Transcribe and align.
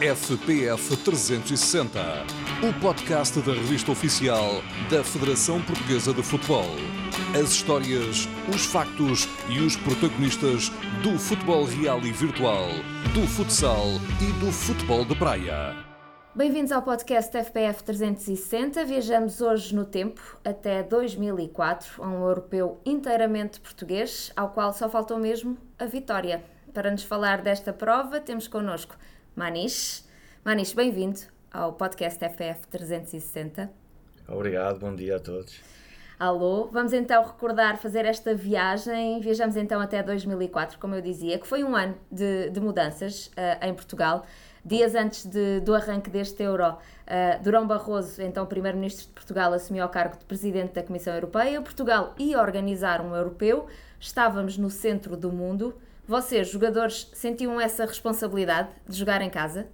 FPF 0.00 0.94
360, 0.94 1.98
o 2.62 2.80
podcast 2.82 3.40
da 3.40 3.54
revista 3.54 3.92
oficial 3.92 4.62
da 4.90 5.02
Federação 5.02 5.62
Portuguesa 5.62 6.12
de 6.12 6.22
Futebol. 6.22 6.66
As 7.34 7.48
histórias, 7.48 8.28
os 8.54 8.66
factos 8.66 9.26
e 9.48 9.58
os 9.58 9.74
protagonistas 9.76 10.68
do 11.02 11.18
futebol 11.18 11.64
real 11.64 12.00
e 12.00 12.12
virtual, 12.12 12.68
do 13.14 13.26
futsal 13.26 13.86
e 14.20 14.44
do 14.44 14.52
futebol 14.52 15.02
de 15.02 15.16
praia. 15.16 15.74
Bem-vindos 16.34 16.72
ao 16.72 16.82
podcast 16.82 17.34
FPF 17.34 17.82
360. 17.82 18.84
Viajamos 18.84 19.40
hoje 19.40 19.74
no 19.74 19.86
tempo 19.86 20.20
até 20.44 20.82
2004, 20.82 22.04
a 22.04 22.06
um 22.06 22.20
europeu 22.20 22.82
inteiramente 22.84 23.60
português, 23.60 24.30
ao 24.36 24.50
qual 24.50 24.74
só 24.74 24.90
faltou 24.90 25.18
mesmo 25.18 25.56
a 25.78 25.86
vitória. 25.86 26.44
Para 26.74 26.90
nos 26.90 27.04
falar 27.04 27.40
desta 27.40 27.72
prova, 27.72 28.20
temos 28.20 28.46
connosco 28.46 28.94
Manish. 29.36 30.02
Manish, 30.42 30.72
bem-vindo 30.72 31.20
ao 31.52 31.74
podcast 31.74 32.18
FPF 32.24 32.66
360. 32.68 33.70
Obrigado, 34.26 34.80
bom 34.80 34.94
dia 34.94 35.16
a 35.16 35.20
todos. 35.20 35.60
Alô, 36.18 36.68
vamos 36.72 36.94
então 36.94 37.22
recordar, 37.22 37.76
fazer 37.76 38.06
esta 38.06 38.34
viagem. 38.34 39.20
Viajamos 39.20 39.54
então 39.58 39.78
até 39.78 40.02
2004, 40.02 40.78
como 40.78 40.94
eu 40.94 41.02
dizia, 41.02 41.38
que 41.38 41.46
foi 41.46 41.62
um 41.62 41.76
ano 41.76 41.94
de, 42.10 42.48
de 42.48 42.58
mudanças 42.58 43.26
uh, 43.26 43.62
em 43.66 43.74
Portugal. 43.74 44.24
Dias 44.64 44.94
antes 44.94 45.26
de, 45.26 45.60
do 45.60 45.74
arranque 45.74 46.08
deste 46.08 46.42
Euro, 46.42 46.70
uh, 46.70 47.42
Durão 47.42 47.66
Barroso, 47.66 48.22
então 48.22 48.46
Primeiro-Ministro 48.46 49.04
de 49.04 49.12
Portugal, 49.12 49.52
assumiu 49.52 49.84
o 49.84 49.88
cargo 49.90 50.16
de 50.16 50.24
Presidente 50.24 50.72
da 50.72 50.82
Comissão 50.82 51.12
Europeia. 51.12 51.60
Portugal 51.60 52.14
ia 52.18 52.40
organizar 52.40 53.02
um 53.02 53.14
europeu, 53.14 53.66
estávamos 54.00 54.56
no 54.56 54.70
centro 54.70 55.14
do 55.14 55.30
mundo. 55.30 55.74
Vocês, 56.06 56.48
jogadores, 56.48 57.10
sentiam 57.14 57.60
essa 57.60 57.84
responsabilidade 57.84 58.68
de 58.88 58.96
jogar 58.96 59.20
em 59.22 59.30
casa? 59.30 59.68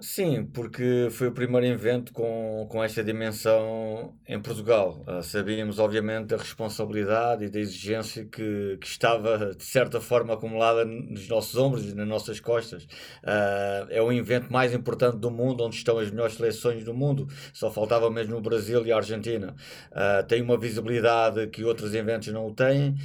Sim, 0.00 0.44
porque 0.46 1.08
foi 1.12 1.28
o 1.28 1.32
primeiro 1.32 1.66
evento 1.66 2.12
com, 2.12 2.66
com 2.68 2.82
esta 2.82 3.02
dimensão 3.02 4.12
em 4.26 4.40
Portugal. 4.40 5.04
Uh, 5.06 5.22
sabíamos, 5.22 5.78
obviamente, 5.78 6.28
da 6.28 6.36
responsabilidade 6.36 7.44
e 7.44 7.48
da 7.48 7.60
exigência 7.60 8.24
que, 8.24 8.76
que 8.80 8.86
estava, 8.86 9.54
de 9.54 9.62
certa 9.62 10.00
forma, 10.00 10.34
acumulada 10.34 10.84
nos 10.84 11.28
nossos 11.28 11.54
ombros 11.56 11.84
e 11.84 11.94
nas 11.94 12.08
nossas 12.08 12.40
costas. 12.40 12.84
Uh, 13.22 13.86
é 13.88 14.02
o 14.02 14.10
evento 14.10 14.52
mais 14.52 14.74
importante 14.74 15.16
do 15.18 15.30
mundo, 15.30 15.62
onde 15.62 15.76
estão 15.76 15.98
as 15.98 16.10
melhores 16.10 16.34
seleções 16.34 16.82
do 16.82 16.92
mundo. 16.92 17.28
Só 17.52 17.70
faltava 17.70 18.10
mesmo 18.10 18.36
o 18.36 18.40
Brasil 18.40 18.84
e 18.84 18.90
a 18.90 18.96
Argentina. 18.96 19.54
Uh, 19.92 20.26
tem 20.26 20.42
uma 20.42 20.58
visibilidade 20.58 21.46
que 21.48 21.62
outros 21.62 21.94
eventos 21.94 22.28
não 22.32 22.52
têm. 22.52 22.96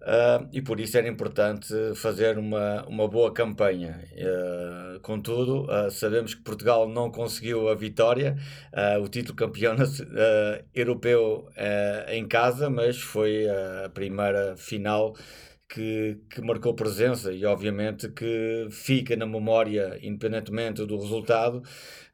Uh, 0.00 0.48
e 0.50 0.62
por 0.62 0.80
isso 0.80 0.96
era 0.96 1.06
importante 1.06 1.74
fazer 1.94 2.38
uma, 2.38 2.84
uma 2.86 3.06
boa 3.06 3.32
campanha. 3.32 4.00
Uh, 4.14 4.98
contudo, 5.00 5.64
uh, 5.64 5.90
sabemos 5.90 6.34
que 6.34 6.42
Portugal 6.42 6.88
não 6.88 7.10
conseguiu 7.10 7.68
a 7.68 7.74
vitória, 7.74 8.36
o 9.02 9.08
título 9.08 9.36
campeão 9.36 9.76
europeu 10.74 11.48
em 12.08 12.26
casa, 12.26 12.70
mas 12.70 13.00
foi 13.00 13.46
a 13.48 13.90
primeira 13.90 14.56
final 14.56 15.14
que, 15.72 16.18
que 16.28 16.40
marcou 16.42 16.74
presença 16.74 17.32
e 17.32 17.44
obviamente 17.46 18.08
que 18.08 18.66
fica 18.70 19.14
na 19.14 19.24
memória, 19.24 19.98
independentemente 20.02 20.84
do 20.84 20.98
resultado, 20.98 21.62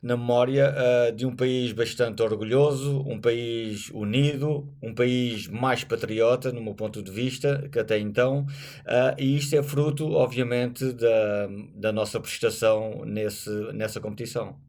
na 0.02 0.14
memória 0.16 0.74
uh, 0.74 1.12
de 1.12 1.24
um 1.24 1.34
país 1.34 1.72
bastante 1.72 2.22
orgulhoso, 2.22 3.00
um 3.08 3.18
país 3.18 3.88
unido, 3.90 4.68
um 4.82 4.94
país 4.94 5.48
mais 5.48 5.82
patriota, 5.84 6.52
no 6.52 6.60
meu 6.60 6.74
ponto 6.74 7.02
de 7.02 7.10
vista, 7.10 7.66
que 7.72 7.78
até 7.78 7.98
então, 7.98 8.46
uh, 8.82 9.18
e 9.18 9.36
isto 9.36 9.56
é 9.56 9.62
fruto, 9.62 10.12
obviamente, 10.12 10.92
da, 10.92 11.48
da 11.74 11.92
nossa 11.92 12.20
prestação 12.20 13.04
nesse, 13.06 13.50
nessa 13.72 14.00
competição. 14.00 14.65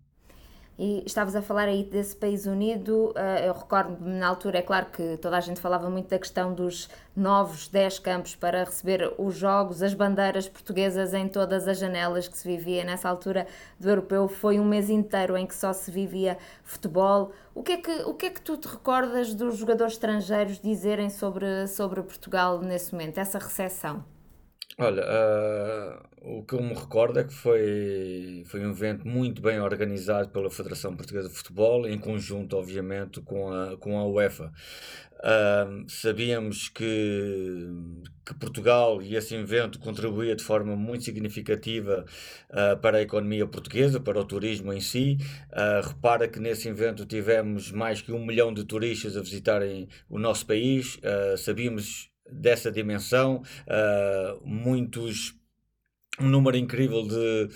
E 0.80 1.02
estavas 1.08 1.36
a 1.36 1.42
falar 1.42 1.67
aí 1.67 1.83
desse 1.83 2.16
país 2.16 2.45
unido, 2.45 3.11
eh, 3.16 3.47
eu 3.47 3.53
recordo-me 3.53 4.11
na 4.20 4.28
altura, 4.28 4.59
é 4.59 4.61
claro 4.61 4.86
que 4.86 5.17
toda 5.17 5.36
a 5.36 5.39
gente 5.39 5.59
falava 5.59 5.89
muito 5.89 6.08
da 6.08 6.20
questão 6.20 6.54
dos 6.54 6.88
novos 7.15 7.67
10 7.67 7.98
campos 7.98 8.36
para 8.36 8.64
receber 8.64 9.11
os 9.17 9.36
jogos, 9.36 9.82
as 9.82 9.95
bandeiras 9.95 10.48
portuguesas 10.48 11.16
em 11.16 11.27
todas 11.27 11.67
as 11.67 11.80
janelas 11.80 12.27
que 12.27 12.37
se 12.37 12.48
vivia 12.48 12.83
nessa 12.83 13.10
altura 13.10 13.48
do 13.80 13.89
europeu. 13.89 14.27
Foi 14.27 14.60
um 14.60 14.66
mês 14.66 14.87
inteiro 14.87 15.36
em 15.36 15.48
que 15.48 15.55
só 15.55 15.73
se 15.73 15.89
vivia 15.89 16.37
futebol. 16.64 17.32
O 17.55 17.64
que 17.64 17.71
é 17.71 17.77
que, 17.77 17.92
o 18.04 18.14
que, 18.14 18.27
é 18.27 18.30
que 18.30 18.42
tu 18.42 18.55
te 18.55 18.67
recordas 18.67 19.33
dos 19.33 19.58
jogadores 19.58 19.93
estrangeiros 19.93 20.60
dizerem 20.60 21.10
sobre, 21.10 21.67
sobre 21.67 22.04
Portugal 22.04 22.61
nesse 22.61 22.92
momento, 22.93 23.17
essa 23.17 23.39
recepção? 23.39 24.17
Olha, 24.80 25.04
uh, 25.04 26.38
o 26.38 26.43
que 26.43 26.54
eu 26.54 26.61
me 26.61 26.76
recordo 26.76 27.20
é 27.20 27.23
que 27.23 27.33
foi, 27.33 28.43
foi 28.45 28.64
um 28.64 28.70
evento 28.70 29.08
muito 29.08 29.42
bem 29.42 29.60
organizado 29.60 30.30
pela 30.30 30.52
Federação 30.52 30.95
Portuguesa 30.95 31.30
de 31.30 31.33
Futebol, 31.33 31.88
em 31.88 31.98
conjunto, 31.98 32.55
obviamente, 32.55 33.20
com 33.21 33.52
a, 33.52 33.76
com 33.77 33.98
a 33.98 34.05
UEFA. 34.05 34.54
Uh, 35.16 35.89
sabíamos 35.89 36.70
que, 36.70 37.67
que 38.23 38.36
Portugal 38.36 39.02
e 39.02 39.16
esse 39.16 39.33
evento 39.33 39.80
contribuía 39.80 40.36
de 40.36 40.43
forma 40.43 40.76
muito 40.76 41.05
significativa 41.05 42.05
uh, 42.52 42.80
para 42.80 42.99
a 42.99 43.02
economia 43.02 43.48
portuguesa, 43.48 43.99
para 43.99 44.20
o 44.20 44.26
turismo 44.26 44.71
em 44.71 44.80
si. 44.80 45.17
Uh, 45.52 45.87
repara 45.87 46.27
que 46.27 46.39
nesse 46.39 46.70
evento 46.70 47.04
tivemos 47.04 47.71
mais 47.71 47.99
que 47.99 48.11
um 48.11 48.23
milhão 48.23 48.54
de 48.54 48.64
turistas 48.64 49.17
a 49.17 49.21
visitarem 49.21 49.87
o 50.08 50.20
nosso 50.20 50.45
país. 50.45 50.99
sabíamos 51.37 52.11
dessa 52.32 52.71
dimensão, 52.71 53.42
uh, 53.67 54.42
muitos, 54.45 55.36
um 56.20 56.27
número 56.30 56.58
incrível 56.58 57.04
de, 57.08 57.49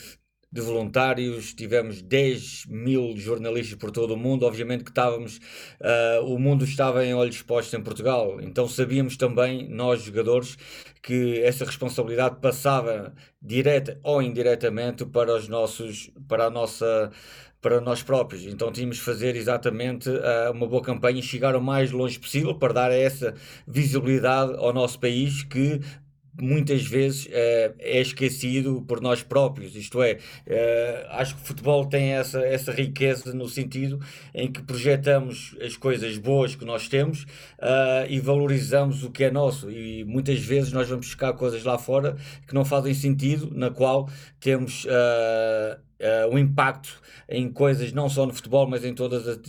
de 0.52 0.62
voluntários, 0.62 1.54
tivemos 1.54 2.02
10 2.02 2.66
mil 2.68 3.16
jornalistas 3.16 3.78
por 3.78 3.90
todo 3.90 4.14
o 4.16 4.18
mundo, 4.18 4.46
obviamente 4.46 4.84
que 4.84 4.92
estávamos, 4.92 5.38
uh, 5.80 6.26
o 6.26 6.38
mundo 6.38 6.66
estava 6.66 7.06
em 7.06 7.14
olhos 7.14 7.42
postos 7.42 7.74
em 7.74 7.82
Portugal, 7.82 8.40
então 8.42 8.68
sabíamos 8.68 9.16
também, 9.16 9.70
nós 9.70 10.04
jogadores, 10.04 10.58
que 11.02 11.40
essa 11.42 11.66
responsabilidade 11.66 12.40
passava 12.42 13.14
direta 13.42 14.00
ou 14.04 14.22
indiretamente 14.22 15.06
para 15.06 15.36
os 15.36 15.48
nossos, 15.48 16.12
para 16.28 16.46
a 16.46 16.50
nossa 16.50 17.12
para 17.62 17.80
nós 17.80 18.02
próprios. 18.02 18.46
Então 18.46 18.72
tínhamos 18.72 18.98
de 18.98 19.04
fazer 19.04 19.36
exatamente 19.36 20.10
uh, 20.10 20.52
uma 20.52 20.68
boa 20.68 20.82
campanha 20.82 21.20
e 21.20 21.24
chegar 21.24 21.56
o 21.56 21.62
mais 21.62 21.92
longe 21.92 22.20
possível 22.20 22.56
para 22.56 22.74
dar 22.74 22.92
essa 22.92 23.36
visibilidade 23.68 24.54
ao 24.58 24.74
nosso 24.74 25.00
país 25.00 25.44
que 25.44 25.80
muitas 26.40 26.84
vezes 26.84 27.26
uh, 27.26 27.76
é 27.80 28.00
esquecido 28.00 28.82
por 28.88 29.02
nós 29.02 29.22
próprios. 29.22 29.76
Isto 29.76 30.02
é, 30.02 30.14
uh, 30.14 31.08
acho 31.10 31.36
que 31.36 31.42
o 31.42 31.46
futebol 31.46 31.86
tem 31.86 32.14
essa, 32.14 32.40
essa 32.40 32.72
riqueza 32.72 33.34
no 33.34 33.48
sentido 33.48 34.00
em 34.34 34.52
que 34.52 34.62
projetamos 34.62 35.56
as 35.62 35.76
coisas 35.76 36.18
boas 36.18 36.56
que 36.56 36.66
nós 36.66 36.88
temos 36.88 37.24
uh, 37.24 38.08
e 38.10 38.20
valorizamos 38.20 39.04
o 39.04 39.12
que 39.12 39.26
é 39.26 39.32
nosso. 39.32 39.70
E 39.70 40.04
muitas 40.06 40.40
vezes 40.40 40.72
nós 40.72 40.88
vamos 40.88 41.08
buscar 41.08 41.34
coisas 41.34 41.64
lá 41.64 41.78
fora 41.78 42.16
que 42.48 42.54
não 42.54 42.66
fazem 42.66 42.94
sentido, 42.94 43.52
na 43.54 43.70
qual 43.70 44.10
temos 44.40 44.86
uh, 44.86 45.80
o 46.32 46.38
impacto 46.38 47.02
em 47.30 47.52
coisas 47.52 47.92
não 47.92 48.10
só 48.10 48.26
no 48.26 48.34
futebol, 48.34 48.68
mas 48.68 48.84
em 48.84 48.94
todas 48.94 49.28
as, 49.28 49.40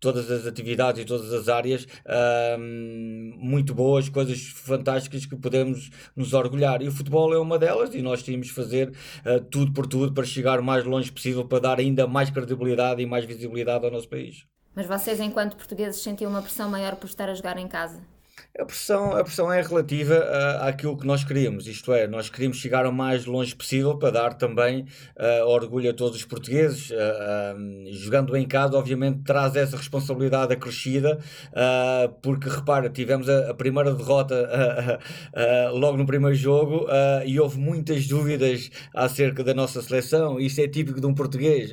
todas 0.00 0.30
as 0.30 0.46
atividades 0.46 1.02
e 1.02 1.04
todas 1.04 1.32
as 1.32 1.48
áreas 1.48 1.84
uh, 1.84 2.58
muito 2.58 3.74
boas, 3.74 4.08
coisas 4.08 4.40
fantásticas 4.42 5.26
que 5.26 5.36
podemos 5.36 5.90
nos 6.14 6.32
orgulhar. 6.32 6.82
E 6.82 6.88
o 6.88 6.92
futebol 6.92 7.32
é 7.34 7.38
uma 7.38 7.58
delas 7.58 7.94
e 7.94 8.02
nós 8.02 8.22
tínhamos 8.22 8.48
de 8.48 8.52
fazer 8.52 8.88
uh, 8.90 9.40
tudo 9.50 9.72
por 9.72 9.86
tudo 9.86 10.12
para 10.12 10.24
chegar 10.24 10.60
o 10.60 10.64
mais 10.64 10.84
longe 10.84 11.10
possível, 11.10 11.44
para 11.44 11.60
dar 11.60 11.78
ainda 11.78 12.06
mais 12.06 12.30
credibilidade 12.30 13.02
e 13.02 13.06
mais 13.06 13.24
visibilidade 13.24 13.84
ao 13.84 13.90
nosso 13.90 14.08
país. 14.08 14.44
Mas 14.74 14.86
vocês, 14.86 15.18
enquanto 15.18 15.56
portugueses, 15.56 16.00
sentiam 16.00 16.30
uma 16.30 16.42
pressão 16.42 16.70
maior 16.70 16.96
por 16.96 17.06
estar 17.06 17.28
a 17.28 17.34
jogar 17.34 17.58
em 17.58 17.66
casa? 17.66 18.00
A 18.60 18.64
pressão, 18.64 19.12
a 19.12 19.22
pressão 19.22 19.52
é 19.52 19.62
relativa 19.62 20.16
uh, 20.16 20.66
àquilo 20.66 20.96
que 20.96 21.06
nós 21.06 21.22
queríamos, 21.22 21.68
isto 21.68 21.92
é, 21.92 22.08
nós 22.08 22.28
queríamos 22.28 22.56
chegar 22.56 22.86
o 22.86 22.92
mais 22.92 23.24
longe 23.24 23.54
possível 23.54 23.96
para 23.96 24.10
dar 24.10 24.34
também 24.34 24.84
uh, 25.16 25.46
orgulho 25.46 25.88
a 25.88 25.94
todos 25.94 26.16
os 26.16 26.24
portugueses. 26.24 26.90
Uh, 26.90 27.92
jogando 27.92 28.36
em 28.36 28.44
casa, 28.48 28.76
obviamente, 28.76 29.20
traz 29.22 29.54
essa 29.54 29.76
responsabilidade 29.76 30.52
acrescida, 30.52 31.20
porque 32.22 32.48
repara, 32.48 32.88
tivemos 32.90 33.28
a, 33.28 33.50
a 33.50 33.54
primeira 33.54 33.94
derrota 33.94 34.48
logo 35.72 35.96
no 35.96 36.06
primeiro 36.06 36.34
jogo 36.34 36.86
e 37.24 37.38
houve 37.38 37.58
muitas 37.58 38.06
dúvidas 38.06 38.70
acerca 38.94 39.44
da 39.44 39.54
nossa 39.54 39.80
seleção. 39.82 40.38
Isto 40.40 40.60
é 40.60 40.68
típico 40.68 41.00
de 41.00 41.06
um 41.06 41.14
português. 41.14 41.72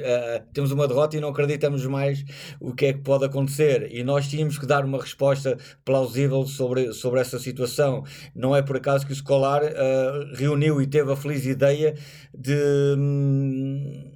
temos 0.54 0.72
uma 0.72 0.88
derrota 0.88 1.18
e 1.18 1.20
não 1.20 1.30
acreditamos 1.30 1.86
mais 1.86 2.24
o 2.60 2.74
que 2.74 2.88
é 2.88 2.94
que 2.94 3.00
pode 3.00 3.26
acontecer, 3.26 3.90
e 3.92 4.04
nós 4.04 4.28
tínhamos 4.28 4.58
que 4.58 4.66
dar 4.66 4.84
uma 4.86 5.00
resposta 5.00 5.58
plausível 5.84 6.46
sobre, 6.46 6.75
sobre 6.94 7.20
essa 7.20 7.40
situação. 7.40 8.04
Não 8.34 8.56
é 8.56 8.62
por 8.62 8.78
acaso 8.78 9.06
que 9.06 9.12
o 9.12 9.14
Escolar 9.14 9.64
uh, 9.64 10.36
reuniu 10.36 10.82
e 10.82 10.88
teve 10.88 11.12
a 11.12 11.16
feliz 11.16 11.46
ideia 11.46 11.96
de. 12.34 12.56
Hum, 12.98 14.12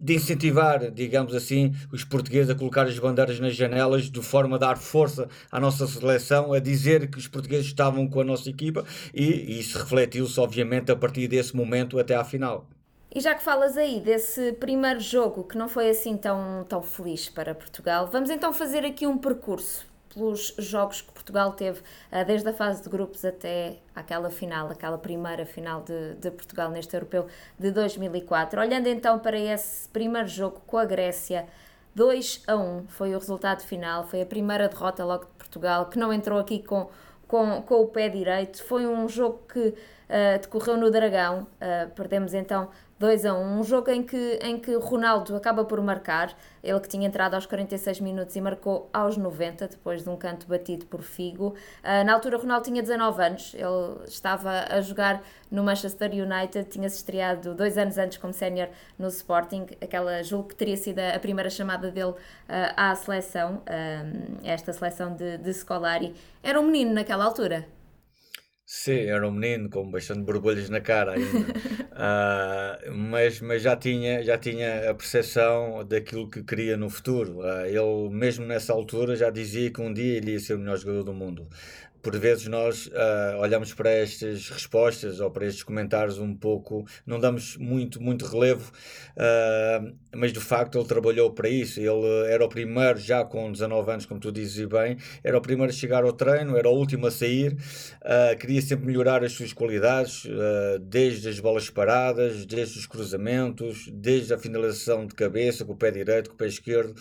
de 0.00 0.14
incentivar, 0.14 0.92
digamos 0.92 1.34
assim, 1.34 1.74
os 1.92 2.04
portugueses 2.04 2.50
a 2.50 2.54
colocar 2.54 2.86
as 2.86 2.96
bandeiras 2.98 3.40
nas 3.40 3.56
janelas 3.56 4.08
de 4.08 4.22
forma 4.22 4.54
a 4.54 4.58
dar 4.58 4.78
força 4.78 5.28
à 5.50 5.58
nossa 5.58 5.86
seleção, 5.88 6.52
a 6.52 6.60
dizer 6.60 7.10
que 7.10 7.18
os 7.18 7.26
portugueses 7.26 7.66
estavam 7.66 8.08
com 8.08 8.20
a 8.20 8.24
nossa 8.24 8.48
equipa 8.48 8.84
e, 9.12 9.24
e 9.24 9.58
isso 9.58 9.76
refletiu-se, 9.76 10.38
obviamente, 10.38 10.92
a 10.92 10.96
partir 10.96 11.26
desse 11.26 11.56
momento 11.56 11.98
até 11.98 12.14
à 12.14 12.22
final. 12.22 12.68
E 13.12 13.20
já 13.20 13.34
que 13.34 13.42
falas 13.42 13.76
aí 13.76 14.00
desse 14.00 14.52
primeiro 14.52 15.00
jogo 15.00 15.42
que 15.42 15.56
não 15.58 15.68
foi 15.68 15.90
assim 15.90 16.16
tão, 16.16 16.64
tão 16.68 16.82
feliz 16.82 17.28
para 17.28 17.54
Portugal, 17.54 18.06
vamos 18.06 18.30
então 18.30 18.52
fazer 18.52 18.84
aqui 18.84 19.06
um 19.06 19.18
percurso 19.18 19.87
pelos 20.14 20.54
jogos 20.58 21.00
que 21.00 21.12
Portugal 21.12 21.52
teve, 21.52 21.80
ah, 22.10 22.22
desde 22.22 22.48
a 22.48 22.52
fase 22.52 22.82
de 22.82 22.88
grupos 22.88 23.24
até 23.24 23.76
aquela 23.94 24.30
final, 24.30 24.68
aquela 24.68 24.98
primeira 24.98 25.44
final 25.44 25.82
de, 25.82 26.14
de, 26.14 26.30
Portugal 26.30 26.70
neste 26.70 26.94
europeu 26.94 27.26
de 27.58 27.70
2004. 27.70 28.60
Olhando 28.60 28.86
então 28.88 29.18
para 29.18 29.38
esse 29.38 29.88
primeiro 29.88 30.28
jogo 30.28 30.60
com 30.66 30.78
a 30.78 30.84
Grécia, 30.84 31.46
2 31.94 32.44
a 32.46 32.56
1 32.56 32.86
foi 32.88 33.14
o 33.14 33.18
resultado 33.18 33.62
final, 33.62 34.04
foi 34.04 34.22
a 34.22 34.26
primeira 34.26 34.68
derrota 34.68 35.04
logo 35.04 35.24
de 35.24 35.30
Portugal, 35.32 35.86
que 35.86 35.98
não 35.98 36.12
entrou 36.12 36.38
aqui 36.38 36.62
com, 36.62 36.88
com, 37.26 37.62
com 37.62 37.82
o 37.82 37.88
pé 37.88 38.08
direito. 38.08 38.62
Foi 38.62 38.86
um 38.86 39.08
jogo 39.08 39.40
que 39.52 39.68
uh, 39.68 39.74
decorreu 40.40 40.76
no 40.76 40.90
Dragão, 40.90 41.42
uh, 41.42 41.90
perdemos 41.94 42.34
então 42.34 42.70
2 42.98 43.24
a 43.26 43.34
1. 43.34 43.58
Um 43.58 43.62
jogo 43.62 43.90
em 43.90 44.02
que, 44.02 44.38
em 44.42 44.58
que 44.58 44.74
Ronaldo 44.74 45.36
acaba 45.36 45.64
por 45.64 45.80
marcar, 45.80 46.36
ele 46.62 46.80
que 46.80 46.88
tinha 46.88 47.06
entrado 47.06 47.34
aos 47.34 47.46
46 47.46 48.00
minutos 48.00 48.34
e 48.34 48.40
marcou 48.40 48.90
aos 48.92 49.16
90, 49.16 49.68
depois 49.68 50.02
de 50.02 50.10
um 50.10 50.16
canto 50.16 50.46
batido 50.46 50.86
por 50.86 51.02
Figo. 51.02 51.54
Uh, 51.82 52.04
na 52.04 52.14
altura, 52.14 52.36
Ronaldo 52.38 52.64
tinha 52.64 52.82
19 52.82 53.22
anos, 53.22 53.54
ele 53.54 54.04
estava 54.06 54.66
a 54.68 54.80
jogar 54.80 55.22
no 55.50 55.62
Manchester 55.62 56.10
United, 56.10 56.64
tinha-se 56.68 56.96
estreado 56.96 57.54
dois 57.54 57.78
anos 57.78 57.96
antes 57.96 58.18
como 58.18 58.32
sénior 58.32 58.68
no 58.98 59.08
Sporting, 59.08 59.66
aquela 59.80 60.22
julgo 60.22 60.48
que 60.48 60.56
teria 60.56 60.76
sido 60.76 60.98
a 60.98 61.18
primeira 61.18 61.48
chamada 61.48 61.90
dele 61.90 62.10
uh, 62.10 62.16
à 62.76 62.94
seleção, 62.94 63.56
uh, 63.56 64.38
esta 64.42 64.72
seleção 64.72 65.14
de, 65.14 65.38
de 65.38 65.54
Scolari. 65.54 66.14
Era 66.42 66.60
um 66.60 66.64
menino 66.64 66.92
naquela 66.92 67.24
altura. 67.24 67.77
Sim, 68.70 69.06
era 69.06 69.26
um 69.26 69.30
menino 69.32 69.70
com 69.70 69.90
bastante 69.90 70.20
borbulhas 70.20 70.68
na 70.68 70.78
cara 70.80 71.12
ainda. 71.14 71.38
uh, 71.40 72.92
mas, 72.92 73.40
mas 73.40 73.62
já 73.62 73.74
tinha, 73.74 74.22
já 74.22 74.36
tinha 74.36 74.90
a 74.90 74.94
percepção 74.94 75.82
daquilo 75.86 76.28
que 76.28 76.42
queria 76.42 76.76
no 76.76 76.90
futuro. 76.90 77.38
Uh, 77.38 77.64
ele, 77.64 78.10
mesmo 78.10 78.44
nessa 78.44 78.74
altura, 78.74 79.16
já 79.16 79.30
dizia 79.30 79.70
que 79.72 79.80
um 79.80 79.90
dia 79.92 80.18
ele 80.18 80.32
ia 80.32 80.40
ser 80.40 80.54
o 80.54 80.58
melhor 80.58 80.76
jogador 80.76 81.02
do 81.04 81.14
mundo 81.14 81.48
por 82.02 82.16
vezes 82.18 82.46
nós 82.46 82.86
uh, 82.86 83.38
olhamos 83.40 83.74
para 83.74 83.90
estas 83.90 84.48
respostas 84.48 85.20
ou 85.20 85.30
para 85.30 85.46
estes 85.46 85.62
comentários 85.62 86.18
um 86.18 86.34
pouco, 86.34 86.86
não 87.06 87.18
damos 87.18 87.56
muito, 87.56 88.02
muito 88.02 88.24
relevo, 88.26 88.70
uh, 89.16 89.94
mas 90.14 90.32
de 90.32 90.40
facto 90.40 90.78
ele 90.78 90.86
trabalhou 90.86 91.32
para 91.32 91.48
isso. 91.48 91.80
Ele 91.80 92.26
era 92.28 92.44
o 92.44 92.48
primeiro, 92.48 92.98
já 92.98 93.24
com 93.24 93.50
19 93.50 93.90
anos, 93.90 94.06
como 94.06 94.20
tu 94.20 94.30
dizes 94.30 94.66
bem, 94.66 94.96
era 95.22 95.36
o 95.36 95.40
primeiro 95.40 95.72
a 95.72 95.74
chegar 95.74 96.04
ao 96.04 96.12
treino, 96.12 96.56
era 96.56 96.68
o 96.68 96.72
último 96.72 97.06
a 97.06 97.10
sair, 97.10 97.52
uh, 97.52 98.36
queria 98.38 98.62
sempre 98.62 98.86
melhorar 98.86 99.24
as 99.24 99.32
suas 99.32 99.52
qualidades, 99.52 100.24
desde 100.82 101.28
as 101.28 101.40
bolas 101.40 101.70
paradas, 101.70 102.44
desde 102.44 102.78
os 102.78 102.86
cruzamentos, 102.86 103.88
desde 103.92 104.32
a 104.34 104.38
finalização 104.38 105.06
de 105.06 105.14
cabeça, 105.14 105.64
com 105.64 105.72
o 105.72 105.76
pé 105.76 105.90
direito, 105.90 106.30
com 106.30 106.34
o 106.34 106.38
pé 106.38 106.46
esquerdo. 106.46 106.94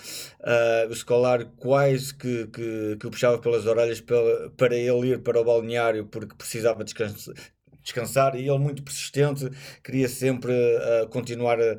o 0.90 0.92
escolar 0.92 1.46
quase 1.58 2.14
que, 2.14 2.48
que, 2.48 2.98
que 3.00 3.08
o 3.08 3.12
puxava 3.12 3.38
pelas 3.38 3.66
orelhas 3.66 4.02
para, 4.02 4.50
para 4.52 4.76
ele 4.88 5.14
ir 5.14 5.20
para 5.20 5.40
o 5.40 5.44
balneário 5.44 6.06
porque 6.06 6.36
precisava 6.36 6.84
descansar, 6.84 7.36
descansar 7.84 8.36
e 8.36 8.48
ele 8.48 8.58
muito 8.58 8.84
persistente 8.84 9.50
queria 9.84 10.08
sempre 10.08 10.52
uh, 10.52 11.08
continuar 11.10 11.60
a, 11.60 11.78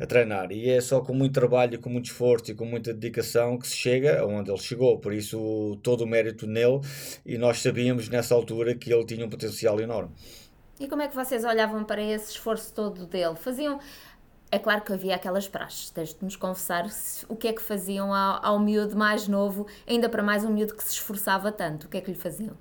a, 0.00 0.06
treinar 0.06 0.52
e 0.52 0.68
é 0.70 0.80
só 0.80 1.00
com 1.00 1.14
muito 1.14 1.32
trabalho, 1.32 1.78
com 1.80 1.88
muito 1.88 2.06
esforço 2.06 2.50
e 2.50 2.54
com 2.54 2.64
muita 2.64 2.92
dedicação 2.92 3.58
que 3.58 3.66
se 3.66 3.76
chega 3.76 4.20
aonde 4.20 4.50
ele 4.50 4.58
chegou, 4.58 4.98
por 4.98 5.12
isso 5.12 5.78
todo 5.82 6.02
o 6.02 6.06
mérito 6.06 6.46
nele 6.46 6.80
e 7.24 7.38
nós 7.38 7.60
sabíamos 7.60 8.08
nessa 8.08 8.34
altura 8.34 8.74
que 8.74 8.92
ele 8.92 9.04
tinha 9.04 9.24
um 9.24 9.30
potencial 9.30 9.80
enorme. 9.80 10.10
E 10.78 10.86
como 10.86 11.00
é 11.00 11.08
que 11.08 11.14
vocês 11.14 11.42
olhavam 11.42 11.84
para 11.84 12.02
esse 12.02 12.32
esforço 12.32 12.74
todo 12.74 13.06
dele? 13.06 13.34
Faziam 13.34 13.80
é 14.50 14.58
claro 14.58 14.82
que 14.82 14.92
havia 14.92 15.14
aquelas 15.16 15.48
praxes, 15.48 15.90
tens 15.90 16.14
de 16.14 16.24
nos 16.24 16.36
confessar 16.36 16.86
o 17.28 17.36
que 17.36 17.48
é 17.48 17.52
que 17.52 17.62
faziam 17.62 18.14
ao, 18.14 18.44
ao 18.44 18.58
miúdo 18.58 18.96
mais 18.96 19.26
novo, 19.28 19.66
ainda 19.86 20.08
para 20.08 20.22
mais 20.22 20.44
um 20.44 20.50
miúdo 20.50 20.74
que 20.74 20.84
se 20.84 20.92
esforçava 20.92 21.50
tanto, 21.50 21.84
o 21.84 21.88
que 21.88 21.98
é 21.98 22.00
que 22.00 22.10
lhe 22.10 22.16
faziam? 22.16 22.56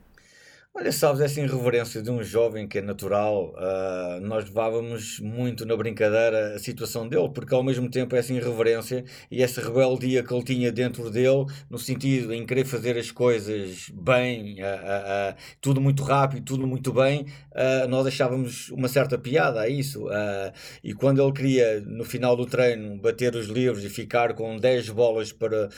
Olha, 0.77 0.91
sabes, 0.91 1.21
essa 1.21 1.39
irreverência 1.39 2.01
de 2.01 2.11
um 2.11 2.21
jovem 2.21 2.67
que 2.67 2.79
é 2.79 2.81
natural, 2.81 3.55
uh, 3.55 4.19
nós 4.19 4.43
levávamos 4.43 5.21
muito 5.21 5.65
na 5.65 5.73
brincadeira 5.73 6.53
a 6.53 6.59
situação 6.59 7.07
dele, 7.07 7.29
porque 7.33 7.55
ao 7.55 7.63
mesmo 7.63 7.89
tempo 7.89 8.13
essa 8.13 8.33
irreverência 8.33 9.05
e 9.31 9.41
essa 9.41 9.61
rebeldia 9.61 10.21
que 10.21 10.33
ele 10.33 10.43
tinha 10.43 10.73
dentro 10.73 11.09
dele, 11.09 11.45
no 11.69 11.79
sentido 11.79 12.33
em 12.33 12.45
querer 12.45 12.65
fazer 12.65 12.97
as 12.97 13.09
coisas 13.09 13.89
bem, 13.93 14.57
uh, 14.61 14.65
uh, 14.65 15.35
tudo 15.61 15.79
muito 15.79 16.03
rápido, 16.03 16.43
tudo 16.43 16.67
muito 16.67 16.91
bem, 16.91 17.25
nós 17.87 18.05
achávamos 18.05 18.69
uma 18.69 18.89
certa 18.89 19.17
piada 19.17 19.61
a 19.61 19.69
isso. 19.69 20.07
e 20.83 20.93
quando 20.93 21.23
ele 21.23 21.31
queria, 21.31 21.79
no 21.79 22.03
final 22.03 22.35
do 22.35 22.45
treino, 22.45 22.97
bater 22.99 23.33
os 23.33 23.47
livros 23.47 23.85
e 23.85 23.89
ficar 23.89 24.33
com 24.33 24.57
10 24.57 24.89
bolas 24.89 25.31
para, 25.31 25.69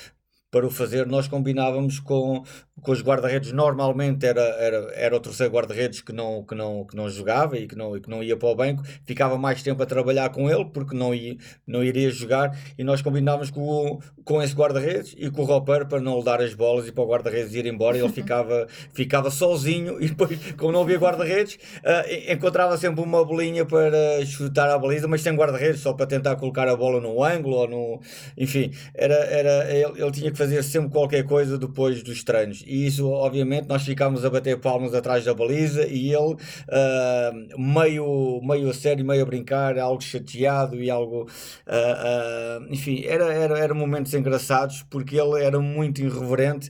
para 0.50 0.66
o 0.66 0.70
fazer, 0.72 1.06
nós 1.06 1.28
combinávamos 1.28 2.00
com, 2.00 2.44
com 2.82 2.92
os 2.92 3.02
guarda-redes. 3.02 3.52
Normalmente 3.52 4.26
era, 4.26 4.42
era, 4.42 4.78
era 4.94 5.16
o 5.16 5.20
terceiro 5.20 5.52
guarda-redes 5.52 6.02
que 6.02 6.14
não, 6.14 6.44
que, 6.44 6.56
não, 6.56 6.86
que 6.86 6.96
não 6.96 7.10
jogava 7.10 7.58
e 7.58 7.68
que 7.68 7.76
não, 7.76 8.00
que 8.00 8.10
não 8.10 8.24
ia 8.24 8.38
para 8.38 8.48
o 8.48 8.56
banco, 8.56 8.84
ficava 9.04 9.38
mais 9.38 9.62
tempo 9.62 9.84
a 9.84 9.86
trabalhar 9.86 10.30
com 10.30 10.50
ele 10.50 10.66
porque 10.66 10.96
não, 10.96 11.14
ia, 11.14 11.36
não 11.66 11.84
iria 11.84 12.10
jogar. 12.10 12.58
E 12.78 12.84
nós 12.84 13.02
combinávamos 13.02 13.52
com, 13.52 14.00
com 14.24 14.42
esse 14.42 14.54
guarda-redes 14.54 15.16
e 15.18 15.30
com 15.30 15.42
o 15.42 15.46
roupeiro 15.46 15.86
para 15.86 16.00
não 16.00 16.20
lhe 16.20 16.24
dar 16.24 16.42
as 16.42 16.54
bolas 16.54 16.88
e 16.88 16.94
para 16.94 17.04
o 17.04 17.08
guarda-redes 17.08 17.54
ir 17.54 17.66
embora. 17.66 17.98
Ele 17.98 18.10
ficava, 18.10 18.68
ficava 18.94 19.30
sozinho 19.30 20.02
e 20.02 20.08
depois, 20.08 20.54
como 20.54 20.72
não 20.72 20.84
havia 20.84 20.98
guarda-redes, 20.98 21.56
uh, 21.56 22.32
encontrava 22.32 22.78
sempre 22.78 23.02
uma 23.02 23.26
bolinha 23.26 23.66
para 23.66 24.26
chutar 24.26 24.70
a 24.70 24.80
baliza, 24.80 25.10
mas 25.10 25.22
sem 25.22 25.36
guarda-redes, 25.36 25.82
só 25.82 25.92
para 25.92 26.06
tentar 26.06 26.38
colocar 26.38 26.70
a 26.70 26.76
bola 26.76 27.02
no 27.02 27.22
ângulo 27.22 27.58
ou 27.58 27.68
no. 27.68 28.02
Enfim, 28.38 28.72
era, 28.94 29.16
era, 29.16 29.74
ele, 29.74 30.02
ele 30.02 30.12
tinha 30.12 30.32
que 30.32 30.37
fazer 30.38 30.64
sempre 30.64 30.92
qualquer 30.92 31.24
coisa 31.24 31.58
depois 31.58 32.04
dos 32.04 32.24
treinos. 32.24 32.64
E 32.66 32.86
isso, 32.86 33.10
obviamente, 33.10 33.68
nós 33.68 33.84
ficámos 33.84 34.24
a 34.24 34.30
bater 34.30 34.60
palmas 34.60 34.94
atrás 34.94 35.26
da 35.26 35.34
baliza 35.34 35.86
e 35.88 36.14
ele, 36.14 36.36
uh, 36.36 37.60
meio, 37.60 38.42
meio 38.44 38.70
a 38.70 38.74
sério, 38.74 39.06
meio 39.06 39.24
a 39.24 39.26
brincar, 39.26 39.78
algo 39.80 40.02
chateado 40.02 40.82
e 40.82 40.90
algo. 40.90 41.24
Uh, 41.68 42.62
uh, 42.62 42.74
enfim, 42.74 43.04
era, 43.06 43.34
era, 43.34 43.58
era 43.58 43.74
momentos 43.74 44.14
engraçados 44.14 44.84
porque 44.90 45.20
ele 45.20 45.44
era 45.44 45.60
muito 45.60 46.02
irreverente 46.02 46.70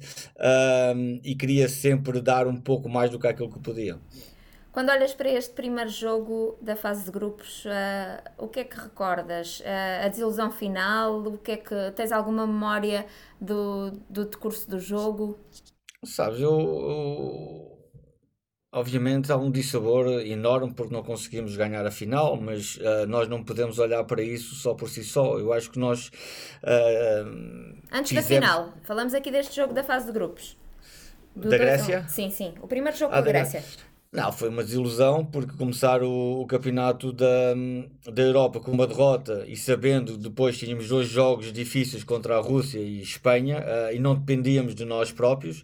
e 1.24 1.36
queria 1.36 1.68
sempre 1.68 2.22
dar 2.22 2.48
um 2.48 2.56
pouco 2.56 2.88
mais 2.88 3.10
do 3.10 3.20
que 3.20 3.28
aquilo 3.28 3.52
que 3.52 3.60
podia. 3.60 3.98
Quando 4.78 4.92
olhas 4.92 5.12
para 5.12 5.28
este 5.28 5.56
primeiro 5.56 5.90
jogo 5.90 6.56
da 6.62 6.76
fase 6.76 7.04
de 7.04 7.10
grupos, 7.10 7.66
uh, 7.66 8.22
o 8.38 8.48
que 8.48 8.60
é 8.60 8.64
que 8.64 8.80
recordas? 8.80 9.60
Uh, 9.62 10.06
a 10.06 10.08
desilusão 10.08 10.52
final? 10.52 11.18
O 11.18 11.40
que 11.40 11.54
é 11.54 11.58
que 11.58 11.92
tens 11.96 12.12
alguma 12.12 12.46
memória 12.46 13.08
do, 13.42 13.90
do 14.08 14.26
decurso 14.26 14.70
do 14.70 14.80
jogo? 14.80 15.36
Sabes, 16.06 16.40
eu, 16.42 16.52
eu 16.52 17.78
obviamente 18.72 19.32
há 19.32 19.36
um 19.36 19.50
dissabor 19.50 20.22
enorme 20.22 20.72
porque 20.76 20.94
não 20.94 21.02
conseguimos 21.02 21.58
ganhar 21.58 21.84
a 21.84 21.90
final, 21.90 22.40
mas 22.40 22.78
uh, 22.78 23.08
nós 23.08 23.28
não 23.28 23.44
podemos 23.44 23.80
olhar 23.80 24.04
para 24.04 24.22
isso 24.22 24.54
só 24.54 24.76
por 24.76 24.90
si 24.90 25.04
só. 25.04 25.40
Eu 25.40 25.54
acho 25.54 25.72
que 25.72 25.80
nós 25.80 26.12
Antes 27.92 28.14
da 28.14 28.22
final, 28.22 28.74
falamos 28.84 29.16
aqui 29.16 29.32
deste 29.32 29.56
jogo 29.56 29.74
da 29.74 29.84
fase 29.84 30.06
de 30.06 30.12
grupos. 30.12 30.56
Do 31.36 31.50
da 31.50 31.58
Grécia? 31.58 32.08
Sim, 32.08 32.30
sim. 32.30 32.54
O 32.62 32.68
primeiro 32.68 32.96
jogo 32.96 33.12
ah, 33.16 33.24
com 33.24 33.28
a 33.28 33.32
Grécia. 33.32 33.64
Não, 34.18 34.32
foi 34.32 34.50
uma 34.50 34.64
desilusão 34.64 35.24
porque 35.24 35.56
começar 35.56 36.02
o, 36.02 36.42
o, 36.42 36.48
campeonato 36.48 37.12
da, 37.12 37.54
da 38.12 38.24
Europa 38.24 38.60
com 38.60 38.72
uma 38.72 38.88
derrota 38.88 39.46
e 39.48 39.56
sabendo 39.56 40.18
depois 40.18 40.58
tínhamos 40.58 40.88
dois 40.88 41.08
jogos 41.08 41.54
difíceis 41.54 42.04
contra 42.04 42.36
a 42.36 42.42
Rússia 42.42 42.80
e 42.80 43.00
Espanha 43.00 43.60
uh, 43.60 43.96
e 43.96 44.00
não 44.00 44.16
dependíamos 44.16 44.74
de 44.74 44.86
nós 44.86 45.12
próprios. 45.12 45.64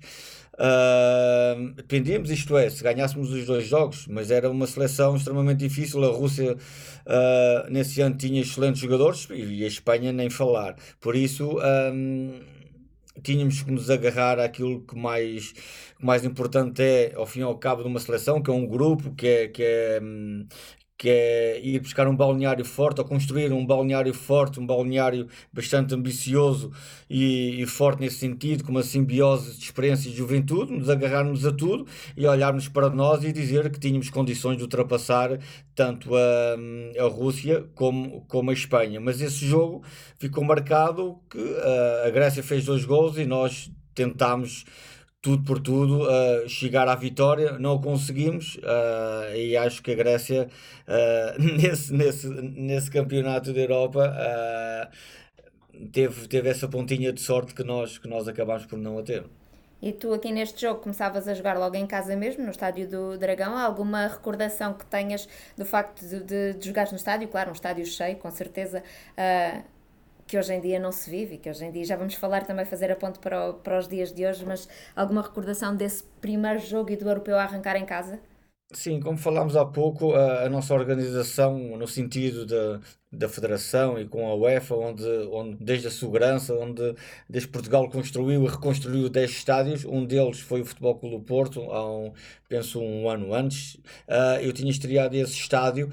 Uh, 0.53 1.74
dependíamos, 1.74 2.29
isto 2.29 2.55
é, 2.55 2.69
se 2.69 2.83
ganhássemos 2.83 3.31
os 3.31 3.43
dois 3.43 3.65
jogos, 3.65 4.05
mas 4.05 4.29
era 4.29 4.48
uma 4.51 4.67
seleção 4.67 5.15
extremamente 5.15 5.57
difícil. 5.57 6.03
A 6.03 6.15
Rússia 6.15 6.53
uh, 6.53 7.72
nesse 7.72 8.01
ano 8.01 8.15
tinha 8.17 8.39
excelentes 8.39 8.79
jogadores 8.79 9.27
e 9.31 9.63
a 9.63 9.67
Espanha 9.67 10.13
nem 10.13 10.29
falar. 10.29 10.75
Por 11.01 11.15
isso. 11.15 11.57
Tínhamos 13.22 13.62
que 13.62 13.72
nos 13.72 13.89
agarrar 13.89 14.39
àquilo 14.39 14.82
que 14.86 14.96
mais, 14.98 15.51
que 15.51 16.05
mais 16.05 16.24
importante 16.25 16.82
é, 16.82 17.13
ao 17.15 17.25
fim 17.25 17.39
e 17.41 17.43
ao 17.43 17.58
cabo, 17.58 17.84
de 17.84 17.88
uma 17.89 18.00
seleção, 18.00 18.41
que 18.41 18.50
é 18.50 18.53
um 18.53 18.65
grupo, 18.65 19.13
que 19.15 19.27
é, 19.27 19.48
que 19.48 19.63
é, 19.63 20.00
hum, 20.01 20.48
que 20.97 21.09
é 21.09 21.59
ir 21.62 21.79
buscar 21.79 22.07
um 22.07 22.15
balneário 22.15 22.63
forte 22.63 23.01
ou 23.01 23.05
construir 23.05 23.51
um 23.51 23.65
balneário 23.65 24.13
forte, 24.13 24.59
um 24.59 24.65
balneário 24.65 25.27
bastante 25.51 25.93
ambicioso 25.93 26.71
e, 27.09 27.62
e, 27.62 27.65
forte 27.65 28.01
nesse 28.01 28.17
sentido, 28.17 28.63
com 28.63 28.71
uma 28.71 28.83
simbiose 28.83 29.57
de 29.57 29.63
experiência 29.63 30.09
e 30.09 30.13
juventude, 30.13 30.71
nos 30.71 30.89
agarrarmos 30.89 31.45
a 31.45 31.51
tudo 31.51 31.85
e 32.15 32.25
olharmos 32.25 32.67
para 32.67 32.89
nós 32.89 33.23
e 33.23 33.33
dizer 33.33 33.69
que 33.71 33.79
tínhamos 33.79 34.09
condições 34.09 34.57
de 34.57 34.63
ultrapassar 34.63 35.39
tanto 35.75 36.15
a, 36.15 37.03
a 37.03 37.07
Rússia 37.07 37.65
como, 37.75 38.21
como 38.27 38.51
a 38.51 38.53
Espanha. 38.53 39.00
Mas 39.00 39.19
esse 39.19 39.45
jogo 39.45 39.83
ficou 40.17 40.43
marcado 40.43 41.19
que 41.29 41.38
a, 41.38 42.07
a 42.07 42.09
Grécia 42.12 42.43
fez 42.43 42.65
dois 42.65 42.85
gols 42.85 43.17
e 43.17 43.25
nós 43.25 43.71
tentámos 43.93 44.65
tudo 45.23 45.41
por 45.45 45.57
tudo, 45.61 46.03
uh, 46.03 46.49
chegar 46.49 46.89
à 46.89 46.95
vitória. 46.95 47.57
Não 47.57 47.75
o 47.75 47.81
conseguimos 47.81 48.57
uh, 48.57 49.33
e 49.33 49.55
acho 49.55 49.81
que 49.81 49.91
a 49.91 49.95
Grécia, 49.95 50.49
uh, 50.85 51.41
nesse, 51.57 51.93
nesse, 51.93 52.27
nesse 52.27 52.91
campeonato 52.91 53.53
da 53.53 53.61
Europa, 53.61 54.13
teve, 55.93 56.27
teve 56.27 56.49
essa 56.49 56.67
pontinha 56.67 57.13
de 57.13 57.21
sorte 57.21 57.53
que 57.53 57.63
nós, 57.63 57.97
que 57.97 58.07
nós 58.07 58.27
acabámos 58.27 58.65
por 58.65 58.77
não 58.77 58.99
a 58.99 59.01
ter. 59.01 59.23
E 59.81 59.93
tu 59.93 60.13
aqui 60.13 60.31
neste 60.31 60.61
jogo 60.61 60.81
começavas 60.81 61.27
a 61.27 61.33
jogar 61.33 61.57
logo 61.57 61.75
em 61.75 61.87
casa 61.87 62.15
mesmo, 62.17 62.43
no 62.43 62.51
estádio 62.51 62.87
do 62.87 63.17
Dragão. 63.17 63.55
Há 63.55 63.63
alguma 63.63 64.07
recordação 64.07 64.73
que 64.73 64.85
tenhas 64.85 65.27
do 65.57 65.65
facto 65.65 66.05
de, 66.05 66.19
de, 66.21 66.53
de 66.53 66.67
jogares 66.67 66.91
no 66.91 66.97
estádio? 66.97 67.29
Claro, 67.29 67.49
um 67.49 67.53
estádio 67.53 67.85
cheio, 67.85 68.17
com 68.17 68.29
certeza. 68.29 68.83
Que 70.27 70.37
hoje 70.37 70.53
em 70.53 70.61
dia 70.61 70.79
não 70.79 70.91
se 70.91 71.09
vive, 71.09 71.37
que 71.37 71.49
hoje 71.49 71.65
em 71.65 71.71
dia 71.71 71.83
já 71.85 71.95
vamos 71.95 72.15
falar 72.15 72.45
também, 72.45 72.65
fazer 72.65 72.91
a 72.91 72.95
ponte 72.95 73.19
para, 73.19 73.49
o, 73.49 73.53
para 73.55 73.77
os 73.79 73.87
dias 73.87 74.11
de 74.11 74.25
hoje, 74.25 74.45
mas 74.45 74.67
alguma 74.95 75.21
recordação 75.21 75.75
desse 75.75 76.03
primeiro 76.21 76.59
jogo 76.59 76.91
e 76.91 76.95
do 76.97 77.07
europeu 77.07 77.37
a 77.37 77.43
arrancar 77.43 77.75
em 77.75 77.85
casa? 77.85 78.19
Sim, 78.73 78.99
como 78.99 79.17
falámos 79.17 79.55
há 79.55 79.65
pouco, 79.65 80.13
a, 80.13 80.45
a 80.45 80.49
nossa 80.49 80.73
organização, 80.73 81.77
no 81.77 81.87
sentido 81.87 82.45
da, 82.45 82.79
da 83.13 83.29
Federação 83.29 84.00
e 84.00 84.05
com 84.05 84.27
a 84.27 84.36
UEFA, 84.36 84.75
onde, 84.75 85.08
onde 85.32 85.58
desde 85.63 85.88
a 85.88 85.91
segurança, 85.91 86.53
onde 86.53 86.96
desde 87.29 87.48
Portugal 87.50 87.88
construiu 87.89 88.43
e 88.43 88.48
reconstruiu 88.48 89.08
10 89.08 89.29
estádios, 89.29 89.86
um 89.86 90.05
deles 90.05 90.39
foi 90.39 90.62
o 90.62 90.65
Futebol 90.65 90.96
Clube 90.96 91.17
do 91.17 91.22
Porto, 91.22 91.62
há 91.72 91.88
um, 91.88 92.12
penso 92.50 92.82
um 92.82 93.10
ano 93.10 93.34
antes, 93.34 93.75
uh, 94.08 94.39
eu 94.41 94.51
tinha 94.51 94.72
estreado 94.72 95.15
esse 95.15 95.34
estádio 95.34 95.89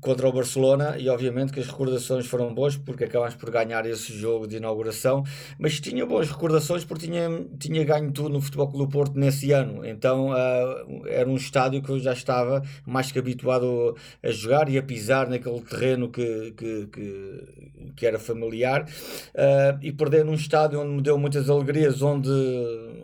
contra 0.00 0.28
o 0.28 0.32
Barcelona 0.32 0.96
e 0.98 1.08
obviamente 1.08 1.52
que 1.52 1.58
as 1.58 1.66
recordações 1.66 2.26
foram 2.26 2.54
boas 2.54 2.76
porque 2.76 3.04
acabámos 3.04 3.34
por 3.34 3.50
ganhar 3.50 3.84
esse 3.86 4.12
jogo 4.16 4.46
de 4.46 4.56
inauguração, 4.56 5.24
mas 5.58 5.80
tinha 5.80 6.06
boas 6.06 6.28
recordações 6.30 6.84
porque 6.84 7.06
tinha, 7.06 7.28
tinha 7.58 7.84
ganho 7.84 8.12
tudo 8.12 8.28
no 8.28 8.40
Futebol 8.40 8.68
Clube 8.68 8.86
do 8.86 8.90
Porto 8.90 9.18
nesse 9.18 9.50
ano, 9.52 9.84
então 9.84 10.30
uh, 10.30 11.06
era 11.08 11.28
um 11.28 11.34
estádio 11.34 11.82
que 11.82 11.90
eu 11.90 11.98
já 11.98 12.12
estava 12.12 12.62
mais 12.86 13.10
que 13.10 13.18
habituado 13.18 13.96
a 14.22 14.30
jogar 14.30 14.68
e 14.68 14.78
a 14.78 14.82
pisar 14.82 15.28
naquele 15.38 15.60
terreno 15.62 16.10
que, 16.10 16.52
que, 16.52 16.86
que, 16.86 17.92
que 17.96 18.06
era 18.06 18.18
familiar 18.18 18.84
uh, 18.84 19.78
e 19.82 19.92
perder 19.92 20.24
num 20.24 20.34
estádio 20.34 20.80
onde 20.80 20.90
me 20.90 21.02
deu 21.02 21.18
muitas 21.18 21.48
alegrias, 21.48 22.02
onde 22.02 22.30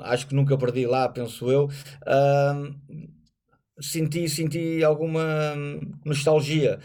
acho 0.01 0.27
que 0.27 0.35
nunca 0.35 0.57
perdi 0.59 0.87
lá, 0.87 1.09
penso 1.09 1.51
eu. 1.51 1.65
Uh, 2.03 2.75
senti, 3.81 4.29
senti 4.29 4.85
alguma 4.85 5.55
nostalgia, 6.05 6.79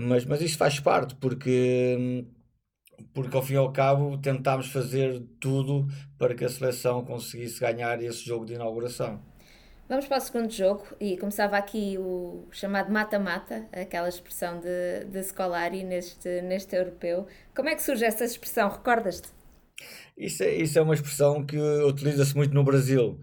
mas, 0.00 0.24
mas 0.24 0.40
isso 0.40 0.58
faz 0.58 0.80
parte, 0.80 1.14
porque, 1.16 2.24
porque 3.14 3.36
ao 3.36 3.42
fim 3.42 3.54
e 3.54 3.56
ao 3.56 3.72
cabo 3.72 4.18
tentámos 4.18 4.68
fazer 4.68 5.22
tudo 5.40 5.86
para 6.18 6.34
que 6.34 6.44
a 6.44 6.48
seleção 6.48 7.04
conseguisse 7.04 7.60
ganhar 7.60 8.02
esse 8.02 8.24
jogo 8.24 8.44
de 8.44 8.54
inauguração. 8.54 9.20
Vamos 9.88 10.06
para 10.06 10.18
o 10.18 10.20
segundo 10.20 10.50
jogo 10.50 10.84
e 11.00 11.16
começava 11.16 11.56
aqui 11.56 11.96
o 11.96 12.48
chamado 12.50 12.92
mata-mata, 12.92 13.68
aquela 13.72 14.08
expressão 14.08 14.58
de, 14.58 15.04
de 15.04 15.22
Scolari 15.22 15.84
neste, 15.84 16.42
neste 16.42 16.74
europeu. 16.74 17.28
Como 17.54 17.68
é 17.68 17.74
que 17.76 17.82
surge 17.82 18.04
essa 18.04 18.24
expressão? 18.24 18.68
Recordas-te? 18.68 19.28
Isso 20.18 20.42
é, 20.42 20.56
isso 20.56 20.76
é 20.76 20.82
uma 20.82 20.94
expressão 20.94 21.46
que 21.46 21.56
utiliza-se 21.56 22.34
muito 22.34 22.52
no 22.52 22.64
Brasil. 22.64 23.20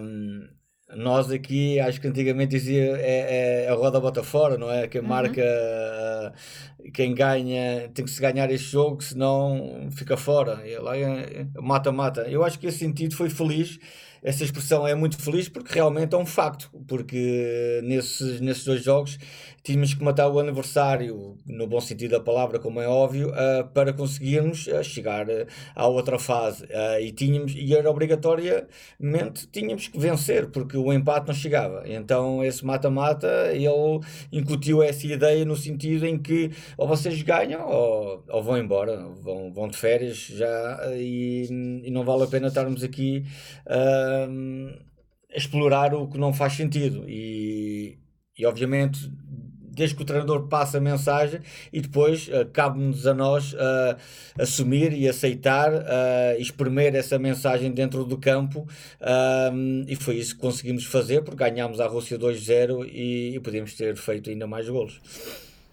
Um, 0.00 0.48
nós 0.96 1.30
aqui, 1.30 1.78
acho 1.80 2.00
que 2.00 2.08
antigamente 2.08 2.52
dizia 2.52 2.96
é, 2.96 3.64
é 3.64 3.68
a 3.68 3.74
roda 3.74 4.00
bota 4.00 4.22
fora, 4.22 4.56
não 4.56 4.70
é? 4.70 4.88
Quem 4.88 5.02
uhum. 5.02 5.06
marca, 5.06 5.42
quem 6.94 7.14
ganha, 7.14 7.90
tem 7.92 8.06
que 8.06 8.10
se 8.10 8.22
ganhar 8.22 8.50
este 8.50 8.70
jogo, 8.70 9.02
senão 9.02 9.90
fica 9.90 10.16
fora. 10.16 10.66
E 10.66 10.78
lá 10.78 10.96
é 10.96 11.46
mata-mata. 11.60 12.22
Eu 12.22 12.42
acho 12.42 12.58
que 12.58 12.66
esse 12.68 12.78
sentido 12.78 13.14
foi 13.14 13.28
feliz 13.28 13.78
essa 14.22 14.44
expressão 14.44 14.86
é 14.86 14.94
muito 14.94 15.20
feliz 15.20 15.48
porque 15.48 15.74
realmente 15.74 16.14
é 16.14 16.18
um 16.18 16.26
facto, 16.26 16.70
porque 16.86 17.80
nesses, 17.84 18.40
nesses 18.40 18.64
dois 18.64 18.82
jogos 18.82 19.18
tínhamos 19.68 19.92
que 19.92 20.02
matar 20.02 20.28
o 20.28 20.38
aniversário, 20.38 21.36
no 21.46 21.66
bom 21.66 21.78
sentido 21.78 22.12
da 22.12 22.20
palavra, 22.20 22.58
como 22.58 22.80
é 22.80 22.88
óbvio, 22.88 23.28
uh, 23.28 23.68
para 23.74 23.92
conseguirmos 23.92 24.66
uh, 24.66 24.82
chegar 24.82 25.26
à 25.74 25.86
outra 25.86 26.18
fase. 26.18 26.66
e, 27.02 27.12
tínhamos, 27.12 27.54
e 27.54 27.74
era 27.74 27.90
obrigatoriamente 27.90 29.46
tínhamos 29.52 29.88
que 29.88 29.98
vencer, 29.98 30.48
porque 30.50 30.76
o 30.76 30.90
empate 30.92 31.26
não 31.26 31.34
chegava. 31.34 31.82
Então 31.86 32.42
esse 32.42 32.64
mata-mata, 32.64 33.28
ele 33.52 34.00
incutiu 34.32 34.82
essa 34.82 35.06
ideia 35.06 35.44
no 35.44 35.54
sentido 35.56 36.06
em 36.06 36.18
que 36.18 36.50
ou 36.78 36.88
vocês 36.88 37.20
ganham 37.22 37.68
ou, 37.68 38.24
ou 38.28 38.42
vão 38.42 38.56
embora, 38.56 38.96
vão, 39.22 39.52
vão 39.52 39.68
de 39.68 39.76
férias 39.76 40.16
já 40.16 40.80
e, 40.96 41.46
e 41.84 41.90
não 41.90 42.04
vale 42.04 42.24
a 42.24 42.26
pena 42.26 42.48
estarmos 42.48 42.82
aqui 42.82 43.24
explorar 45.30 45.94
o 45.94 46.08
que 46.08 46.18
não 46.18 46.32
faz 46.32 46.54
sentido. 46.54 47.04
E, 47.08 47.98
e 48.36 48.46
obviamente, 48.46 49.10
desde 49.78 49.94
que 49.94 50.02
o 50.02 50.04
treinador 50.04 50.48
passa 50.48 50.78
a 50.78 50.80
mensagem 50.80 51.40
e 51.72 51.80
depois 51.80 52.28
uh, 52.28 52.44
cabe-nos 52.52 53.06
a 53.06 53.14
nós 53.14 53.52
uh, 53.52 53.96
assumir 54.38 54.92
e 54.92 55.08
aceitar 55.08 55.72
uh, 55.72 56.40
espremer 56.40 56.94
essa 56.96 57.18
mensagem 57.18 57.70
dentro 57.70 58.04
do 58.04 58.18
campo 58.18 58.66
e 59.86 59.94
foi 59.94 60.16
isso 60.16 60.34
que 60.34 60.40
conseguimos 60.40 60.84
fazer 60.84 61.22
porque 61.22 61.38
ganhámos 61.38 61.80
a 61.80 61.86
Rússia 61.86 62.18
2-0 62.18 62.88
e, 62.90 63.36
e 63.36 63.40
podíamos 63.40 63.74
ter 63.74 63.96
feito 63.96 64.30
ainda 64.30 64.46
mais 64.46 64.68
golos. 64.68 65.00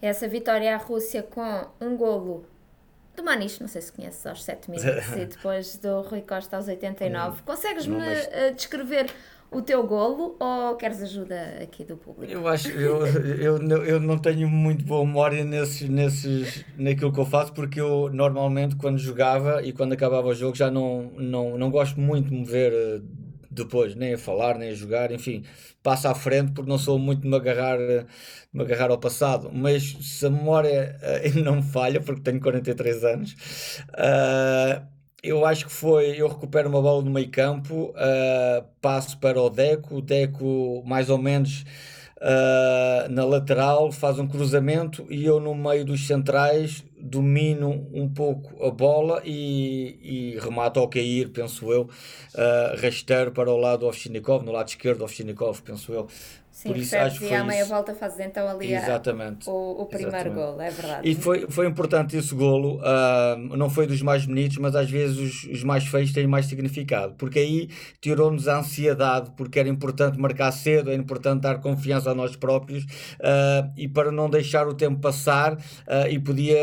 Essa 0.00 0.28
vitória 0.28 0.74
à 0.74 0.78
Rússia 0.78 1.22
com 1.22 1.66
um 1.80 1.96
golo 1.96 2.44
do 3.16 3.24
Maniche, 3.24 3.60
não 3.60 3.68
sei 3.68 3.82
se 3.82 3.92
conheces, 3.92 4.24
aos 4.26 4.44
7 4.44 4.70
minutos 4.70 5.08
e 5.16 5.24
depois 5.24 5.76
do 5.78 6.02
Rui 6.02 6.20
Costa 6.20 6.56
aos 6.56 6.68
89. 6.68 7.42
Consegues-me. 7.42 7.96
Eh, 7.98 8.52
descrever 8.52 9.06
o 9.50 9.62
teu 9.62 9.86
golo 9.86 10.36
ou 10.38 10.76
queres 10.76 11.02
ajuda 11.02 11.58
aqui 11.62 11.84
do 11.84 11.96
público? 11.96 12.32
Eu 12.32 12.46
acho, 12.48 12.68
eu, 12.70 13.06
eu, 13.06 13.84
eu 13.84 14.00
não 14.00 14.18
tenho 14.18 14.48
muito 14.48 14.84
boa 14.84 15.04
memória 15.04 15.44
nesses, 15.44 15.88
nesses, 15.88 16.64
naquilo 16.76 17.12
que 17.12 17.20
eu 17.20 17.26
faço, 17.26 17.52
porque 17.52 17.80
eu 17.80 18.10
normalmente 18.12 18.76
quando 18.76 18.98
jogava 18.98 19.62
e 19.62 19.72
quando 19.72 19.92
acabava 19.92 20.28
o 20.28 20.34
jogo 20.34 20.56
já 20.56 20.70
não, 20.70 21.10
não, 21.16 21.56
não 21.56 21.70
gosto 21.70 22.00
muito 22.00 22.28
de 22.28 22.34
me 22.34 22.44
ver 22.44 22.72
eh, 22.72 23.00
depois, 23.50 23.94
nem 23.94 24.14
a 24.14 24.18
falar, 24.18 24.58
nem 24.58 24.70
a 24.70 24.74
jogar, 24.74 25.10
enfim, 25.10 25.42
passo 25.82 26.08
à 26.08 26.14
frente 26.14 26.52
porque 26.52 26.68
não 26.68 26.78
sou 26.78 26.98
muito 26.98 27.22
de 27.22 27.28
me 27.28 27.36
agarrar, 27.36 27.78
de 27.78 28.06
me 28.52 28.62
agarrar 28.62 28.90
ao 28.90 28.98
passado. 28.98 29.50
Mas 29.52 29.96
se 30.00 30.26
a 30.26 30.30
memória 30.30 30.96
uh, 31.02 31.40
não 31.42 31.56
me 31.56 31.62
falha, 31.62 32.00
porque 32.00 32.20
tenho 32.20 32.40
43 32.40 33.04
anos, 33.04 33.36
uh, 33.90 34.95
eu 35.28 35.44
acho 35.44 35.66
que 35.66 35.72
foi. 35.72 36.20
Eu 36.20 36.28
recupero 36.28 36.68
uma 36.68 36.80
bola 36.80 37.02
no 37.02 37.10
meio 37.10 37.30
campo, 37.30 37.90
uh, 37.90 38.64
passo 38.80 39.18
para 39.18 39.40
o 39.40 39.50
Deco, 39.50 39.96
o 39.96 40.02
Deco 40.02 40.82
mais 40.86 41.10
ou 41.10 41.18
menos. 41.18 41.64
Uh, 42.16 43.10
na 43.10 43.24
lateral, 43.26 43.92
faz 43.92 44.18
um 44.18 44.26
cruzamento 44.26 45.06
e 45.10 45.26
eu 45.26 45.38
no 45.38 45.54
meio 45.54 45.84
dos 45.84 46.06
centrais 46.06 46.82
domino 47.06 47.86
um 47.92 48.08
pouco 48.08 48.64
a 48.64 48.70
bola 48.70 49.22
e, 49.24 49.98
e 50.02 50.38
remato 50.38 50.80
ao 50.80 50.88
cair, 50.88 51.30
penso 51.30 51.72
eu, 51.72 51.82
uh, 51.82 52.80
rasteiro 52.80 53.32
para 53.32 53.50
o 53.50 53.56
lado 53.56 53.80
do 53.80 53.86
Ovchinikov, 53.86 54.44
no 54.44 54.52
lado 54.52 54.68
esquerdo 54.68 54.98
do 54.98 55.04
Ovchinikov, 55.04 55.62
penso 55.62 55.92
eu. 55.92 56.06
Sim, 56.56 56.70
Por 56.70 56.78
isso, 56.78 56.96
acho 56.96 57.18
que 57.18 57.26
e 57.26 57.34
à 57.34 57.44
meia 57.44 57.66
volta 57.66 57.94
fazes 57.94 58.18
então 58.18 58.48
ali 58.48 58.72
Exatamente. 58.72 59.46
A, 59.46 59.52
o, 59.52 59.82
o 59.82 59.84
primeiro 59.84 60.32
gol, 60.32 60.58
é 60.58 60.70
verdade. 60.70 61.06
E 61.06 61.14
foi, 61.14 61.46
foi 61.50 61.66
importante 61.66 62.16
esse 62.16 62.34
golo, 62.34 62.78
uh, 62.78 63.36
não 63.58 63.68
foi 63.68 63.86
dos 63.86 64.00
mais 64.00 64.24
bonitos, 64.24 64.56
mas 64.56 64.74
às 64.74 64.88
vezes 64.88 65.18
os, 65.18 65.44
os 65.52 65.62
mais 65.62 65.86
feios 65.86 66.14
têm 66.14 66.26
mais 66.26 66.46
significado, 66.46 67.12
porque 67.18 67.40
aí 67.40 67.68
tirou-nos 68.00 68.48
a 68.48 68.60
ansiedade, 68.60 69.32
porque 69.36 69.60
era 69.60 69.68
importante 69.68 70.18
marcar 70.18 70.50
cedo, 70.50 70.90
era 70.90 70.98
importante 70.98 71.42
dar 71.42 71.60
confiança 71.60 72.12
a 72.12 72.14
nós 72.14 72.34
próprios 72.36 72.84
uh, 72.84 73.70
e 73.76 73.86
para 73.86 74.10
não 74.10 74.30
deixar 74.30 74.66
o 74.66 74.72
tempo 74.72 74.98
passar 74.98 75.58
e 76.08 76.18
podia 76.18 76.56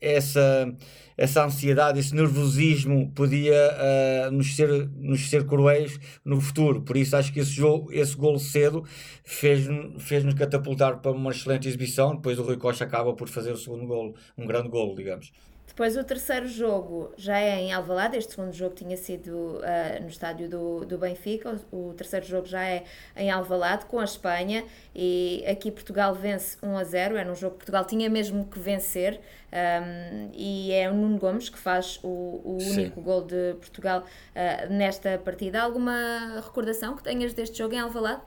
essa 0.00 0.74
essa 1.18 1.44
ansiedade, 1.44 1.98
esse 1.98 2.14
nervosismo 2.14 3.10
podia 3.10 3.52
uh, 3.52 4.30
nos, 4.30 4.54
ser, 4.54 4.88
nos 4.94 5.28
ser 5.28 5.44
cruéis 5.44 5.98
no 6.24 6.40
futuro. 6.40 6.82
Por 6.82 6.96
isso 6.96 7.16
acho 7.16 7.32
que 7.32 7.40
esse, 7.40 7.50
jogo, 7.50 7.92
esse 7.92 8.16
golo 8.16 8.38
cedo 8.38 8.84
fez-nos 9.24 10.00
fez 10.00 10.22
catapultar 10.34 10.98
para 10.98 11.10
uma 11.10 11.32
excelente 11.32 11.66
exibição. 11.66 12.14
Depois 12.14 12.38
o 12.38 12.44
Rui 12.44 12.56
Costa 12.56 12.84
acaba 12.84 13.12
por 13.14 13.28
fazer 13.28 13.50
o 13.50 13.56
segundo 13.56 13.84
golo, 13.84 14.14
um 14.36 14.46
grande 14.46 14.68
golo, 14.68 14.94
digamos. 14.94 15.32
Depois 15.78 15.96
o 15.96 16.02
terceiro 16.02 16.48
jogo 16.48 17.12
já 17.16 17.38
é 17.38 17.60
em 17.60 17.72
Alvalade, 17.72 18.16
este 18.16 18.34
segundo 18.34 18.52
jogo 18.52 18.74
tinha 18.74 18.96
sido 18.96 19.30
uh, 19.30 20.02
no 20.02 20.08
estádio 20.08 20.48
do, 20.48 20.84
do 20.84 20.98
Benfica, 20.98 21.56
o, 21.70 21.90
o, 21.90 21.94
terceiro 21.94 22.26
jogo 22.26 22.48
já 22.48 22.64
é 22.64 22.82
em 23.16 23.30
Alvalade 23.30 23.86
com 23.86 24.00
a 24.00 24.04
Espanha 24.04 24.64
e 24.92 25.44
aqui 25.46 25.70
Portugal 25.70 26.16
vence 26.16 26.58
1 26.60 26.76
a 26.76 26.82
0, 26.82 27.16
era 27.16 27.30
um 27.30 27.34
jogo 27.36 27.52
que 27.52 27.58
Portugal 27.58 27.84
tinha 27.84 28.10
mesmo 28.10 28.44
que 28.46 28.58
vencer 28.58 29.20
um, 29.52 30.30
e 30.34 30.72
é 30.72 30.90
o 30.90 30.94
Nuno 30.94 31.16
Gomes 31.16 31.48
que 31.48 31.58
faz 31.60 32.00
o, 32.02 32.08
o 32.08 32.58
único 32.60 33.00
gol 33.00 33.22
de 33.22 33.54
Portugal 33.60 34.00
uh, 34.00 34.72
nesta 34.72 35.16
partida. 35.18 35.62
Alguma 35.62 36.42
recordação 36.44 36.96
que 36.96 37.04
tenhas 37.04 37.32
deste 37.34 37.56
jogo 37.56 37.76
em 37.76 37.78
Alvalade? 37.78 38.22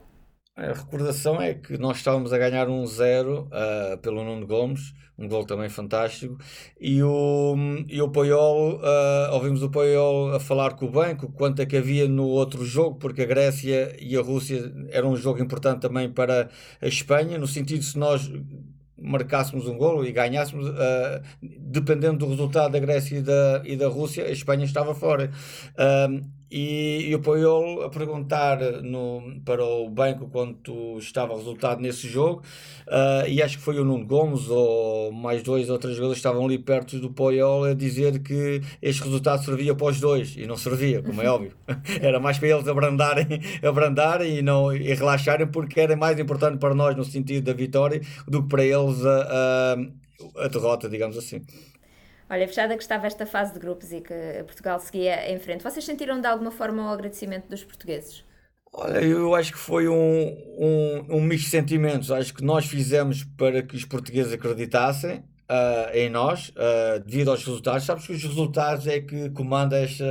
A 0.54 0.74
recordação 0.74 1.42
é 1.42 1.54
que 1.54 1.78
nós 1.78 1.98
estávamos 1.98 2.34
a 2.34 2.38
ganhar 2.38 2.68
um 2.68 2.86
zero 2.86 3.48
uh, 3.48 3.98
pelo 4.00 4.22
Nuno 4.22 4.46
Gomes, 4.46 4.94
um 5.18 5.26
gol 5.26 5.46
também 5.46 5.70
fantástico, 5.70 6.38
e 6.80 7.02
o, 7.02 7.56
e 7.88 8.02
o 8.02 8.10
Paiol, 8.10 8.76
uh, 8.76 9.34
ouvimos 9.34 9.64
o 9.64 9.70
Paiol 9.70 10.36
a 10.36 10.42
falar 10.42 10.74
com 10.74 10.88
o 10.88 10.92
banco 10.92 11.32
quanto 11.32 11.62
é 11.62 11.66
que 11.66 11.78
havia 11.78 12.06
no 12.06 12.26
outro 12.26 12.66
jogo, 12.66 12.98
porque 13.00 13.22
a 13.22 13.26
Grécia 13.26 13.96
e 13.98 14.18
a 14.18 14.22
Rússia 14.22 14.74
era 14.90 15.08
um 15.08 15.16
jogo 15.16 15.42
importante 15.42 15.80
também 15.80 16.12
para 16.12 16.50
a 16.82 16.88
Espanha, 16.88 17.38
no 17.38 17.48
sentido 17.48 17.82
se 17.82 17.98
nós 17.98 18.30
marcássemos 19.02 19.68
um 19.68 19.78
gol 19.78 20.04
e 20.06 20.12
ganhássemos, 20.12 20.68
uh, 20.68 21.22
dependendo 21.42 22.18
do 22.18 22.28
resultado 22.28 22.74
da 22.74 22.80
Grécia 22.80 23.20
e 23.20 23.22
da, 23.22 23.62
e 23.64 23.78
da 23.78 23.88
Rússia, 23.88 24.26
a 24.26 24.32
Espanha 24.32 24.66
estava 24.66 24.94
fora. 24.94 25.32
Uh, 25.76 26.41
e, 26.52 27.10
e 27.10 27.14
apoiou 27.14 27.84
a 27.84 27.90
perguntar 27.90 28.60
no, 28.84 29.40
para 29.46 29.64
o 29.64 29.90
banco 29.90 30.28
quanto 30.28 30.98
estava 31.00 31.34
o 31.34 31.38
resultado 31.38 31.82
nesse 31.82 32.08
jogo 32.08 32.44
uh, 32.88 33.28
e 33.28 33.42
acho 33.42 33.58
que 33.58 33.64
foi 33.64 33.80
o 33.80 33.86
Nuno 33.86 34.06
Gomes 34.06 34.50
ou 34.50 35.12
mais 35.14 35.42
dois 35.42 35.70
ou 35.70 35.80
três 35.80 35.96
jogadores 35.96 36.18
que 36.22 36.28
estavam 36.28 36.46
ali 36.46 36.60
perto 36.60 37.00
do 37.00 37.10
Poiol 37.12 37.64
a 37.64 37.74
dizer 37.74 38.20
que 38.20 38.62
este 38.82 39.04
resultado 39.04 39.44
servia 39.46 39.74
para 39.74 39.88
os 39.88 40.00
dois 40.00 40.36
e 40.36 40.46
não 40.46 40.58
servia, 40.58 41.02
como 41.02 41.22
é 41.22 41.30
óbvio. 41.30 41.54
Era 42.02 42.20
mais 42.20 42.38
para 42.38 42.50
eles 42.50 42.68
abrandarem, 42.68 43.28
abrandarem 43.64 44.38
e, 44.40 44.42
não, 44.42 44.76
e 44.76 44.94
relaxarem 44.94 45.48
porque 45.48 45.80
era 45.80 45.96
mais 45.96 46.20
importante 46.20 46.58
para 46.58 46.76
nós 46.76 46.96
no 46.96 47.06
sentido 47.06 47.46
da 47.46 47.54
vitória 47.54 48.02
do 48.28 48.44
que 48.44 48.50
para 48.50 48.64
eles 48.64 49.06
a, 49.06 49.76
a, 50.38 50.46
a 50.46 50.48
derrota, 50.48 50.90
digamos 50.90 51.18
assim 51.18 51.42
Olha, 52.32 52.48
fechada 52.48 52.78
que 52.78 52.82
estava 52.82 53.08
esta 53.08 53.26
fase 53.26 53.52
de 53.52 53.60
grupos 53.60 53.92
e 53.92 54.00
que 54.00 54.14
Portugal 54.46 54.80
seguia 54.80 55.30
em 55.30 55.38
frente. 55.38 55.66
Vocês 55.66 55.84
sentiram 55.84 56.22
de 56.22 56.28
alguma 56.28 56.50
forma 56.50 56.86
o 56.86 56.90
agradecimento 56.90 57.50
dos 57.50 57.62
portugueses? 57.62 58.24
Olha, 58.72 59.00
eu 59.02 59.36
acho 59.36 59.52
que 59.52 59.58
foi 59.58 59.90
um, 59.90 60.38
um, 60.58 61.18
um 61.18 61.22
mix 61.22 61.42
de 61.42 61.50
sentimentos. 61.50 62.10
Acho 62.10 62.34
que 62.34 62.42
nós 62.42 62.66
fizemos 62.66 63.26
para 63.26 63.62
que 63.62 63.76
os 63.76 63.84
portugueses 63.84 64.32
acreditassem 64.32 65.26
uh, 65.52 65.96
em 65.96 66.10
nós, 66.10 66.50
uh, 66.50 67.04
devido 67.06 67.30
aos 67.30 67.44
resultados. 67.44 67.84
Sabes 67.84 68.08
que 68.08 68.14
os 68.14 68.24
resultados 68.24 68.88
é 68.88 69.02
que 69.02 69.30
comanda 69.32 69.78
esta, 69.78 70.06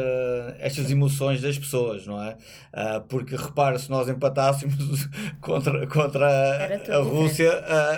estas 0.59 0.91
emoções 0.91 1.41
das 1.41 1.59
pessoas, 1.59 2.07
não 2.07 2.23
é? 2.23 2.37
Uh, 2.75 3.01
porque 3.09 3.35
repara, 3.35 3.79
se 3.79 3.89
nós 3.91 4.09
empatássemos 4.09 5.09
contra, 5.41 5.87
contra 5.87 6.29
a, 6.29 6.97
a 6.97 7.03
Rússia, 7.03 7.49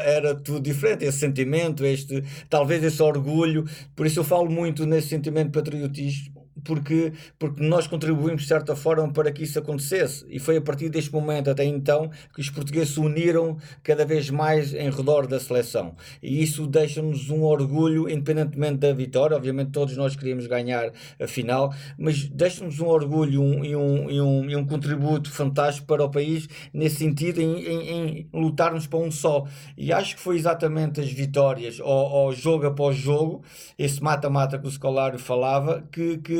era 0.04 0.34
tudo 0.34 0.60
diferente. 0.60 1.04
Esse 1.04 1.18
sentimento, 1.18 1.84
este, 1.84 2.22
talvez 2.48 2.84
esse 2.84 3.02
orgulho. 3.02 3.64
Por 3.96 4.06
isso 4.06 4.20
eu 4.20 4.24
falo 4.24 4.48
muito 4.48 4.86
nesse 4.86 5.08
sentimento 5.08 5.46
de 5.46 5.52
patriotismo 5.52 6.31
porque, 6.64 7.12
porque 7.38 7.62
nós 7.62 7.86
contribuímos 7.86 8.42
de 8.42 8.48
certa 8.48 8.74
forma 8.74 9.12
para 9.12 9.30
que 9.30 9.42
isso 9.42 9.58
acontecesse. 9.58 10.24
E 10.28 10.38
foi 10.38 10.56
a 10.56 10.60
partir 10.60 10.88
deste 10.88 11.12
momento 11.12 11.50
até 11.50 11.64
então 11.64 12.10
que 12.34 12.40
os 12.40 12.50
portugueses 12.50 12.94
se 12.94 13.00
uniram 13.00 13.56
cada 13.82 14.04
vez 14.04 14.30
mais 14.30 14.74
em 14.74 14.90
redor 14.90 15.26
da 15.26 15.38
seleção. 15.38 15.94
E 16.22 16.42
isso 16.42 16.66
deixa-nos 16.66 17.30
um 17.30 17.42
orgulho, 17.42 18.08
independentemente 18.08 18.78
da 18.78 18.92
vitória. 18.92 19.36
Obviamente, 19.36 19.70
todos 19.70 19.96
nós 19.96 20.16
queríamos 20.16 20.46
ganhar 20.46 20.92
a 21.20 21.26
final, 21.26 21.72
mas 21.98 22.26
deixa-nos 22.28 22.80
um 22.80 22.86
orgulho 22.86 23.42
um, 23.42 23.64
e, 23.64 23.76
um, 23.76 24.10
e, 24.10 24.20
um, 24.20 24.50
e 24.50 24.56
um 24.56 24.66
contributo 24.66 25.30
fantástico 25.30 25.86
para 25.86 26.04
o 26.04 26.10
país 26.10 26.48
nesse 26.72 26.96
sentido, 26.96 27.40
em, 27.40 27.64
em, 27.64 27.90
em 27.90 28.28
lutarmos 28.32 28.86
para 28.86 28.98
um 28.98 29.10
só. 29.10 29.46
E 29.76 29.92
acho 29.92 30.16
que 30.16 30.20
foi 30.20 30.36
exatamente 30.36 31.00
as 31.00 31.10
vitórias, 31.10 31.80
ao, 31.80 32.32
jogo 32.32 32.66
após 32.66 32.96
jogo, 32.96 33.42
esse 33.78 34.02
mata-mata 34.02 34.58
que 34.58 34.66
o 34.66 34.70
Scolário 34.70 35.18
falava, 35.18 35.84
que, 35.90 36.18
que 36.18 36.34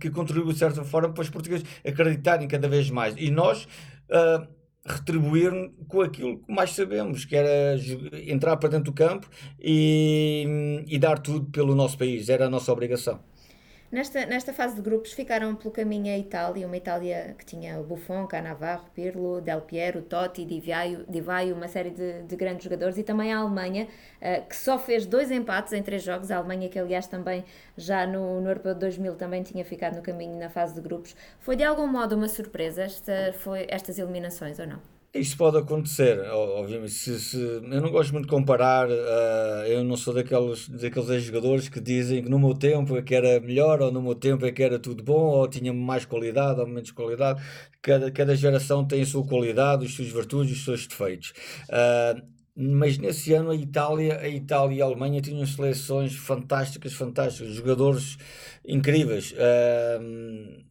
que, 0.00 0.10
contribui 0.10 0.52
de 0.52 0.58
certa 0.58 0.84
forma 0.84 1.12
para 1.12 1.22
os 1.22 1.30
portugueses 1.30 1.66
acreditarem 1.86 2.48
cada 2.48 2.68
vez 2.68 2.90
mais. 2.90 3.14
E 3.16 3.30
nós 3.30 3.64
uh, 4.10 4.46
retribuir 4.84 5.52
com 5.86 6.00
aquilo 6.00 6.38
que 6.38 6.52
mais 6.52 6.70
sabemos, 6.70 7.24
que 7.24 7.36
era 7.36 7.76
entrar 8.26 8.56
para 8.56 8.70
dentro 8.70 8.86
do 8.86 8.92
campo 8.92 9.28
e, 9.60 10.84
e 10.86 10.98
dar 10.98 11.18
tudo 11.18 11.50
pelo 11.50 11.74
nosso 11.74 11.98
país. 11.98 12.28
Era 12.28 12.46
a 12.46 12.50
nossa 12.50 12.72
obrigação. 12.72 13.20
Nesta, 13.90 14.26
nesta 14.26 14.52
fase 14.52 14.76
de 14.76 14.82
grupos 14.82 15.14
ficaram 15.14 15.56
pelo 15.56 15.70
caminho 15.70 16.12
a 16.12 16.18
Itália, 16.18 16.66
uma 16.66 16.76
Itália 16.76 17.34
que 17.38 17.44
tinha 17.46 17.80
o 17.80 17.82
Buffon, 17.82 18.26
Cannavaro, 18.26 18.82
Pirlo, 18.94 19.40
Del 19.40 19.62
Piero, 19.62 20.02
Totti, 20.02 20.44
Di 20.44 20.60
Vaio, 21.22 21.54
uma 21.54 21.68
série 21.68 21.88
de, 21.88 22.22
de, 22.24 22.36
grandes 22.36 22.64
jogadores, 22.64 22.98
e 22.98 23.02
também 23.02 23.32
a 23.32 23.38
Alemanha, 23.38 23.88
uh, 24.20 24.46
que 24.46 24.54
só 24.54 24.78
fez 24.78 25.06
dois 25.06 25.30
empates 25.30 25.72
em 25.72 25.82
três 25.82 26.02
jogos, 26.02 26.30
a 26.30 26.36
Alemanha 26.36 26.68
que 26.68 26.78
aliás 26.78 27.06
também 27.06 27.46
já 27.78 28.06
no, 28.06 28.42
no 28.42 28.50
Europeu 28.50 28.74
de 28.74 28.80
2000 28.80 29.16
também 29.16 29.42
tinha 29.42 29.64
ficado 29.64 29.96
no 29.96 30.02
caminho 30.02 30.38
na 30.38 30.50
fase 30.50 30.74
de 30.74 30.82
grupos. 30.82 31.16
Foi 31.40 31.56
de 31.56 31.64
algum 31.64 31.86
modo 31.86 32.14
uma 32.14 32.28
surpresa 32.28 32.82
esta, 32.82 33.32
foi, 33.38 33.66
estas 33.70 33.98
eliminações 33.98 34.58
ou 34.58 34.66
não? 34.66 34.97
Isto 35.18 35.36
pode 35.36 35.58
acontecer, 35.58 36.20
obviamente. 36.30 36.92
Se, 36.92 37.18
se, 37.18 37.36
eu 37.36 37.80
não 37.80 37.90
gosto 37.90 38.12
muito 38.12 38.26
de 38.26 38.30
comparar, 38.30 38.88
uh, 38.88 39.66
eu 39.66 39.82
não 39.84 39.96
sou 39.96 40.14
daqueles, 40.14 40.68
daqueles 40.68 41.22
jogadores 41.24 41.68
que 41.68 41.80
dizem 41.80 42.22
que 42.22 42.28
no 42.28 42.38
meu 42.38 42.54
tempo 42.54 42.96
é 42.96 43.02
que 43.02 43.14
era 43.14 43.40
melhor, 43.40 43.80
ou 43.82 43.90
no 43.90 44.00
meu 44.00 44.14
tempo 44.14 44.46
é 44.46 44.52
que 44.52 44.62
era 44.62 44.78
tudo 44.78 45.02
bom, 45.02 45.30
ou 45.30 45.48
tinha 45.48 45.72
mais 45.72 46.04
qualidade, 46.04 46.60
ou 46.60 46.66
menos 46.66 46.90
qualidade. 46.90 47.42
Cada, 47.82 48.10
cada 48.10 48.36
geração 48.36 48.86
tem 48.86 49.02
a 49.02 49.06
sua 49.06 49.26
qualidade, 49.26 49.86
as 49.86 49.92
suas 49.92 50.08
virtudes, 50.08 50.58
os 50.58 50.64
seus 50.64 50.86
defeitos. 50.86 51.32
Uh, 51.68 52.38
mas 52.60 52.98
nesse 52.98 53.32
ano 53.34 53.50
a 53.50 53.54
Itália, 53.54 54.18
a 54.18 54.28
Itália 54.28 54.78
e 54.78 54.82
a 54.82 54.84
Alemanha 54.84 55.20
tinham 55.20 55.46
seleções 55.46 56.14
fantásticas, 56.16 56.92
fantásticas, 56.92 57.54
jogadores 57.54 58.18
incríveis. 58.66 59.32
Uh, 59.32 60.64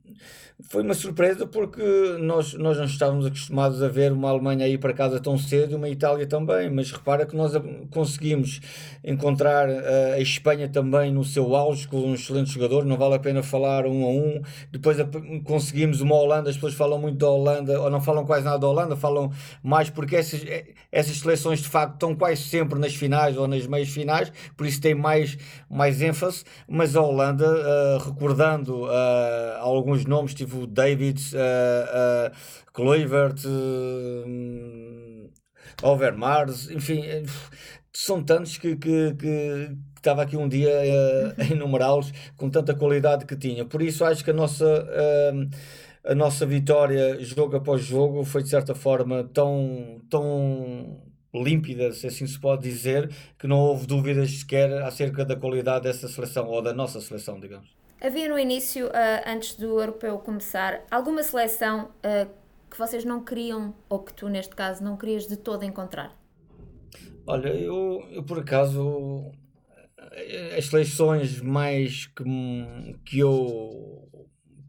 foi 0.63 0.81
uma 0.81 0.95
surpresa 0.95 1.45
porque 1.45 1.83
nós, 2.19 2.55
nós 2.55 2.77
não 2.77 2.85
estávamos 2.85 3.27
acostumados 3.27 3.83
a 3.83 3.87
ver 3.87 4.11
uma 4.11 4.29
Alemanha 4.29 4.67
ir 4.67 4.79
para 4.79 4.91
casa 4.91 5.19
tão 5.19 5.37
cedo 5.37 5.73
e 5.73 5.75
uma 5.75 5.87
Itália 5.87 6.25
também, 6.25 6.67
mas 6.67 6.91
repara 6.91 7.27
que 7.27 7.35
nós 7.35 7.53
conseguimos 7.91 8.59
encontrar 9.03 9.69
uh, 9.69 10.13
a 10.15 10.19
Espanha 10.19 10.67
também 10.67 11.11
no 11.11 11.23
seu 11.23 11.55
auge 11.55 11.87
com 11.87 11.97
um 11.97 12.15
excelente 12.15 12.49
jogador, 12.49 12.85
não 12.85 12.97
vale 12.97 13.15
a 13.15 13.19
pena 13.19 13.43
falar 13.43 13.85
um 13.85 14.03
a 14.03 14.09
um, 14.09 14.41
depois 14.71 14.97
conseguimos 15.45 16.01
uma 16.01 16.15
Holanda, 16.15 16.49
as 16.49 16.55
pessoas 16.55 16.73
falam 16.73 16.97
muito 16.97 17.19
da 17.19 17.29
Holanda, 17.29 17.79
ou 17.79 17.91
não 17.91 18.01
falam 18.01 18.25
quase 18.25 18.43
nada 18.43 18.57
da 18.57 18.67
Holanda, 18.67 18.95
falam 18.95 19.31
mais 19.61 19.91
porque 19.91 20.15
essas, 20.15 20.43
eh, 20.43 20.65
essas 20.91 21.17
seleções 21.17 21.59
de 21.59 21.67
facto 21.67 21.93
estão 21.93 22.15
quase 22.15 22.41
sempre 22.41 22.79
nas 22.79 22.95
finais 22.95 23.37
ou 23.37 23.47
nas 23.47 23.67
meias 23.67 23.89
finais, 23.89 24.33
por 24.55 24.65
isso 24.65 24.81
tem 24.81 24.95
mais, 24.95 25.37
mais 25.69 26.01
ênfase, 26.01 26.43
mas 26.67 26.95
a 26.95 27.01
Holanda, 27.01 27.45
uh, 27.47 27.97
recordando 28.03 28.87
alguns 29.59 30.05
nomes, 30.05 30.33
tipo 30.47 30.65
Davids, 30.65 31.33
uh, 31.33 31.37
uh, 31.37 32.31
Kluivert, 32.71 33.45
uh, 33.45 35.29
Overmars, 35.83 36.71
enfim, 36.71 37.03
são 37.93 38.23
tantos 38.23 38.57
que, 38.57 38.77
que, 38.77 39.13
que 39.15 39.77
estava 39.95 40.23
aqui 40.23 40.37
um 40.37 40.47
dia 40.47 40.69
uh, 40.69 41.41
a 41.41 41.45
enumerá-los 41.53 42.11
com 42.37 42.49
tanta 42.49 42.73
qualidade 42.73 43.25
que 43.25 43.35
tinha. 43.35 43.65
Por 43.65 43.81
isso 43.81 44.05
acho 44.05 44.23
que 44.23 44.31
a 44.31 44.33
nossa, 44.33 44.65
uh, 44.65 45.49
a 46.09 46.15
nossa 46.15 46.45
vitória, 46.45 47.21
jogo 47.23 47.57
após 47.57 47.83
jogo, 47.83 48.23
foi 48.23 48.41
de 48.41 48.49
certa 48.49 48.73
forma 48.73 49.25
tão, 49.33 50.01
tão 50.09 51.01
límpida, 51.33 51.91
se 51.91 52.07
assim 52.07 52.25
se 52.25 52.39
pode 52.39 52.63
dizer, 52.63 53.09
que 53.37 53.47
não 53.47 53.57
houve 53.59 53.85
dúvidas 53.85 54.31
sequer 54.31 54.71
acerca 54.83 55.25
da 55.25 55.35
qualidade 55.35 55.83
dessa 55.83 56.07
seleção, 56.07 56.47
ou 56.47 56.61
da 56.61 56.73
nossa 56.73 57.01
seleção, 57.01 57.39
digamos. 57.39 57.86
Havia 57.99 58.29
no 58.29 58.37
início, 58.37 58.87
uh, 58.87 58.91
antes 59.25 59.55
do 59.55 59.79
europeu 59.79 60.19
começar, 60.19 60.85
alguma 60.91 61.23
seleção 61.23 61.89
uh, 62.05 62.29
que 62.69 62.77
vocês 62.77 63.03
não 63.03 63.23
queriam, 63.23 63.73
ou 63.89 63.99
que 63.99 64.13
tu, 64.13 64.29
neste 64.29 64.55
caso, 64.55 64.83
não 64.83 64.95
querias 64.95 65.25
de 65.25 65.35
todo 65.35 65.65
encontrar? 65.65 66.15
Olha, 67.25 67.49
eu, 67.49 68.07
eu 68.11 68.21
por 68.21 68.39
acaso, 68.39 69.31
as 70.55 70.65
seleções 70.67 71.41
mais 71.41 72.05
que, 72.05 72.23
que 73.03 73.17
eu 73.17 74.07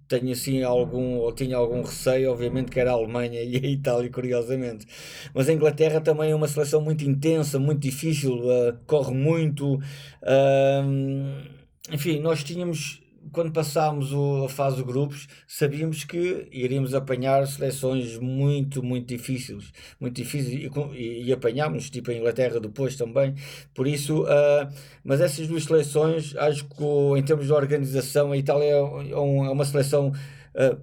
tenho 0.09 0.33
assim 0.33 0.63
algum, 0.63 1.19
ou 1.19 1.31
tinha 1.31 1.59
algum 1.59 1.83
receio, 1.83 2.33
obviamente 2.33 2.71
que 2.71 2.81
era 2.81 2.93
a 2.93 2.95
Alemanha 2.95 3.43
e 3.45 3.57
a 3.57 3.69
Itália, 3.69 4.11
curiosamente. 4.11 4.87
Mas 5.35 5.51
a 5.51 5.53
Inglaterra 5.53 6.01
também 6.01 6.31
é 6.31 6.35
uma 6.35 6.49
seleção 6.49 6.81
muito 6.81 7.05
intensa, 7.05 7.59
muito 7.59 7.81
difícil, 7.81 8.39
uh, 8.39 8.79
corre 8.87 9.13
muito. 9.13 9.79
enfim, 11.93 12.21
nós 12.21 12.43
tínhamos 12.43 13.07
quando 13.33 13.53
passámos 13.53 14.13
o, 14.13 14.45
a 14.45 14.49
fase 14.49 14.77
de 14.77 14.83
grupos, 14.83 15.29
sabíamos 15.47 16.05
que 16.05 16.49
iríamos 16.53 16.95
apanhar 16.95 17.47
seleções 17.47 18.19
muito, 18.19 18.83
muito 18.83 19.07
difíceis, 19.07 19.73
muito 20.01 20.17
difíceis 20.17 20.71
e, 20.95 21.23
e, 21.25 21.33
apanhámos, 21.33 21.91
tipo 21.91 22.11
a 22.11 22.15
Inglaterra 22.15 22.61
depois 22.61 22.97
também. 22.97 23.35
Por 23.75 23.87
isso, 23.87 24.23
uh, 24.23 24.69
mas 25.05 25.21
essas 25.21 25.47
duas 25.47 25.65
seleções, 25.65 26.37
acho 26.37 26.65
que 26.67 26.85
em 27.17 27.23
termos 27.23 27.47
de 27.47 27.53
organização, 27.53 28.33
a 28.33 28.37
Itália 28.37 28.67
é, 28.67 28.71
é, 28.71 29.11
é 29.13 29.17
uma 29.17 29.65
seleção 29.65 30.09
uh, 30.09 30.81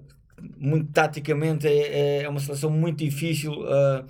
muito 0.58 0.92
taticamente, 0.92 1.66
é, 1.66 2.22
é, 2.22 2.28
uma 2.28 2.40
seleção 2.40 2.70
muito 2.70 2.98
difícil. 3.04 3.52
Uh, 3.52 4.04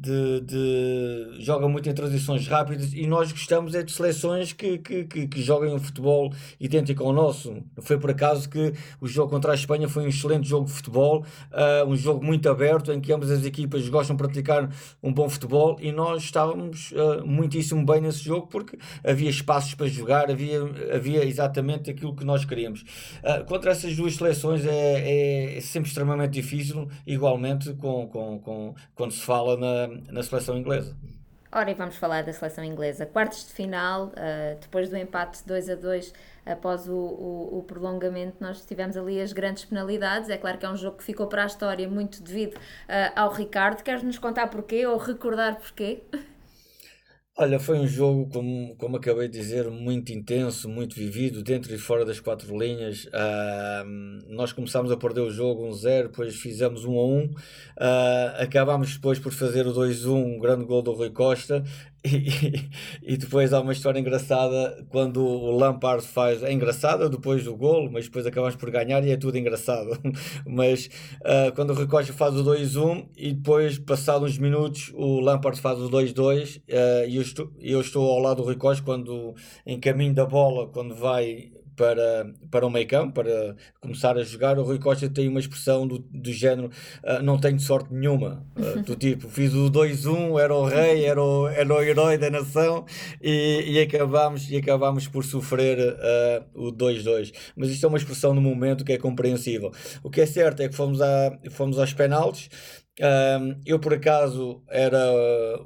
de, 0.00 0.40
de, 0.40 1.44
joga 1.44 1.68
muito 1.68 1.86
em 1.86 1.92
transições 1.92 2.48
rápidas 2.48 2.94
e 2.94 3.06
nós 3.06 3.30
gostamos 3.30 3.74
é 3.74 3.82
de 3.82 3.92
seleções 3.92 4.54
que, 4.54 4.78
que, 4.78 5.04
que, 5.04 5.28
que 5.28 5.42
joguem 5.42 5.74
um 5.74 5.78
futebol 5.78 6.32
idêntico 6.58 7.04
ao 7.04 7.12
nosso. 7.12 7.62
Foi 7.82 7.98
por 7.98 8.10
acaso 8.10 8.48
que 8.48 8.72
o 8.98 9.06
jogo 9.06 9.30
contra 9.30 9.52
a 9.52 9.54
Espanha 9.54 9.90
foi 9.90 10.04
um 10.04 10.08
excelente 10.08 10.48
jogo 10.48 10.64
de 10.64 10.72
futebol, 10.72 11.22
uh, 11.52 11.86
um 11.86 11.94
jogo 11.94 12.24
muito 12.24 12.48
aberto 12.48 12.90
em 12.92 13.00
que 13.00 13.12
ambas 13.12 13.30
as 13.30 13.44
equipas 13.44 13.86
gostam 13.90 14.16
de 14.16 14.22
praticar 14.22 14.70
um 15.02 15.12
bom 15.12 15.28
futebol 15.28 15.76
e 15.78 15.92
nós 15.92 16.22
estávamos 16.22 16.92
uh, 16.92 17.26
muitíssimo 17.26 17.84
bem 17.84 18.00
nesse 18.00 18.24
jogo 18.24 18.46
porque 18.46 18.78
havia 19.04 19.28
espaços 19.28 19.74
para 19.74 19.86
jogar, 19.86 20.30
havia, 20.30 20.62
havia 20.94 21.26
exatamente 21.26 21.90
aquilo 21.90 22.16
que 22.16 22.24
nós 22.24 22.46
queríamos. 22.46 22.80
Uh, 23.22 23.44
contra 23.44 23.72
essas 23.72 23.94
duas 23.94 24.14
seleções 24.14 24.64
é, 24.64 25.56
é, 25.56 25.60
sempre 25.60 25.90
extremamente 25.90 26.32
difícil, 26.32 26.88
igualmente 27.06 27.74
com, 27.74 28.06
com, 28.06 28.38
com, 28.38 28.74
quando 28.94 29.12
se 29.12 29.20
fala 29.20 29.58
na, 29.58 29.89
na 30.10 30.22
seleção 30.22 30.56
inglesa. 30.56 30.96
Ora, 31.52 31.68
e 31.68 31.74
vamos 31.74 31.96
falar 31.96 32.22
da 32.22 32.32
seleção 32.32 32.62
inglesa. 32.62 33.04
Quartos 33.04 33.46
de 33.46 33.52
final, 33.52 34.06
uh, 34.06 34.60
depois 34.60 34.88
do 34.88 34.96
empate 34.96 35.44
2 35.44 35.70
a 35.70 35.74
2 35.74 36.12
após 36.46 36.88
o, 36.88 36.94
o, 36.94 37.58
o, 37.58 37.62
prolongamento, 37.64 38.36
nós 38.40 38.64
tivemos 38.64 38.96
ali 38.96 39.20
as 39.20 39.32
grandes 39.32 39.64
penalidades. 39.64 40.30
É 40.30 40.36
claro 40.36 40.58
que 40.58 40.64
é 40.64 40.70
um 40.70 40.76
jogo 40.76 40.98
que 40.98 41.04
ficou 41.04 41.26
para 41.26 41.42
a 41.42 41.46
história 41.46 41.88
muito 41.88 42.22
devido 42.22 42.54
uh, 42.54 43.12
ao 43.16 43.32
Ricardo. 43.32 43.82
Queres 43.82 44.04
nos 44.04 44.16
contar 44.16 44.46
porquê 44.46 44.86
ou 44.86 44.96
recordar 44.96 45.56
porquê? 45.56 46.04
Olha, 47.42 47.58
foi 47.58 47.78
um 47.78 47.88
jogo, 47.88 48.28
como, 48.30 48.76
como 48.76 48.98
acabei 48.98 49.26
de 49.26 49.38
dizer, 49.38 49.70
muito 49.70 50.12
intenso, 50.12 50.68
muito 50.68 50.94
vivido, 50.94 51.42
dentro 51.42 51.74
e 51.74 51.78
fora 51.78 52.04
das 52.04 52.20
quatro 52.20 52.54
linhas. 52.54 53.06
Uh, 53.06 54.28
nós 54.28 54.52
começámos 54.52 54.92
a 54.92 54.96
perder 54.98 55.22
o 55.22 55.30
jogo 55.30 55.66
1-0, 55.70 56.08
depois 56.08 56.36
fizemos 56.36 56.84
1-1, 56.84 57.30
uh, 57.30 57.34
acabámos 58.42 58.94
depois 58.94 59.18
por 59.18 59.32
fazer 59.32 59.66
o 59.66 59.72
2-1, 59.72 60.12
um 60.12 60.38
grande 60.38 60.66
gol 60.66 60.82
do 60.82 60.92
Rui 60.92 61.08
Costa, 61.08 61.64
e, 62.04 62.70
e, 63.02 63.16
depois 63.16 63.52
há 63.52 63.60
uma 63.60 63.72
história 63.72 64.00
engraçada 64.00 64.84
quando 64.88 65.22
o 65.22 65.50
Lampard 65.50 66.06
faz. 66.06 66.42
É 66.42 66.50
engraçada 66.50 67.10
depois 67.10 67.44
do 67.44 67.54
gol, 67.54 67.90
mas 67.90 68.06
depois 68.06 68.26
acabamos 68.26 68.56
por 68.56 68.70
ganhar 68.70 69.04
e 69.04 69.10
é 69.10 69.16
tudo 69.16 69.36
engraçado. 69.36 69.90
mas 70.46 70.88
uh, 71.20 71.54
quando 71.54 71.70
o 71.70 71.74
Rui 71.74 71.86
Costa 71.86 72.12
faz 72.12 72.34
o 72.34 72.44
2-1 72.44 73.06
e 73.16 73.32
depois, 73.32 73.78
passados 73.78 74.32
uns 74.32 74.38
minutos, 74.38 74.90
o 74.94 75.20
Lampard 75.20 75.60
faz 75.60 75.78
o 75.78 75.90
2-2 75.90 76.58
uh, 76.58 77.08
e 77.08 77.16
eu 77.16 77.22
estou, 77.22 77.52
eu 77.60 77.80
estou 77.80 78.10
ao 78.10 78.18
lado 78.18 78.38
do 78.38 78.44
Rui 78.44 78.56
Costa 78.56 78.82
quando, 78.82 79.34
em 79.66 79.78
caminho 79.78 80.14
da 80.14 80.24
bola, 80.24 80.68
quando 80.68 80.94
vai 80.94 81.52
para, 81.80 82.30
para 82.50 82.66
o 82.66 82.70
meio 82.70 82.86
campo, 82.86 83.14
para 83.14 83.56
começar 83.80 84.18
a 84.18 84.22
jogar, 84.22 84.58
o 84.58 84.62
Rui 84.62 84.78
Costa 84.78 85.08
tem 85.08 85.26
uma 85.28 85.40
expressão 85.40 85.86
do, 85.86 85.98
do 85.98 86.30
género 86.30 86.70
uh, 87.02 87.22
não 87.22 87.38
tenho 87.38 87.58
sorte 87.58 87.88
nenhuma, 87.90 88.46
uh, 88.54 88.82
do 88.84 88.94
tipo, 88.94 89.30
fiz 89.30 89.54
o 89.54 89.70
2-1, 89.70 90.38
era 90.38 90.54
o 90.54 90.66
rei, 90.66 91.06
era 91.06 91.22
o, 91.22 91.48
era 91.48 91.74
o 91.74 91.82
herói 91.82 92.18
da 92.18 92.28
nação 92.28 92.84
e, 93.22 93.64
e, 93.66 93.80
acabámos, 93.80 94.50
e 94.50 94.58
acabámos 94.58 95.08
por 95.08 95.24
sofrer 95.24 95.78
uh, 95.78 96.66
o 96.66 96.70
2-2. 96.70 97.32
Mas 97.56 97.70
isto 97.70 97.86
é 97.86 97.88
uma 97.88 97.96
expressão 97.96 98.34
no 98.34 98.42
momento 98.42 98.84
que 98.84 98.92
é 98.92 98.98
compreensível. 98.98 99.72
O 100.02 100.10
que 100.10 100.20
é 100.20 100.26
certo 100.26 100.60
é 100.60 100.68
que 100.68 100.74
fomos, 100.74 101.00
a, 101.00 101.38
fomos 101.50 101.78
aos 101.78 101.94
penaltis, 101.94 102.50
eu 103.64 103.78
por 103.78 103.94
acaso 103.94 104.62
era 104.68 104.98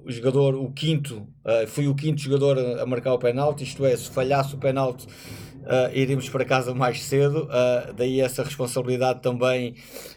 o 0.04 0.12
jogador, 0.12 0.54
o 0.54 0.70
quinto, 0.70 1.26
uh, 1.44 1.66
fui 1.66 1.88
o 1.88 1.94
quinto 1.96 2.20
jogador 2.20 2.56
a, 2.56 2.82
a 2.82 2.86
marcar 2.86 3.12
o 3.12 3.18
penalti, 3.18 3.64
isto 3.64 3.84
é, 3.84 3.96
se 3.96 4.08
falhasse 4.08 4.54
o 4.54 4.58
penalti 4.58 5.08
uh, 5.64 5.94
iríamos 5.94 6.28
para 6.28 6.44
casa 6.44 6.74
mais 6.74 7.02
cedo, 7.02 7.44
uh, 7.44 7.92
daí 7.94 8.20
essa 8.20 8.42
responsabilidade 8.42 9.20
também 9.20 9.74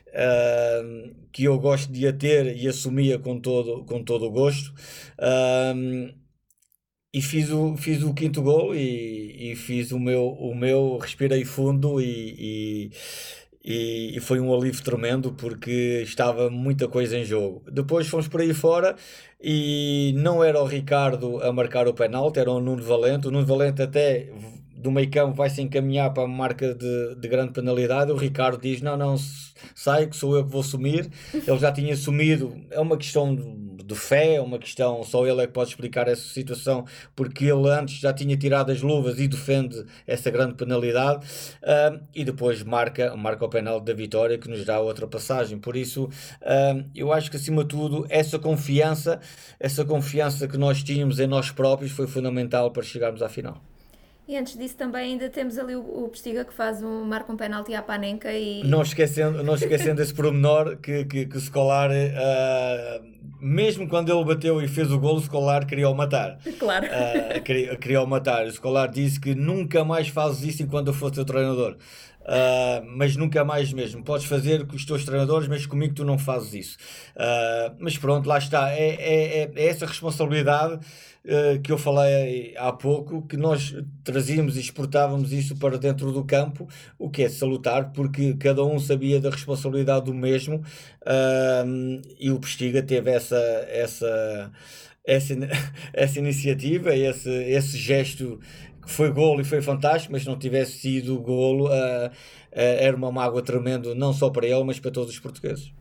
uh, 0.10 1.16
que 1.32 1.46
eu 1.46 1.58
gosto 1.60 1.92
de 1.92 2.08
a 2.08 2.14
ter 2.14 2.56
e 2.58 2.68
assumia 2.68 3.18
com 3.20 3.40
todo, 3.40 3.86
com 3.86 4.04
todo 4.04 4.26
o 4.26 4.32
gosto. 4.32 4.74
e 7.14 7.22
fiz 7.22 7.50
o, 7.52 7.76
fiz 7.78 8.04
o 8.04 8.14
quinto 8.14 8.42
gol 8.42 8.76
e, 8.76 9.52
e 9.52 9.56
fiz 9.56 9.92
o 9.92 10.00
meu, 10.00 10.28
o 10.28 10.54
meu 10.56 10.98
respirei 10.98 11.46
fundo 11.46 12.00
e, 12.02 12.92
e, 13.64 14.16
e, 14.16 14.20
foi 14.22 14.40
um 14.40 14.54
alívio 14.54 14.84
tremendo 14.84 15.34
porque 15.34 16.02
estava 16.04 16.50
muita 16.50 16.88
coisa 16.88 17.18
em 17.18 17.26
jogo. 17.26 17.64
Depois 17.72 18.08
fomos 18.08 18.28
por 18.28 18.42
aí 18.42 18.54
fora 18.54 18.96
e 19.42 20.14
não 20.18 20.44
era 20.44 20.62
o 20.62 20.66
Ricardo 20.66 21.42
a 21.44 21.52
marcar 21.52 21.88
o 21.88 21.94
penalti, 21.94 22.40
era 22.40 22.52
o 22.52 22.62
Nuno 22.62 22.84
Valente. 22.84 23.28
O 23.28 23.32
Nuno 23.32 23.46
Valente 23.46 23.82
até 23.82 24.32
do 24.78 24.92
meio 24.92 25.10
campo 25.10 25.36
vai 25.36 25.50
se 25.50 25.62
encaminhar 25.62 26.14
para 26.14 26.24
a 26.24 26.28
marca 26.28 26.74
de, 26.74 27.16
de 27.16 27.28
grande 27.28 27.52
penalidade. 27.52 28.12
O 28.12 28.16
Ricardo 28.16 28.62
diz: 28.62 28.82
Não, 28.82 28.96
não, 28.96 29.16
sai, 29.74 30.08
que 30.08 30.16
sou 30.16 30.36
eu 30.36 30.46
que 30.46 30.52
vou 30.52 30.62
assumir. 30.62 31.10
Ele 31.34 31.58
já 31.58 31.72
tinha 31.72 31.94
assumido. 31.94 32.54
É 32.70 32.80
uma 32.80 32.98
questão 32.98 33.36
de 33.36 33.96
fé, 33.96 34.36
é 34.36 34.42
uma 34.42 34.60
questão. 34.60 35.04
Só 35.04 35.26
ele 35.26 35.42
é 35.42 35.48
que 35.48 35.54
pode 35.54 35.70
explicar 35.70 36.08
essa 36.08 36.22
situação, 36.22 36.86
porque 37.16 37.46
ele 37.46 37.70
antes 37.70 38.00
já 38.00 38.14
tinha 38.14 38.38
tirado 38.38 38.72
as 38.72 38.82
luvas 38.82 39.20
e 39.20 39.28
defende 39.28 39.84
essa 40.06 40.30
grande 40.30 40.54
penalidade. 40.54 41.26
Uh, 41.64 42.00
e 42.14 42.24
depois 42.24 42.62
marca, 42.62 43.16
marca 43.16 43.46
o 43.46 43.50
penal 43.50 43.80
da 43.80 43.94
vitória, 43.94 44.38
que 44.38 44.50
nos 44.50 44.64
dá 44.64 44.80
outra 44.80 45.08
passagem. 45.08 45.58
Por 45.58 45.76
isso, 45.76 46.06
uh, 46.06 46.86
eu 46.94 47.12
acho 47.12 47.32
que 47.32 47.38
acima 47.38 47.64
de 47.64 47.70
tudo, 47.70 48.06
essa 48.10 48.38
confiança, 48.38 49.20
essa 49.60 49.84
confiança 49.84 50.48
que 50.48 50.58
nós 50.58 50.84
tínhamos 50.84 51.20
em 51.20 51.28
nós 51.28 51.50
próprios 51.50 51.92
foi 51.92 52.08
fundamental 52.08 52.72
para 52.72 52.84
chegarmos 52.84 53.22
à 53.22 53.30
final. 53.30 53.62
E 54.28 54.36
antes 54.36 54.58
disso 54.58 54.76
também 54.76 55.14
ainda 55.14 55.30
temos 55.30 55.58
ali 55.58 55.74
o, 55.74 55.80
o 55.80 56.10
Pestiga 56.10 56.44
que 56.44 56.54
faz 56.54 56.84
um, 56.84 57.06
marca 57.06 57.32
um 57.32 57.38
penalti 57.38 57.74
à 57.74 57.82
Panenka 57.82 58.32
e... 58.34 58.62
Não 58.66 58.82
esquecendo, 58.82 59.42
não 59.42 59.56
esquecendo 59.56 60.02
esse 60.02 60.14
pormenor 60.14 60.76
que, 60.78 61.06
que, 61.06 61.26
que 61.28 61.38
o 61.38 61.40
Scolar, 61.40 61.90
uh, 61.90 63.06
mesmo 63.40 63.88
quando 63.88 64.12
ele 64.12 64.26
bateu 64.26 64.62
e 64.62 64.68
fez 64.68 64.92
o 64.92 65.00
golo, 65.00 65.20
o 65.20 65.22
Scolar 65.22 65.66
queria 65.66 65.88
o 65.88 65.96
matar. 65.96 66.40
Claro. 66.60 66.88
Uh, 66.88 67.42
queria, 67.42 67.78
queria 67.78 68.02
o 68.02 68.08
matar. 68.08 68.46
O 68.46 68.52
Scolar 68.52 68.88
disse 68.88 69.18
que 69.18 69.34
nunca 69.34 69.86
mais 69.86 70.10
fazes 70.10 70.44
isso 70.44 70.62
enquanto 70.62 70.88
eu 70.88 70.94
for 70.94 71.10
teu 71.10 71.24
treinador. 71.24 71.78
Uh, 72.28 72.86
mas 72.98 73.16
nunca 73.16 73.46
mais 73.46 73.72
mesmo. 73.72 74.04
Podes 74.04 74.26
fazer 74.26 74.68
com 74.68 74.76
os 74.76 74.84
teus 74.84 75.06
treinadores, 75.06 75.48
mas 75.48 75.66
comigo 75.66 75.94
tu 75.94 76.04
não 76.04 76.18
fazes 76.18 76.54
isso. 76.54 76.78
Uh, 77.16 77.74
mas 77.80 77.98
pronto, 77.98 78.28
lá 78.28 78.38
está. 78.38 78.70
É, 78.72 78.90
é, 78.90 79.40
é, 79.44 79.52
é 79.56 79.68
essa 79.68 79.86
responsabilidade 79.86 80.74
uh, 80.76 81.62
que 81.62 81.72
eu 81.72 81.78
falei 81.78 82.54
há 82.58 82.74
pouco, 82.74 83.26
que 83.26 83.38
nós 83.38 83.74
trazíamos 84.04 84.58
e 84.58 84.60
exportávamos 84.60 85.32
isso 85.32 85.56
para 85.56 85.78
dentro 85.78 86.12
do 86.12 86.26
campo, 86.26 86.68
o 87.00 87.10
que 87.10 87.24
é 87.24 87.30
salutar, 87.30 87.94
porque 87.94 88.34
cada 88.34 88.62
um 88.62 88.78
sabia 88.78 89.22
da 89.22 89.30
responsabilidade 89.30 90.06
do 90.06 90.14
mesmo 90.14 90.62
e 92.20 92.30
o 92.30 92.40
Pestiga 92.40 92.84
teve 92.84 93.10
essa. 93.12 93.38
essa 93.70 94.52
essa, 95.08 95.34
essa 95.94 96.20
iniciativa, 96.20 96.94
esse, 96.94 97.30
esse 97.30 97.78
gesto 97.78 98.42
foi 98.88 99.12
golo 99.12 99.42
e 99.42 99.44
foi 99.44 99.62
fantástico, 99.62 100.14
mas 100.14 100.24
se 100.24 100.28
não 100.28 100.38
tivesse 100.38 100.80
sido 100.80 101.20
golo, 101.20 101.68
uh, 101.68 102.08
uh, 102.08 102.12
era 102.52 102.96
uma 102.96 103.12
mágoa 103.12 103.42
tremenda, 103.42 103.94
não 103.94 104.14
só 104.14 104.30
para 104.30 104.48
ele, 104.48 104.64
mas 104.64 104.80
para 104.80 104.90
todos 104.92 105.14
os 105.14 105.20
portugueses. 105.20 105.72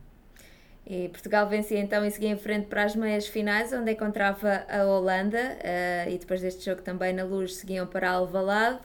E 0.85 1.09
Portugal 1.09 1.47
vencia 1.49 1.79
então 1.79 2.05
e 2.05 2.11
seguia 2.11 2.29
em 2.29 2.37
frente 2.37 2.67
para 2.67 2.83
as 2.83 2.95
meias 2.95 3.27
finais, 3.27 3.73
onde 3.73 3.91
encontrava 3.91 4.65
a 4.69 4.85
Holanda, 4.85 5.37
uh, 5.37 6.09
e 6.09 6.17
depois 6.17 6.41
deste 6.41 6.65
jogo 6.65 6.81
também 6.81 7.13
na 7.13 7.23
luz 7.23 7.55
seguiam 7.55 7.87
para 7.87 8.11
Alvalade. 8.11 8.79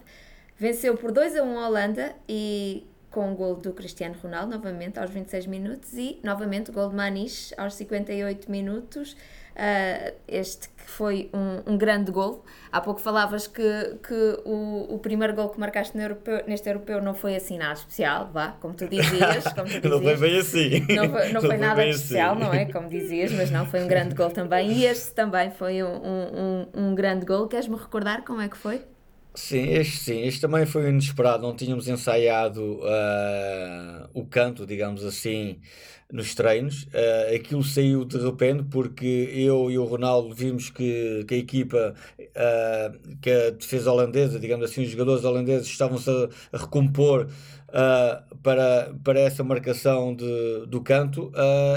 Venceu 0.56 0.96
por 0.96 1.12
2 1.12 1.36
a 1.36 1.42
1 1.42 1.58
a 1.58 1.68
Holanda 1.68 2.14
e 2.28 2.86
com 3.10 3.30
o 3.30 3.34
gol 3.34 3.56
do 3.56 3.72
Cristiano 3.72 4.16
Ronaldo, 4.20 4.52
novamente 4.52 4.98
aos 4.98 5.10
26 5.10 5.46
minutos, 5.46 5.92
e 5.92 6.18
novamente 6.24 6.70
o 6.70 6.72
gol 6.72 6.88
de 6.88 6.96
Maniche 6.96 7.54
aos 7.58 7.74
58 7.74 8.50
minutos. 8.50 9.16
Uh, 9.54 10.14
este 10.26 10.68
que 10.68 10.90
foi 10.90 11.30
um, 11.32 11.74
um, 11.74 11.78
grande 11.78 12.10
gol. 12.10 12.44
Há 12.70 12.80
pouco 12.80 13.00
falavas 13.00 13.46
que, 13.46 13.98
que 14.06 14.40
o, 14.44 14.94
o 14.94 14.98
primeiro 14.98 15.34
gol 15.34 15.50
que 15.50 15.60
marcaste 15.60 15.96
europeu, 15.96 16.42
neste 16.46 16.68
europeu 16.68 17.02
não 17.02 17.14
foi 17.14 17.36
assim 17.36 17.58
nada 17.58 17.74
especial, 17.74 18.30
vá, 18.32 18.56
como 18.60 18.74
tu 18.74 18.88
dizias. 18.88 19.44
Como 19.54 19.68
tu 19.68 19.80
dizias 19.80 19.82
não 19.92 20.02
foi 20.02 20.16
bem 20.16 20.38
assim. 20.38 20.80
Não 20.94 21.10
foi, 21.10 21.26
não 21.26 21.32
não 21.34 21.40
foi 21.42 21.56
nada 21.58 21.86
especial, 21.86 22.32
assim. 22.32 22.42
não 22.42 22.54
é? 22.54 22.64
Como 22.64 22.88
dizias, 22.88 23.32
mas 23.32 23.50
não, 23.50 23.66
foi 23.66 23.82
um 23.84 23.88
grande 23.88 24.14
gol 24.14 24.30
também. 24.30 24.72
E 24.72 24.86
este 24.86 25.12
também 25.12 25.50
foi 25.50 25.82
um, 25.82 25.96
um, 25.96 26.66
um 26.74 26.94
grande 26.94 27.26
gol. 27.26 27.46
Queres-me 27.46 27.76
recordar 27.76 28.24
como 28.24 28.40
é 28.40 28.48
que 28.48 28.56
foi? 28.56 28.82
Sim, 29.34 29.70
este 29.70 29.96
sim, 29.96 30.22
este 30.22 30.40
também 30.40 30.66
foi 30.66 30.88
inesperado. 30.90 31.42
Não 31.42 31.56
tínhamos 31.56 31.88
ensaiado 31.88 32.80
uh, 32.80 34.08
o 34.12 34.26
canto, 34.26 34.66
digamos 34.66 35.04
assim, 35.04 35.58
nos 36.12 36.34
treinos. 36.34 36.84
Uh, 36.84 37.34
aquilo 37.34 37.64
saiu 37.64 38.04
de 38.04 38.18
repente 38.18 38.64
porque 38.64 39.30
eu 39.34 39.70
e 39.70 39.78
o 39.78 39.84
Ronaldo 39.84 40.32
vimos 40.34 40.68
que, 40.68 41.24
que 41.26 41.34
a 41.34 41.38
equipa, 41.38 41.94
uh, 42.20 43.18
que 43.20 43.30
a 43.30 43.50
defesa 43.50 43.90
holandesa, 43.90 44.38
digamos 44.38 44.70
assim, 44.70 44.82
os 44.82 44.90
jogadores 44.90 45.24
holandeses 45.24 45.66
estavam-se 45.66 46.10
a, 46.10 46.58
recompor 46.58 47.28
uh, 47.70 48.36
para, 48.42 48.94
para 49.02 49.20
essa 49.20 49.42
marcação 49.42 50.14
de, 50.14 50.66
do 50.66 50.82
canto 50.82 51.32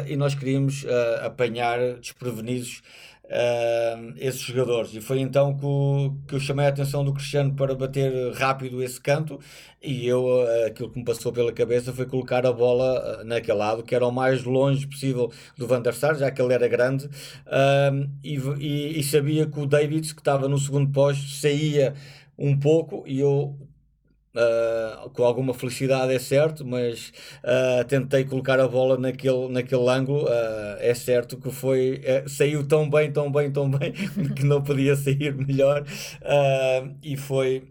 e 0.07 0.15
nós 0.17 0.35
queríamos 0.35 0.85
apanhar 1.23 1.79
desprevenidos 1.95 2.81
uh, 3.25 4.13
esses 4.17 4.41
jogadores. 4.41 4.93
E 4.93 5.01
foi 5.01 5.19
então 5.19 5.55
que, 5.57 5.65
o, 5.65 6.15
que 6.27 6.35
eu 6.35 6.39
chamei 6.39 6.65
a 6.65 6.69
atenção 6.69 7.03
do 7.03 7.13
Cristiano 7.13 7.53
para 7.53 7.75
bater 7.75 8.33
rápido 8.33 8.81
esse 8.81 8.99
canto 8.99 9.39
e 9.81 10.07
eu, 10.07 10.25
uh, 10.25 10.65
aquilo 10.67 10.89
que 10.89 10.99
me 10.99 11.05
passou 11.05 11.31
pela 11.31 11.51
cabeça 11.51 11.93
foi 11.93 12.05
colocar 12.05 12.45
a 12.45 12.51
bola 12.51 13.21
uh, 13.21 13.23
naquele 13.23 13.57
lado, 13.57 13.83
que 13.83 13.95
era 13.95 14.05
o 14.05 14.11
mais 14.11 14.43
longe 14.43 14.88
possível 14.88 15.31
do 15.57 15.67
Van 15.67 15.81
der 15.81 15.93
Sar, 15.93 16.15
já 16.15 16.31
que 16.31 16.41
ele 16.41 16.53
era 16.53 16.67
grande, 16.67 17.09
e, 18.23 18.38
e, 18.59 18.99
e, 18.99 19.03
sabia 19.03 19.45
que 19.45 19.59
o 19.59 19.65
David, 19.65 20.13
que 20.13 20.21
estava 20.21 20.47
no 20.47 20.57
segundo 20.57 20.91
posto, 20.91 21.27
saía 21.29 21.93
um 22.38 22.57
pouco 22.57 23.03
e 23.07 23.19
eu 23.19 23.57
Uh, 24.35 25.09
com 25.11 25.23
alguma 25.23 25.53
felicidade, 25.53 26.13
é 26.13 26.19
certo, 26.19 26.65
mas 26.65 27.13
uh, 27.41 27.85
tentei 27.85 28.25
colocar 28.25 28.59
a 28.59 28.67
bola 28.67 28.97
naquele, 28.97 29.47
naquele 29.47 29.87
ângulo. 29.89 30.25
Uh, 30.25 30.75
é 30.79 30.93
certo 30.93 31.37
que 31.37 31.49
foi, 31.49 32.01
saiu 32.27 32.67
tão 32.67 32.89
bem, 32.89 33.11
tão 33.11 33.31
bem, 33.31 33.49
tão 33.49 33.69
bem, 33.69 33.93
que 34.35 34.43
não 34.43 34.61
podia 34.61 34.95
sair 34.95 35.33
melhor. 35.33 35.85
e 37.01 37.15
foi 37.15 37.63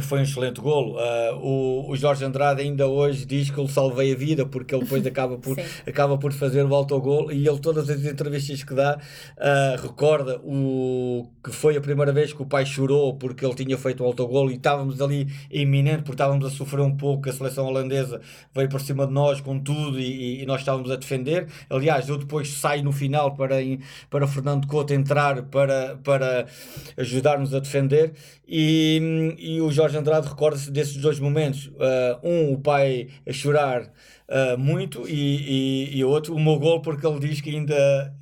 foi 0.00 0.20
um 0.20 0.22
excelente 0.22 0.58
golo. 0.58 0.96
Uh, 0.96 1.36
o, 1.36 1.90
o 1.90 1.96
Jorge 1.96 2.24
Andrade 2.24 2.62
ainda 2.62 2.86
hoje 2.86 3.26
diz 3.26 3.50
que 3.50 3.58
eu 3.58 3.68
salvei 3.68 4.14
a 4.14 4.16
vida 4.16 4.46
porque 4.46 4.74
ele 4.74 4.84
depois 4.84 5.06
acaba 5.06 5.36
por, 5.36 5.54
acaba 5.86 6.16
por 6.16 6.32
fazer 6.32 6.64
o 6.64 6.74
autogol 6.74 7.30
e 7.30 7.46
ele 7.46 7.58
todas 7.58 7.90
as 7.90 8.02
entrevistas 8.02 8.64
que 8.64 8.72
dá 8.72 8.96
uh, 8.96 9.82
recorda 9.82 10.40
o 10.44 11.28
que 11.44 11.50
foi 11.52 11.76
a 11.76 11.80
primeira 11.80 12.10
vez 12.10 12.32
que 12.32 12.40
o 12.40 12.46
pai 12.46 12.64
chorou 12.64 13.16
porque 13.16 13.44
ele 13.44 13.54
tinha 13.54 13.76
feito 13.76 14.02
o 14.02 14.06
autogol 14.06 14.50
e 14.50 14.54
estávamos 14.54 15.02
ali 15.02 15.28
iminente 15.50 16.04
porque 16.04 16.12
estávamos 16.12 16.46
a 16.46 16.50
sofrer 16.50 16.80
um 16.80 16.96
pouco, 16.96 17.28
a 17.28 17.32
seleção 17.32 17.66
holandesa 17.66 18.18
veio 18.54 18.70
por 18.70 18.80
cima 18.80 19.06
de 19.06 19.12
nós 19.12 19.42
com 19.42 19.58
tudo 19.58 20.00
e, 20.00 20.42
e 20.42 20.46
nós 20.46 20.60
estávamos 20.60 20.90
a 20.90 20.96
defender. 20.96 21.48
Aliás, 21.68 22.08
eu 22.08 22.16
depois 22.16 22.48
saio 22.48 22.82
no 22.82 22.92
final 22.92 23.34
para, 23.34 23.56
para 24.08 24.26
Fernando 24.26 24.66
Couto 24.66 24.94
entrar 24.94 25.42
para, 25.42 25.98
para 26.02 26.46
ajudar-nos 26.96 27.54
a 27.54 27.58
defender 27.58 28.14
e, 28.48 29.34
e 29.38 29.60
o 29.60 29.70
Jorge 29.70 29.81
Andrade 29.90 30.28
recorda-se 30.28 30.70
desses 30.70 30.96
dois 30.96 31.18
momentos. 31.18 31.66
Uh, 31.66 32.28
um, 32.28 32.52
o 32.52 32.58
pai 32.58 33.08
a 33.26 33.32
chorar 33.32 33.82
uh, 33.82 34.58
muito, 34.58 35.08
e, 35.08 35.90
e, 35.92 35.98
e 35.98 36.04
outro, 36.04 36.34
o 36.34 36.40
meu 36.40 36.58
gol, 36.58 36.80
porque 36.80 37.06
ele 37.06 37.20
diz 37.20 37.40
que 37.40 37.50
ainda. 37.50 38.14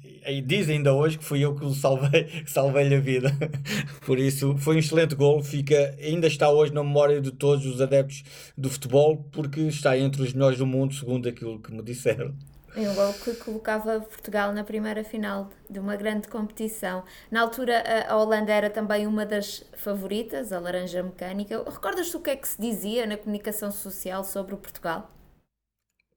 Diz 0.44 0.68
ainda 0.68 0.92
hoje 0.92 1.16
que 1.16 1.25
fui 1.25 1.40
eu 1.40 1.55
que 1.55 1.64
o 1.64 1.73
salvei, 1.73 2.29
salvei-lhe 2.46 2.94
a 2.94 3.01
vida. 3.01 3.35
Por 4.05 4.18
isso, 4.18 4.55
foi 4.59 4.77
um 4.77 4.79
excelente 4.79 5.14
gol. 5.14 5.42
Fica, 5.42 5.96
ainda 5.99 6.27
está 6.27 6.51
hoje 6.51 6.75
na 6.75 6.85
memória 6.85 7.23
de 7.23 7.33
todos 7.33 7.64
os 7.64 7.81
adeptos 7.81 8.23
do 8.57 8.68
futebol, 8.68 9.27
porque 9.33 9.61
está 9.62 9.96
entre 9.99 10.23
os 10.23 10.35
melhores 10.35 10.59
do 10.59 10.66
mundo, 10.66 10.94
segundo 10.94 11.27
aquilo 11.27 11.59
que 11.59 11.73
me 11.73 11.83
disseram. 11.83 12.35
É 12.76 12.88
um 12.88 12.94
gol 12.94 13.12
que 13.12 13.35
colocava 13.35 14.00
Portugal 14.00 14.52
na 14.52 14.62
primeira 14.62 15.02
final 15.02 15.50
de 15.68 15.80
uma 15.80 15.96
grande 15.96 16.28
competição. 16.28 17.02
Na 17.30 17.40
altura, 17.40 17.83
a 18.09 18.16
Holanda 18.16 18.52
era 18.52 18.70
também 18.70 19.06
uma 19.06 19.26
das 19.26 19.64
favoritas, 19.76 20.52
a 20.52 20.61
laranja 20.61 21.02
mecânica. 21.02 21.64
Recordas-te 21.68 22.16
o 22.16 22.20
que 22.20 22.30
é 22.30 22.37
que 22.37 22.46
se 22.46 22.61
dizia 22.61 23.06
na 23.06 23.16
comunicação 23.16 23.72
social 23.72 24.22
sobre 24.22 24.54
o 24.54 24.56
Portugal? 24.56 25.11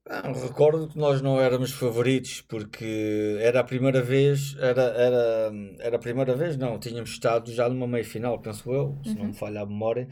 Ah, 0.05 0.29
recordo 0.33 0.89
que 0.89 0.97
nós 0.97 1.21
não 1.21 1.39
éramos 1.39 1.71
favoritos 1.71 2.41
porque 2.41 3.37
era 3.39 3.61
a 3.61 3.63
primeira 3.63 4.01
vez, 4.01 4.53
era, 4.59 4.81
era, 4.81 5.51
era 5.79 5.95
a 5.95 5.99
primeira 5.99 6.35
vez, 6.35 6.57
não, 6.57 6.77
tínhamos 6.77 7.11
estado 7.11 7.49
já 7.53 7.69
numa 7.69 7.87
meia 7.87 8.03
final, 8.03 8.37
penso 8.39 8.69
eu, 8.73 8.97
se 9.01 9.11
uhum. 9.11 9.15
não 9.15 9.25
me 9.27 9.33
falha 9.33 9.61
a 9.61 9.65
memória, 9.65 10.09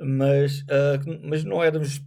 mas, 0.00 0.60
uh, 0.60 1.20
mas 1.22 1.44
não 1.44 1.62
éramos 1.62 2.00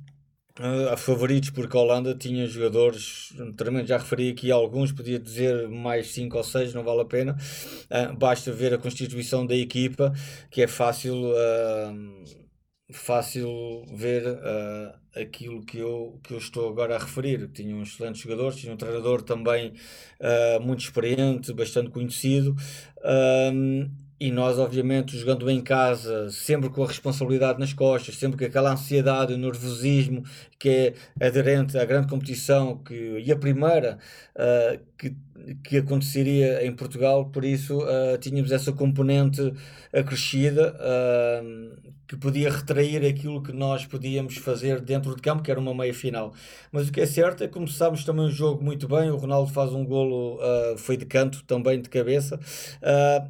Uh, 0.59 0.97
favoritos 0.97 1.51
porque 1.51 1.77
a 1.77 1.79
Holanda 1.79 2.15
tinha 2.15 2.47
jogadores 2.47 3.31
tremendo, 3.55 3.85
já 3.85 3.97
referi 3.97 4.31
aqui 4.31 4.51
alguns, 4.51 4.91
podia 4.91 5.19
dizer 5.19 5.69
mais 5.69 6.11
5 6.11 6.35
ou 6.35 6.43
6, 6.43 6.73
não 6.73 6.83
vale 6.83 7.01
a 7.01 7.05
pena. 7.05 7.37
Uh, 7.91 8.15
basta 8.17 8.51
ver 8.51 8.73
a 8.73 8.77
constituição 8.77 9.45
da 9.45 9.55
equipa, 9.55 10.11
que 10.49 10.63
é 10.63 10.67
fácil, 10.67 11.13
uh, 11.15 12.23
fácil 12.91 13.85
ver 13.93 14.23
aquilo 15.15 15.63
que 15.63 15.77
eu, 15.77 16.19
que 16.23 16.33
eu 16.33 16.39
estou 16.39 16.69
agora 16.69 16.95
a 16.95 16.99
referir. 16.99 17.47
Tinha 17.49 17.75
um 17.75 17.83
excelente 17.83 18.19
jogador, 18.19 18.53
tinha 18.55 18.73
um 18.73 18.77
treinador 18.77 19.21
também 19.21 19.73
muito 20.61 20.79
experiente, 20.81 21.53
bastante 21.53 21.89
conhecido. 21.91 22.55
E 24.19 24.31
nós, 24.31 24.57
obviamente, 24.57 25.15
jogando 25.15 25.47
em 25.47 25.61
casa, 25.61 26.31
sempre 26.31 26.69
com 26.69 26.83
a 26.83 26.87
responsabilidade 26.87 27.59
nas 27.59 27.71
costas, 27.71 28.15
sempre 28.15 28.39
com 28.39 28.45
aquela 28.45 28.71
ansiedade, 28.71 29.33
o 29.33 29.37
nervosismo 29.37 30.23
que 30.57 30.69
é 31.19 31.27
aderente 31.27 31.77
à 31.77 31.85
grande 31.85 32.07
competição 32.07 32.77
que, 32.79 33.19
e 33.23 33.31
a 33.31 33.35
primeira 33.35 33.99
uh, 34.35 34.79
que, 34.97 35.15
que 35.63 35.77
aconteceria 35.77 36.65
em 36.65 36.75
Portugal, 36.75 37.29
por 37.29 37.45
isso 37.45 37.77
uh, 37.77 38.17
tínhamos 38.19 38.51
essa 38.51 38.71
componente 38.71 39.53
acrescida 39.93 40.75
uh, 40.75 41.93
que 42.07 42.15
podia 42.15 42.49
retrair 42.49 43.05
aquilo 43.05 43.41
que 43.41 43.51
nós 43.51 43.85
podíamos 43.85 44.37
fazer 44.37 44.79
dentro 44.79 45.15
de 45.15 45.21
campo, 45.21 45.43
que 45.43 45.51
era 45.51 45.59
uma 45.59 45.73
meia 45.73 45.93
final. 45.93 46.33
Mas 46.71 46.87
o 46.87 46.91
que 46.91 47.01
é 47.01 47.05
certo 47.05 47.43
é 47.43 47.47
que 47.47 47.53
começámos 47.53 48.03
também 48.05 48.25
o 48.25 48.31
jogo 48.31 48.63
muito 48.63 48.87
bem, 48.87 49.09
o 49.11 49.17
Ronaldo 49.17 49.51
faz 49.51 49.73
um 49.73 49.85
golo, 49.85 50.39
foi 50.77 50.95
de 50.95 51.05
canto, 51.05 51.43
também 51.43 51.81
de 51.81 51.89
cabeça, 51.89 52.39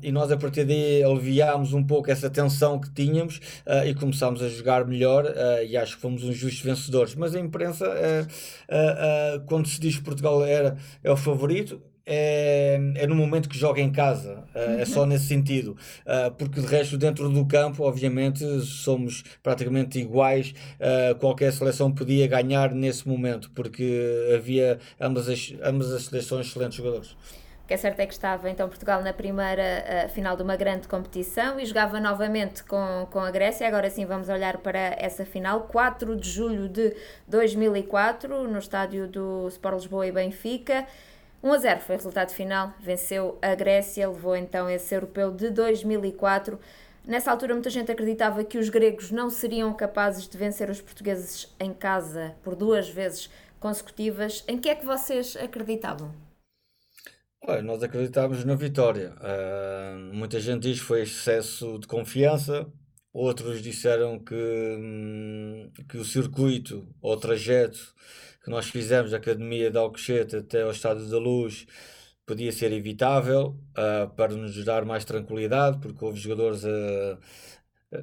e 0.03 0.11
nós 0.11 0.31
a 0.31 0.37
partir 0.37 0.65
daí 0.65 1.03
aliviámos 1.03 1.73
um 1.73 1.83
pouco 1.83 2.11
essa 2.11 2.29
tensão 2.29 2.79
que 2.79 2.89
tínhamos 2.91 3.39
e 3.85 3.93
começámos 3.95 4.41
a 4.41 4.49
jogar 4.49 4.85
melhor 4.85 5.25
e 5.67 5.75
acho 5.75 5.95
que 5.95 6.01
fomos 6.01 6.23
uns 6.23 6.35
justos 6.35 6.61
vencedores 6.61 7.15
mas 7.15 7.35
a 7.35 7.39
imprensa, 7.39 7.85
quando 9.47 9.67
se 9.67 9.79
diz 9.79 9.97
que 9.97 10.03
Portugal 10.03 10.43
era, 10.43 10.77
é 11.03 11.11
o 11.11 11.17
favorito, 11.17 11.81
é, 12.09 12.79
é 12.95 13.05
no 13.05 13.15
momento 13.15 13.49
que 13.49 13.57
joga 13.57 13.81
em 13.81 13.91
casa, 13.91 14.45
é, 14.55 14.85
só 14.85 15.01
uhum. 15.01 15.07
nesse 15.07 15.25
sentido, 15.25 15.75
uh, 16.05 16.31
porque 16.37 16.61
de 16.61 16.65
resto, 16.65 16.97
dentro 16.97 17.27
do 17.27 17.45
campo, 17.45 17.83
obviamente, 17.83 18.45
somos 18.67 19.23
praticamente 19.41 19.99
iguais. 19.99 20.53
Uh, 20.79 21.15
qualquer 21.19 21.51
seleção 21.51 21.91
podia 21.91 22.27
ganhar 22.27 22.73
nesse 22.73 23.07
momento, 23.07 23.49
porque 23.51 24.31
havia 24.35 24.79
ambas 24.99 25.29
as, 25.29 25.53
ambas 25.63 25.91
as 25.91 26.03
seleções 26.03 26.47
excelentes 26.47 26.77
jogadores 26.77 27.15
que 27.67 27.73
é 27.73 27.77
certo 27.77 27.99
é 27.99 28.05
que 28.05 28.13
estava 28.13 28.49
então 28.49 28.69
Portugal 28.69 29.03
na 29.03 29.11
primeira 29.11 29.83
uh, 30.05 30.09
final 30.09 30.37
de 30.37 30.41
uma 30.41 30.55
grande 30.55 30.87
competição 30.87 31.59
e 31.59 31.65
jogava 31.65 31.99
novamente 31.99 32.63
com, 32.63 33.05
com 33.11 33.19
a 33.19 33.29
Grécia. 33.29 33.67
Agora 33.67 33.89
sim 33.89 34.05
vamos 34.05 34.29
olhar 34.29 34.57
para 34.59 34.95
essa 34.97 35.25
final, 35.25 35.63
4 35.63 36.15
de 36.15 36.29
julho 36.29 36.69
de 36.69 36.95
2004, 37.27 38.47
no 38.47 38.57
estádio 38.57 39.05
do 39.07 39.49
Sport 39.49 39.75
Lisboa 39.75 40.07
e 40.07 40.11
Benfica. 40.13 40.87
1 41.43 41.53
a 41.53 41.57
0 41.57 41.81
foi 41.81 41.95
o 41.95 41.97
resultado 41.97 42.31
final, 42.31 42.73
venceu 42.79 43.37
a 43.41 43.53
Grécia, 43.53 44.07
levou 44.07 44.35
então 44.35 44.69
esse 44.69 44.95
europeu 44.95 45.31
de 45.31 45.49
2004. 45.49 46.57
Nessa 47.07 47.31
altura, 47.31 47.53
muita 47.53 47.69
gente 47.69 47.89
acreditava 47.89 48.43
que 48.43 48.57
os 48.57 48.67
gregos 48.67 49.11
não 49.11 49.29
seriam 49.29 49.73
capazes 49.73 50.27
de 50.27 50.37
vencer 50.37 50.69
os 50.69 50.81
portugueses 50.81 51.47
em 51.57 51.73
casa 51.73 52.35
por 52.43 52.53
duas 52.53 52.89
vezes 52.89 53.29
consecutivas. 53.61 54.43
Em 54.45 54.57
que 54.57 54.67
é 54.67 54.75
que 54.75 54.85
vocês 54.85 55.37
acreditavam? 55.37 56.13
Olha, 57.41 57.61
nós 57.61 57.81
acreditávamos 57.81 58.43
na 58.43 58.55
vitória. 58.55 59.15
Uh, 59.21 60.13
muita 60.13 60.37
gente 60.37 60.63
diz 60.63 60.81
que 60.81 60.85
foi 60.85 61.03
excesso 61.03 61.79
de 61.79 61.87
confiança, 61.87 62.67
outros 63.13 63.61
disseram 63.61 64.19
que, 64.19 64.35
hum, 64.35 65.71
que 65.87 65.97
o 65.97 66.03
circuito 66.03 66.93
ou 67.01 67.15
trajeto 67.15 67.95
que 68.43 68.49
nós 68.51 68.67
fizemos 68.69 69.11
da 69.11 69.17
Academia 69.17 69.71
de 69.71 69.77
Alcochete 69.77 70.35
até 70.35 70.63
ao 70.63 70.71
Estádio 70.71 71.09
da 71.09 71.17
Luz 71.17 71.65
podia 72.27 72.51
ser 72.51 72.73
evitável 72.73 73.55
uh, 73.71 74.09
para 74.15 74.33
nos 74.33 74.63
dar 74.65 74.85
mais 74.85 75.05
tranquilidade, 75.05 75.79
porque 75.79 76.03
houve 76.03 76.19
jogadores 76.19 76.65
a 76.65 77.17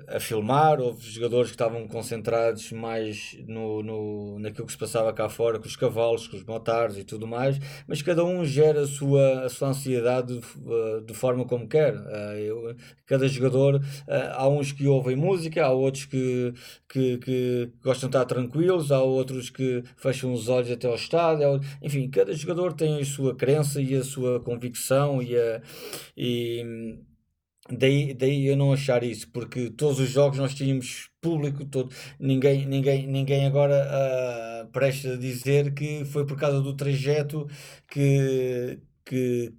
a 0.09 0.19
filmar, 0.19 0.81
houve 0.81 1.07
jogadores 1.11 1.51
que 1.51 1.55
estavam 1.55 1.87
concentrados 1.87 2.73
mais 2.73 3.37
no, 3.47 3.83
no, 3.83 4.39
naquilo 4.39 4.65
que 4.67 4.73
se 4.73 4.79
passava 4.79 5.13
cá 5.13 5.29
fora, 5.29 5.59
com 5.59 5.67
os 5.67 5.77
cavalos, 5.77 6.27
com 6.27 6.39
os 6.39 6.45
motares 6.45 6.97
e 6.97 7.05
tudo 7.05 7.27
mais, 7.27 7.59
mas 7.87 8.01
cada 8.01 8.25
um 8.25 8.47
gera 8.47 8.83
a 8.83 8.87
sua, 8.87 9.45
a 9.45 9.49
sua 9.51 9.69
ansiedade 9.69 10.41
de, 10.41 11.07
de 11.07 11.13
forma 11.13 11.45
como 11.45 11.69
quer. 11.69 11.95
Uh, 11.95 12.39
eu, 12.39 12.77
cada 13.05 13.29
jogador, 13.29 13.77
uh, 13.77 13.83
há 14.33 14.49
uns 14.49 14.73
que 14.73 14.87
ouvem 14.87 15.17
música, 15.17 15.67
há 15.67 15.71
outros 15.71 16.07
que, 16.07 16.55
que, 16.89 17.19
que, 17.19 17.71
gostam 17.83 18.09
de 18.09 18.17
estar 18.17 18.25
tranquilos, 18.25 18.91
há 18.91 19.03
outros 19.03 19.51
que 19.51 19.83
fecham 19.99 20.33
os 20.33 20.49
olhos 20.49 20.71
até 20.71 20.89
ao 20.89 20.95
estádio, 20.95 21.61
enfim, 21.83 22.09
cada 22.09 22.33
jogador 22.33 22.73
tem 22.73 23.03
a 23.03 23.05
sua 23.05 23.35
crença 23.37 23.83
e 23.83 23.95
a 23.95 24.03
sua 24.03 24.41
convicção 24.41 25.21
e 25.23 25.37
a. 25.37 25.61
E, 26.17 26.97
Daí, 27.71 28.13
daí 28.13 28.47
eu 28.47 28.57
não 28.57 28.73
achar 28.75 29.03
isso, 29.03 29.31
porque 29.31 29.71
todos 29.71 29.99
os 29.99 30.11
jogos 30.11 30.39
nós 30.39 30.55
tínhamos 30.55 31.11
público 31.21 31.65
todo, 31.65 31.91
ninguém, 32.21 32.67
ninguém, 32.67 33.07
ninguém 33.07 33.47
agora 33.47 34.67
uh, 34.67 34.71
presta 34.71 35.15
a 35.15 35.17
dizer 35.17 35.73
que 35.73 36.05
foi 36.05 36.27
por 36.27 36.37
causa 36.39 36.61
do 36.61 36.77
trajeto 36.77 37.47
que, 37.89 38.79
que, 39.05 39.55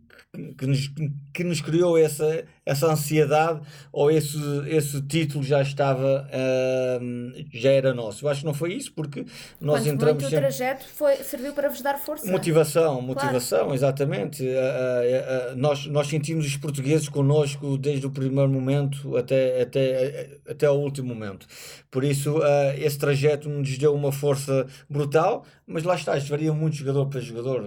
que 0.57 0.65
nos, 0.65 0.91
que 1.33 1.43
nos 1.43 1.61
criou 1.61 1.97
essa, 1.97 2.43
essa 2.65 2.87
ansiedade 2.87 3.61
ou 3.91 4.11
esse, 4.11 4.37
esse 4.67 5.01
título 5.01 5.43
já 5.43 5.61
estava, 5.61 6.27
uh, 6.27 7.45
já 7.53 7.71
era 7.71 7.93
nosso. 7.93 8.25
Eu 8.25 8.29
acho 8.29 8.41
que 8.41 8.45
não 8.45 8.53
foi 8.53 8.73
isso, 8.73 8.91
porque 8.93 9.25
nós 9.59 9.81
Quanto 9.81 9.93
entramos. 9.93 10.23
Muito 10.23 10.29
sempre... 10.29 10.37
o 10.37 10.41
trajeto 10.41 10.85
foi, 10.93 11.15
serviu 11.17 11.53
para 11.53 11.69
vos 11.69 11.81
dar 11.81 11.97
força. 11.97 12.29
Motivação, 12.29 13.01
motivação, 13.01 13.59
claro. 13.59 13.73
exatamente. 13.73 14.43
Uh, 14.43 15.53
uh, 15.53 15.55
nós, 15.55 15.85
nós 15.87 16.07
sentimos 16.07 16.45
os 16.45 16.57
portugueses 16.57 17.09
connosco 17.09 17.77
desde 17.77 18.05
o 18.05 18.11
primeiro 18.11 18.49
momento 18.49 19.15
até, 19.17 19.61
até, 19.61 20.37
até 20.47 20.69
o 20.69 20.73
último 20.73 21.07
momento. 21.07 21.47
Por 21.89 22.03
isso, 22.03 22.41
esse 22.77 22.97
trajeto 22.97 23.47
nos 23.47 23.77
deu 23.77 23.95
uma 23.95 24.11
força 24.11 24.67
brutal, 24.89 25.45
mas 25.65 25.83
lá 25.83 25.95
está, 25.95 26.17
isto 26.17 26.29
varia 26.29 26.51
muito 26.51 26.75
jogador 26.75 27.05
para 27.05 27.21
jogador. 27.21 27.63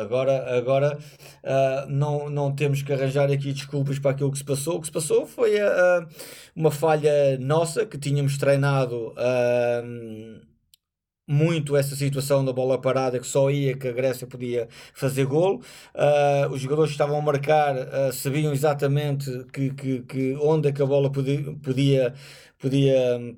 agora 0.00 0.56
agora 0.56 0.98
não, 1.86 2.28
não 2.28 2.54
temos 2.54 2.82
que 2.82 2.92
arranjar 2.92 3.30
aqui 3.30 3.52
desculpas 3.52 3.98
para 3.98 4.12
aquilo 4.12 4.32
que 4.32 4.38
se 4.38 4.44
passou. 4.44 4.76
O 4.76 4.80
que 4.80 4.86
se 4.86 4.92
passou 4.92 5.26
foi 5.26 5.56
uh, 5.60 6.06
uma 6.54 6.70
falha 6.70 7.38
nossa, 7.38 7.86
que 7.86 7.98
tínhamos 7.98 8.38
treinado 8.38 9.12
uh, 9.12 10.40
muito 11.26 11.76
essa 11.76 11.94
situação 11.94 12.44
da 12.44 12.52
bola 12.52 12.80
parada, 12.80 13.18
que 13.18 13.26
só 13.26 13.50
ia 13.50 13.76
que 13.76 13.88
a 13.88 13.92
Grécia 13.92 14.26
podia 14.26 14.68
fazer 14.94 15.26
golo. 15.26 15.60
Uh, 15.94 16.52
os 16.52 16.60
jogadores 16.60 16.90
que 16.90 16.94
estavam 16.94 17.18
a 17.18 17.22
marcar 17.22 17.76
sabiam 18.12 18.52
exatamente 18.52 19.30
que, 19.52 19.70
que, 19.70 20.02
que 20.02 20.36
onde 20.40 20.68
é 20.68 20.72
que 20.72 20.82
a 20.82 20.86
bola 20.86 21.10
podia, 21.12 21.54
podia, 21.62 22.14
podia 22.58 23.36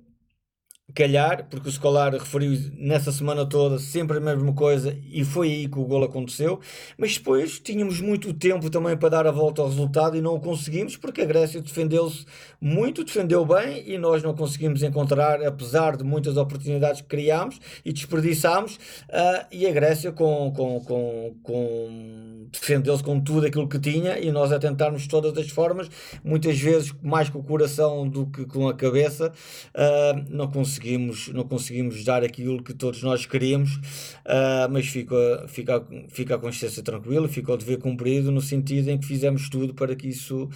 calhar, 0.93 1.47
porque 1.49 1.69
o 1.69 1.73
Scolar 1.73 2.13
referiu 2.13 2.59
nessa 2.77 3.13
semana 3.13 3.47
toda 3.47 3.79
sempre 3.79 4.19
a 4.19 4.21
mesma 4.21 4.53
coisa 4.53 4.97
e 5.11 5.25
foi 5.25 5.49
aí 5.49 5.69
que 5.69 5.79
o 5.79 5.85
gol 5.85 6.05
aconteceu, 6.05 6.61
mas 6.99 7.17
depois 7.17 7.59
tínhamos 7.59 8.01
muito 8.01 8.33
tempo 8.33 8.71
também 8.71 8.97
para 8.97 9.09
dar 9.09 9.27
a 9.27 9.31
volta 9.31 9.63
ao 9.63 9.69
resultado 9.69 10.17
e 10.17 10.21
não 10.21 10.35
o 10.35 10.41
conseguimos 10.41 10.97
porque 10.97 11.23
a 11.23 11.25
Grécia 11.25 11.61
defendeu-se 11.61 12.25
muito, 12.61 13.05
defendeu 13.05 13.45
bem 13.45 13.85
e 13.87 13.99
nós 13.99 14.23
não 14.23 14.35
conseguimos 14.35 14.83
encontrar, 14.83 15.43
apesar 15.45 15.97
de 15.97 16.05
muitas 16.05 16.37
oportunidades 16.37 17.01
que 17.01 17.09
criámos 17.09 17.61
e 17.85 17.93
desperdiçámos, 17.93 18.77
uh, 18.77 19.47
e 19.51 19.67
a 19.67 19.73
Grécia 19.73 20.13
com, 20.13 20.53
com, 20.55 20.81
com, 20.81 21.35
com 21.43 22.49
defendeu-se 22.53 23.03
com 23.03 23.21
tudo 23.21 23.47
aquilo 23.47 23.69
que 23.69 23.79
tinha 23.79 24.19
e 24.19 24.33
nós 24.33 24.53
a 24.53 24.59
tentarmos 24.59 25.07
todas 25.07 25.37
as 25.39 25.51
formas, 25.51 25.89
muias 26.25 26.59
vezes 26.59 26.93
mais 27.03 27.29
com 27.29 27.39
o 27.39 27.43
coração 27.43 28.09
do 28.09 28.27
que 28.27 28.45
com 28.45 28.69
a 28.69 28.75
cabeça, 28.75 29.33
uh, 29.75 30.25
não 30.29 30.49
conseguimos 30.49 30.80
conseguimos, 30.81 31.29
não 31.29 31.45
conseguimos 31.47 32.05
dar 32.05 32.25
aquilo 32.25 32.63
que 32.63 32.73
todos 32.73 33.03
nós 33.03 33.27
queríamos, 33.27 33.77
uh, 33.77 34.71
mas 34.71 34.87
fica, 34.89 35.45
fica, 35.47 35.87
fica 36.09 36.35
a 36.35 36.39
consciência 36.39 36.83
tranquila, 36.83 37.29
fica 37.29 37.53
o 37.53 37.57
dever 37.57 37.79
cumprido 37.79 38.31
no 38.33 38.41
sentido 38.41 38.89
em 38.89 38.99
que 38.99 39.07
fizemos 39.07 39.49
tudo 39.51 39.75
para 39.75 39.95
que 39.95 40.09
isso 40.09 40.49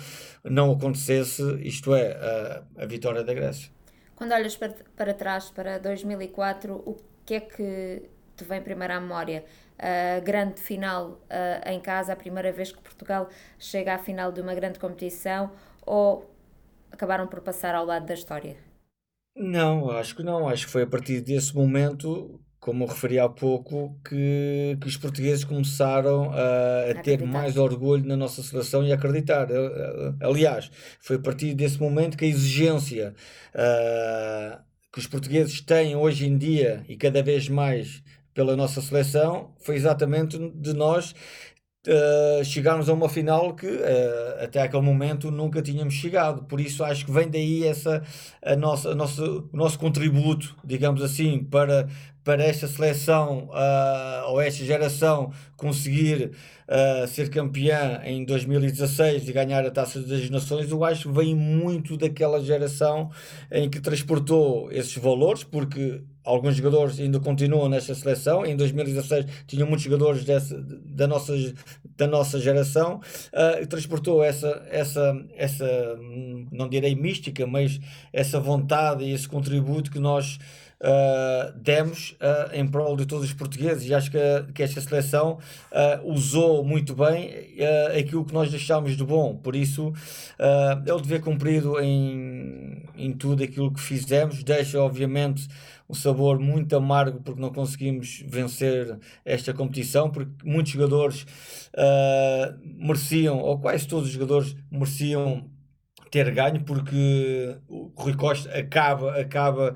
não 0.42 0.72
acontecesse, 0.72 1.42
isto 1.60 1.94
é, 1.94 2.12
a, 2.12 2.82
a 2.82 2.86
vitória 2.86 3.22
da 3.22 3.34
Grécia. 3.34 3.70
Quando 4.16 4.32
olhas 4.32 4.56
para, 4.56 4.74
para 4.96 5.12
trás, 5.12 5.50
para 5.50 5.78
2004, 5.78 6.74
o 6.74 6.96
que 7.26 7.34
é 7.34 7.40
que 7.40 8.02
te 8.36 8.44
vem 8.44 8.62
primeiro 8.62 8.94
à 8.94 9.00
memória? 9.00 9.44
A 9.78 10.20
grande 10.20 10.60
final 10.60 11.20
uh, 11.24 11.68
em 11.68 11.80
casa, 11.80 12.12
a 12.12 12.16
primeira 12.16 12.52
vez 12.52 12.72
que 12.72 12.80
Portugal 12.80 13.28
chega 13.58 13.94
à 13.94 13.98
final 13.98 14.32
de 14.32 14.40
uma 14.40 14.54
grande 14.54 14.78
competição 14.78 15.50
ou 15.84 16.30
acabaram 16.92 17.26
por 17.26 17.40
passar 17.40 17.74
ao 17.74 17.84
lado 17.84 18.06
da 18.06 18.14
história? 18.14 18.56
Não, 19.36 19.90
acho 19.90 20.14
que 20.14 20.22
não. 20.22 20.48
Acho 20.48 20.66
que 20.66 20.72
foi 20.72 20.82
a 20.82 20.86
partir 20.86 21.20
desse 21.20 21.54
momento, 21.54 22.40
como 22.60 22.84
eu 22.84 22.88
referi 22.88 23.18
há 23.18 23.28
pouco, 23.28 23.98
que, 24.08 24.76
que 24.80 24.86
os 24.86 24.96
portugueses 24.96 25.44
começaram 25.44 26.30
a, 26.32 26.90
a 26.92 27.02
ter 27.02 27.22
mais 27.26 27.56
orgulho 27.56 28.06
na 28.06 28.16
nossa 28.16 28.42
seleção 28.42 28.84
e 28.86 28.92
a 28.92 28.94
acreditar. 28.94 29.48
Aliás, 30.20 30.70
foi 31.00 31.16
a 31.16 31.18
partir 31.18 31.54
desse 31.54 31.80
momento 31.80 32.16
que 32.16 32.24
a 32.24 32.28
exigência 32.28 33.14
uh, 33.54 34.62
que 34.92 34.98
os 35.00 35.06
portugueses 35.06 35.60
têm 35.60 35.96
hoje 35.96 36.26
em 36.26 36.38
dia 36.38 36.84
e 36.88 36.96
cada 36.96 37.22
vez 37.22 37.48
mais 37.48 38.02
pela 38.32 38.56
nossa 38.56 38.80
seleção 38.80 39.54
foi 39.60 39.76
exatamente 39.76 40.38
de 40.38 40.72
nós 40.72 41.14
uh, 41.88 42.44
chegarmos 42.44 42.88
a 42.88 42.92
uma 42.92 43.08
final 43.08 43.54
que 43.54 43.66
uh, 43.66 44.42
até 44.42 44.62
aquele 44.62 44.82
momento 44.82 45.30
nunca 45.30 45.62
tínhamos 45.62 45.94
chegado. 45.94 46.44
Por 46.44 46.60
isso 46.60 46.84
acho 46.84 47.04
que 47.04 47.12
vem 47.12 47.28
daí 47.28 47.64
essa, 47.64 48.02
a 48.42 48.56
nossa, 48.56 48.90
a 48.90 48.94
nossa, 48.94 49.22
o 49.24 49.48
nosso 49.52 49.78
contributo, 49.78 50.56
digamos 50.64 51.02
assim, 51.02 51.44
para, 51.44 51.88
para 52.22 52.42
esta 52.44 52.66
seleção 52.66 53.48
uh, 53.50 54.30
ou 54.30 54.40
esta 54.40 54.64
geração 54.64 55.32
conseguir 55.56 56.32
ser 57.08 57.28
campeã 57.28 58.00
em 58.04 58.24
2016 58.24 59.28
e 59.28 59.32
ganhar 59.34 59.66
a 59.66 59.70
Taça 59.70 60.00
das 60.00 60.30
Nações, 60.30 60.70
eu 60.70 60.82
acho 60.82 61.10
que 61.10 61.14
vem 61.14 61.34
muito 61.34 61.94
daquela 61.94 62.42
geração 62.42 63.10
em 63.52 63.68
que 63.68 63.78
transportou 63.80 64.72
esses 64.72 64.96
valores, 64.96 65.44
porque 65.44 66.00
alguns 66.24 66.56
jogadores 66.56 66.98
ainda 66.98 67.20
continuam 67.20 67.68
nesta 67.68 67.94
seleção. 67.94 68.44
Em 68.44 68.56
2016 68.56 69.26
tinham 69.46 69.68
muitos 69.68 69.84
jogadores 69.84 70.24
dessa, 70.24 70.60
da, 70.60 71.06
nossa, 71.06 71.34
da 71.96 72.06
nossa 72.06 72.40
geração 72.40 73.00
uh, 73.32 73.66
transportou 73.66 74.24
essa, 74.24 74.66
essa, 74.70 75.14
essa, 75.36 75.98
não 76.50 76.68
direi 76.68 76.94
mística, 76.94 77.46
mas 77.46 77.78
essa 78.12 78.40
vontade 78.40 79.04
e 79.04 79.12
esse 79.12 79.28
contributo 79.28 79.90
que 79.90 79.98
nós 79.98 80.38
uh, 80.84 81.58
demos 81.58 82.10
uh, 82.20 82.54
em 82.54 82.66
prol 82.66 82.96
de 82.96 83.06
todos 83.06 83.24
os 83.24 83.32
portugueses 83.32 83.88
e 83.88 83.94
acho 83.94 84.10
que, 84.10 84.18
que 84.54 84.62
esta 84.62 84.80
seleção 84.80 85.38
uh, 85.72 86.12
usou 86.12 86.62
muito 86.62 86.94
bem 86.94 87.30
aquilo 87.98 88.24
que 88.24 88.34
nós 88.34 88.50
deixámos 88.50 88.96
de 88.96 89.04
bom. 89.04 89.36
Por 89.36 89.56
isso, 89.56 89.92
é 90.84 90.92
o 90.92 91.00
dever 91.00 91.20
cumprido 91.20 91.80
em, 91.80 92.82
em 92.96 93.12
tudo 93.12 93.42
aquilo 93.42 93.72
que 93.72 93.80
fizemos. 93.80 94.42
Deixa, 94.42 94.80
obviamente, 94.80 95.46
um 95.88 95.94
sabor 95.94 96.38
muito 96.38 96.76
amargo 96.76 97.20
porque 97.20 97.40
não 97.40 97.50
conseguimos 97.50 98.22
vencer 98.26 98.98
esta 99.24 99.54
competição, 99.54 100.10
porque 100.10 100.32
muitos 100.44 100.72
jogadores 100.72 101.26
mereciam, 102.62 103.38
ou 103.38 103.58
quase 103.58 103.86
todos 103.86 104.08
os 104.08 104.12
jogadores 104.12 104.56
mereciam 104.70 105.48
ter 106.10 106.30
ganho, 106.32 106.62
porque 106.62 107.56
o 107.68 107.92
Rui 107.96 108.14
Costa 108.14 108.50
acaba, 108.56 109.18
acaba 109.18 109.74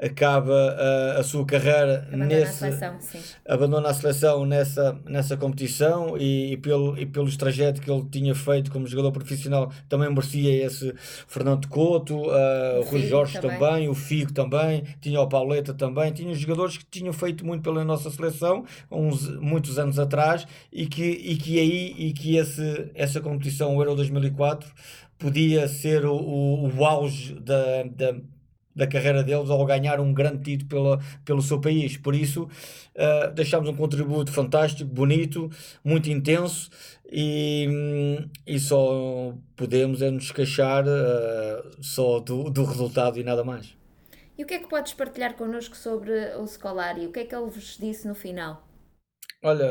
acaba 0.00 0.54
a, 0.54 1.20
a 1.20 1.22
sua 1.24 1.44
carreira 1.44 2.06
abandona 2.06 2.26
nesse 2.26 2.44
a 2.44 2.52
seleção, 2.52 3.00
sim. 3.00 3.18
abandona 3.46 3.88
a 3.88 3.94
seleção 3.94 4.46
nessa, 4.46 4.96
nessa 5.04 5.36
competição 5.36 6.16
e, 6.16 6.52
e, 6.52 6.56
pelo, 6.56 6.96
e 6.96 7.04
pelos 7.04 7.36
trajetos 7.36 7.80
que 7.80 7.90
ele 7.90 8.06
tinha 8.10 8.34
feito 8.34 8.70
como 8.70 8.86
jogador 8.86 9.10
profissional 9.10 9.72
também 9.88 10.08
merecia 10.08 10.64
esse 10.64 10.94
Fernando 11.26 11.66
Couto, 11.66 12.16
uh, 12.16 12.80
o 12.80 12.82
Rui 12.82 13.06
Jorge 13.08 13.40
também. 13.40 13.58
também. 13.58 13.88
o 13.88 13.94
Figo 13.94 14.32
também, 14.32 14.84
tinha 15.00 15.20
o 15.20 15.28
Pauleta 15.28 15.74
também, 15.74 16.12
tinha 16.12 16.32
jogadores 16.34 16.76
que 16.76 16.84
tinham 16.86 17.12
feito 17.12 17.44
muito 17.44 17.62
pela 17.62 17.84
nossa 17.84 18.08
seleção 18.10 18.64
uns, 18.90 19.28
muitos 19.40 19.78
anos 19.78 19.98
atrás 19.98 20.46
e 20.72 20.86
que, 20.86 21.02
e 21.02 21.36
que 21.36 21.58
aí 21.58 21.94
e 21.98 22.12
que 22.12 22.36
esse, 22.36 22.90
essa 22.94 23.20
competição, 23.20 23.74
o 23.74 23.80
Euro 23.82 23.96
2004 23.96 24.68
podia 25.18 25.66
ser 25.66 26.06
o, 26.06 26.14
o, 26.14 26.76
o 26.76 26.84
auge 26.84 27.34
da, 27.34 27.82
da 27.82 28.14
da 28.78 28.86
carreira 28.86 29.24
deles 29.24 29.50
ao 29.50 29.66
ganhar 29.66 29.98
um 30.00 30.14
grande 30.14 30.44
título 30.44 30.68
pela, 30.68 31.00
pelo 31.24 31.42
seu 31.42 31.60
país. 31.60 31.96
Por 31.96 32.14
isso, 32.14 32.44
uh, 32.44 33.30
deixamos 33.34 33.68
um 33.68 33.74
contributo 33.74 34.32
fantástico, 34.32 34.88
bonito, 34.88 35.50
muito 35.84 36.08
intenso 36.08 36.70
e, 37.10 37.66
e 38.46 38.58
só 38.60 39.34
podemos 39.56 40.00
é 40.00 40.10
nos 40.10 40.30
queixar 40.30 40.84
uh, 40.86 41.82
só 41.82 42.20
do, 42.20 42.48
do 42.50 42.64
resultado 42.64 43.18
e 43.18 43.24
nada 43.24 43.42
mais. 43.42 43.76
E 44.38 44.44
o 44.44 44.46
que 44.46 44.54
é 44.54 44.58
que 44.60 44.68
podes 44.68 44.94
partilhar 44.94 45.34
connosco 45.34 45.76
sobre 45.76 46.12
o 46.36 46.46
Scolari? 46.46 47.06
O 47.06 47.12
que 47.12 47.20
é 47.20 47.24
que 47.24 47.34
ele 47.34 47.50
vos 47.50 47.76
disse 47.76 48.06
no 48.06 48.14
final? 48.14 48.64
Olha, 49.42 49.66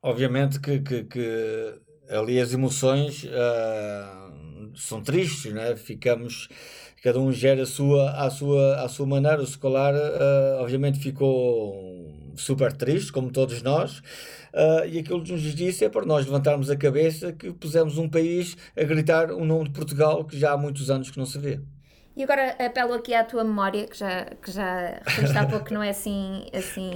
obviamente 0.00 0.60
que, 0.60 0.78
que, 0.78 1.02
que 1.04 1.80
ali 2.08 2.40
as 2.40 2.52
emoções 2.52 3.24
uh, 3.24 4.76
são 4.76 5.02
tristes, 5.02 5.52
né? 5.52 5.74
ficamos 5.74 6.48
cada 7.02 7.18
um 7.18 7.32
gera 7.32 7.62
a 7.62 7.66
sua, 7.66 8.10
a 8.12 8.30
sua, 8.30 8.84
a 8.84 8.88
sua 8.88 9.06
maneira. 9.06 9.40
O 9.40 9.44
escolar, 9.44 9.92
uh, 9.94 10.62
obviamente, 10.62 10.98
ficou 10.98 12.10
super 12.36 12.72
triste, 12.72 13.12
como 13.12 13.30
todos 13.30 13.62
nós, 13.62 13.98
uh, 13.98 14.86
e 14.88 14.98
aquilo 14.98 15.22
que 15.22 15.32
nos 15.32 15.42
disse 15.54 15.84
é 15.84 15.88
para 15.88 16.06
nós 16.06 16.24
levantarmos 16.24 16.70
a 16.70 16.76
cabeça 16.76 17.32
que 17.32 17.52
pusemos 17.52 17.98
um 17.98 18.08
país 18.08 18.56
a 18.76 18.84
gritar 18.84 19.30
o 19.30 19.44
nome 19.44 19.64
de 19.64 19.70
Portugal 19.70 20.24
que 20.24 20.38
já 20.38 20.52
há 20.52 20.56
muitos 20.56 20.90
anos 20.90 21.10
que 21.10 21.18
não 21.18 21.26
se 21.26 21.38
vê. 21.38 21.60
E 22.14 22.22
agora 22.22 22.54
apelo 22.58 22.92
aqui 22.92 23.14
à 23.14 23.24
tua 23.24 23.42
memória, 23.42 23.86
que 23.86 23.98
já, 23.98 24.24
que 24.24 24.50
já 24.50 25.00
referiste 25.02 25.38
há 25.38 25.46
pouco 25.46 25.64
que 25.64 25.72
não 25.72 25.82
é 25.82 25.88
assim, 25.88 26.46
assim 26.52 26.92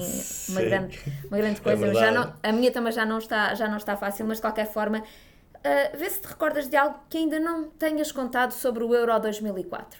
uma, 0.51 0.61
grande, 0.61 1.01
uma 1.29 1.39
grande 1.39 1.61
coisa. 1.63 1.87
É 1.87 1.95
já 1.95 2.11
não, 2.11 2.35
a 2.43 2.53
minha 2.53 2.71
também 2.71 2.93
já 2.93 3.07
não, 3.07 3.17
está, 3.17 3.55
já 3.55 3.67
não 3.67 3.79
está 3.79 3.97
fácil, 3.97 4.27
mas 4.27 4.39
de 4.39 4.43
qualquer 4.43 4.71
forma, 4.71 5.03
Uh, 5.67 5.97
vê 5.99 6.09
se 6.09 6.21
te 6.21 6.29
recordas 6.29 6.69
de 6.69 6.77
algo 6.77 7.01
que 7.11 7.19
ainda 7.19 7.41
não 7.41 7.69
tenhas 7.71 8.13
contado 8.13 8.53
sobre 8.53 8.85
o 8.85 8.95
Euro 8.95 9.19
2004. 9.19 9.99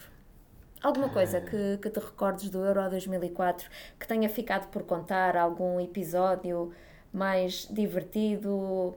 Alguma 0.83 1.09
coisa 1.09 1.41
que, 1.41 1.79
que 1.79 1.91
te 1.91 1.99
recordes 1.99 2.49
do 2.51 2.65
Euro 2.65 2.89
2004 2.89 3.69
que 3.99 4.07
tenha 4.07 4.29
ficado 4.29 4.69
por 4.69 4.85
contar, 4.85 5.37
algum 5.37 5.81
episódio 5.81 6.73
mais 7.13 7.67
divertido, 7.71 8.95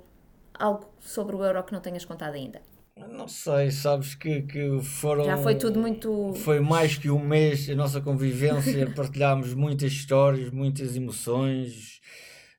algo 0.53 0.85
sobre 0.99 1.35
o 1.35 1.43
Euro 1.43 1.63
que 1.63 1.73
não 1.73 1.79
tenhas 1.79 2.05
contado 2.05 2.35
ainda? 2.35 2.61
Não 3.07 3.27
sei, 3.27 3.71
sabes 3.71 4.13
que, 4.13 4.41
que 4.41 4.81
foram. 4.81 5.23
Já 5.23 5.37
foi 5.37 5.55
tudo 5.55 5.79
muito. 5.79 6.33
Foi 6.35 6.59
mais 6.59 6.97
que 6.97 7.09
um 7.09 7.19
mês 7.19 7.69
a 7.69 7.75
nossa 7.75 8.01
convivência, 8.01 8.91
partilhámos 8.93 9.53
muitas 9.53 9.91
histórias, 9.91 10.51
muitas 10.51 10.95
emoções, 10.95 12.01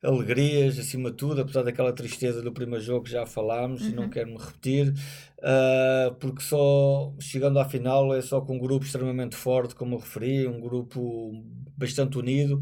alegrias, 0.02 0.78
acima 0.78 1.10
de 1.10 1.16
tudo, 1.16 1.42
apesar 1.42 1.62
daquela 1.62 1.92
tristeza 1.92 2.40
do 2.40 2.52
primeiro 2.52 2.84
jogo 2.84 3.04
que 3.04 3.10
já 3.10 3.26
falámos, 3.26 3.82
e 3.82 3.92
não 3.92 4.04
uhum. 4.04 4.10
quero 4.10 4.30
me 4.30 4.38
repetir, 4.38 4.94
uh, 5.40 6.14
porque 6.16 6.42
só 6.42 7.12
chegando 7.18 7.58
à 7.58 7.64
final 7.64 8.14
é 8.14 8.22
só 8.22 8.40
com 8.40 8.56
um 8.56 8.58
grupo 8.58 8.84
extremamente 8.84 9.36
forte, 9.36 9.74
como 9.74 9.94
eu 9.94 9.98
referi, 9.98 10.46
um 10.46 10.60
grupo 10.60 11.32
bastante 11.76 12.18
unido. 12.18 12.60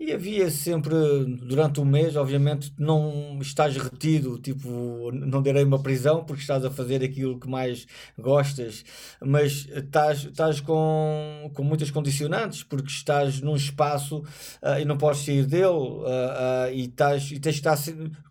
E 0.00 0.12
havia 0.12 0.50
sempre 0.50 0.94
durante 1.42 1.80
o 1.80 1.84
mês, 1.84 2.16
obviamente, 2.16 2.72
não 2.78 3.38
estás 3.40 3.76
retido, 3.76 4.38
tipo, 4.38 5.10
não 5.12 5.42
direi 5.42 5.62
uma 5.62 5.82
prisão 5.82 6.24
porque 6.24 6.40
estás 6.40 6.64
a 6.64 6.70
fazer 6.70 7.02
aquilo 7.02 7.38
que 7.38 7.48
mais 7.48 7.86
gostas, 8.18 8.84
mas 9.20 9.68
estás, 9.70 10.24
estás 10.24 10.60
com, 10.60 11.50
com 11.54 11.62
muitas 11.62 11.90
condicionantes 11.90 12.62
porque 12.62 12.88
estás 12.88 13.40
num 13.40 13.54
espaço 13.54 14.18
uh, 14.62 14.80
e 14.80 14.84
não 14.84 14.96
podes 14.96 15.24
sair 15.24 15.44
dele 15.46 15.66
uh, 15.66 16.72
e, 16.72 16.86
estás, 16.86 17.30
e 17.30 17.38
tens 17.38 17.56
de 17.56 17.60
estar 17.60 17.78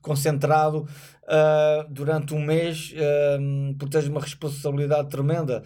concentrado 0.01 0.87
durante 1.89 2.33
um 2.33 2.43
mês 2.43 2.93
porque 3.77 3.97
tens 3.97 4.07
uma 4.07 4.21
responsabilidade 4.21 5.09
tremenda. 5.09 5.63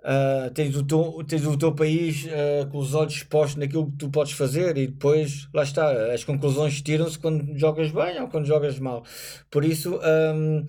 Uh, 0.00 0.50
tens, 0.54 0.74
o 0.76 0.82
teu, 0.82 1.22
tens 1.28 1.44
o 1.44 1.58
teu 1.58 1.74
país 1.74 2.24
uh, 2.24 2.66
com 2.70 2.78
os 2.78 2.94
olhos 2.94 3.12
expostos 3.12 3.56
naquilo 3.56 3.90
que 3.90 3.98
tu 3.98 4.08
podes 4.08 4.32
fazer 4.32 4.78
e 4.78 4.86
depois, 4.86 5.46
lá 5.52 5.62
está, 5.62 6.14
as 6.14 6.24
conclusões 6.24 6.80
tiram-se 6.80 7.18
quando 7.18 7.58
jogas 7.58 7.90
bem 7.90 8.18
ou 8.18 8.28
quando 8.28 8.46
jogas 8.46 8.78
mal. 8.78 9.04
Por 9.50 9.62
isso, 9.62 10.00
um, 10.34 10.66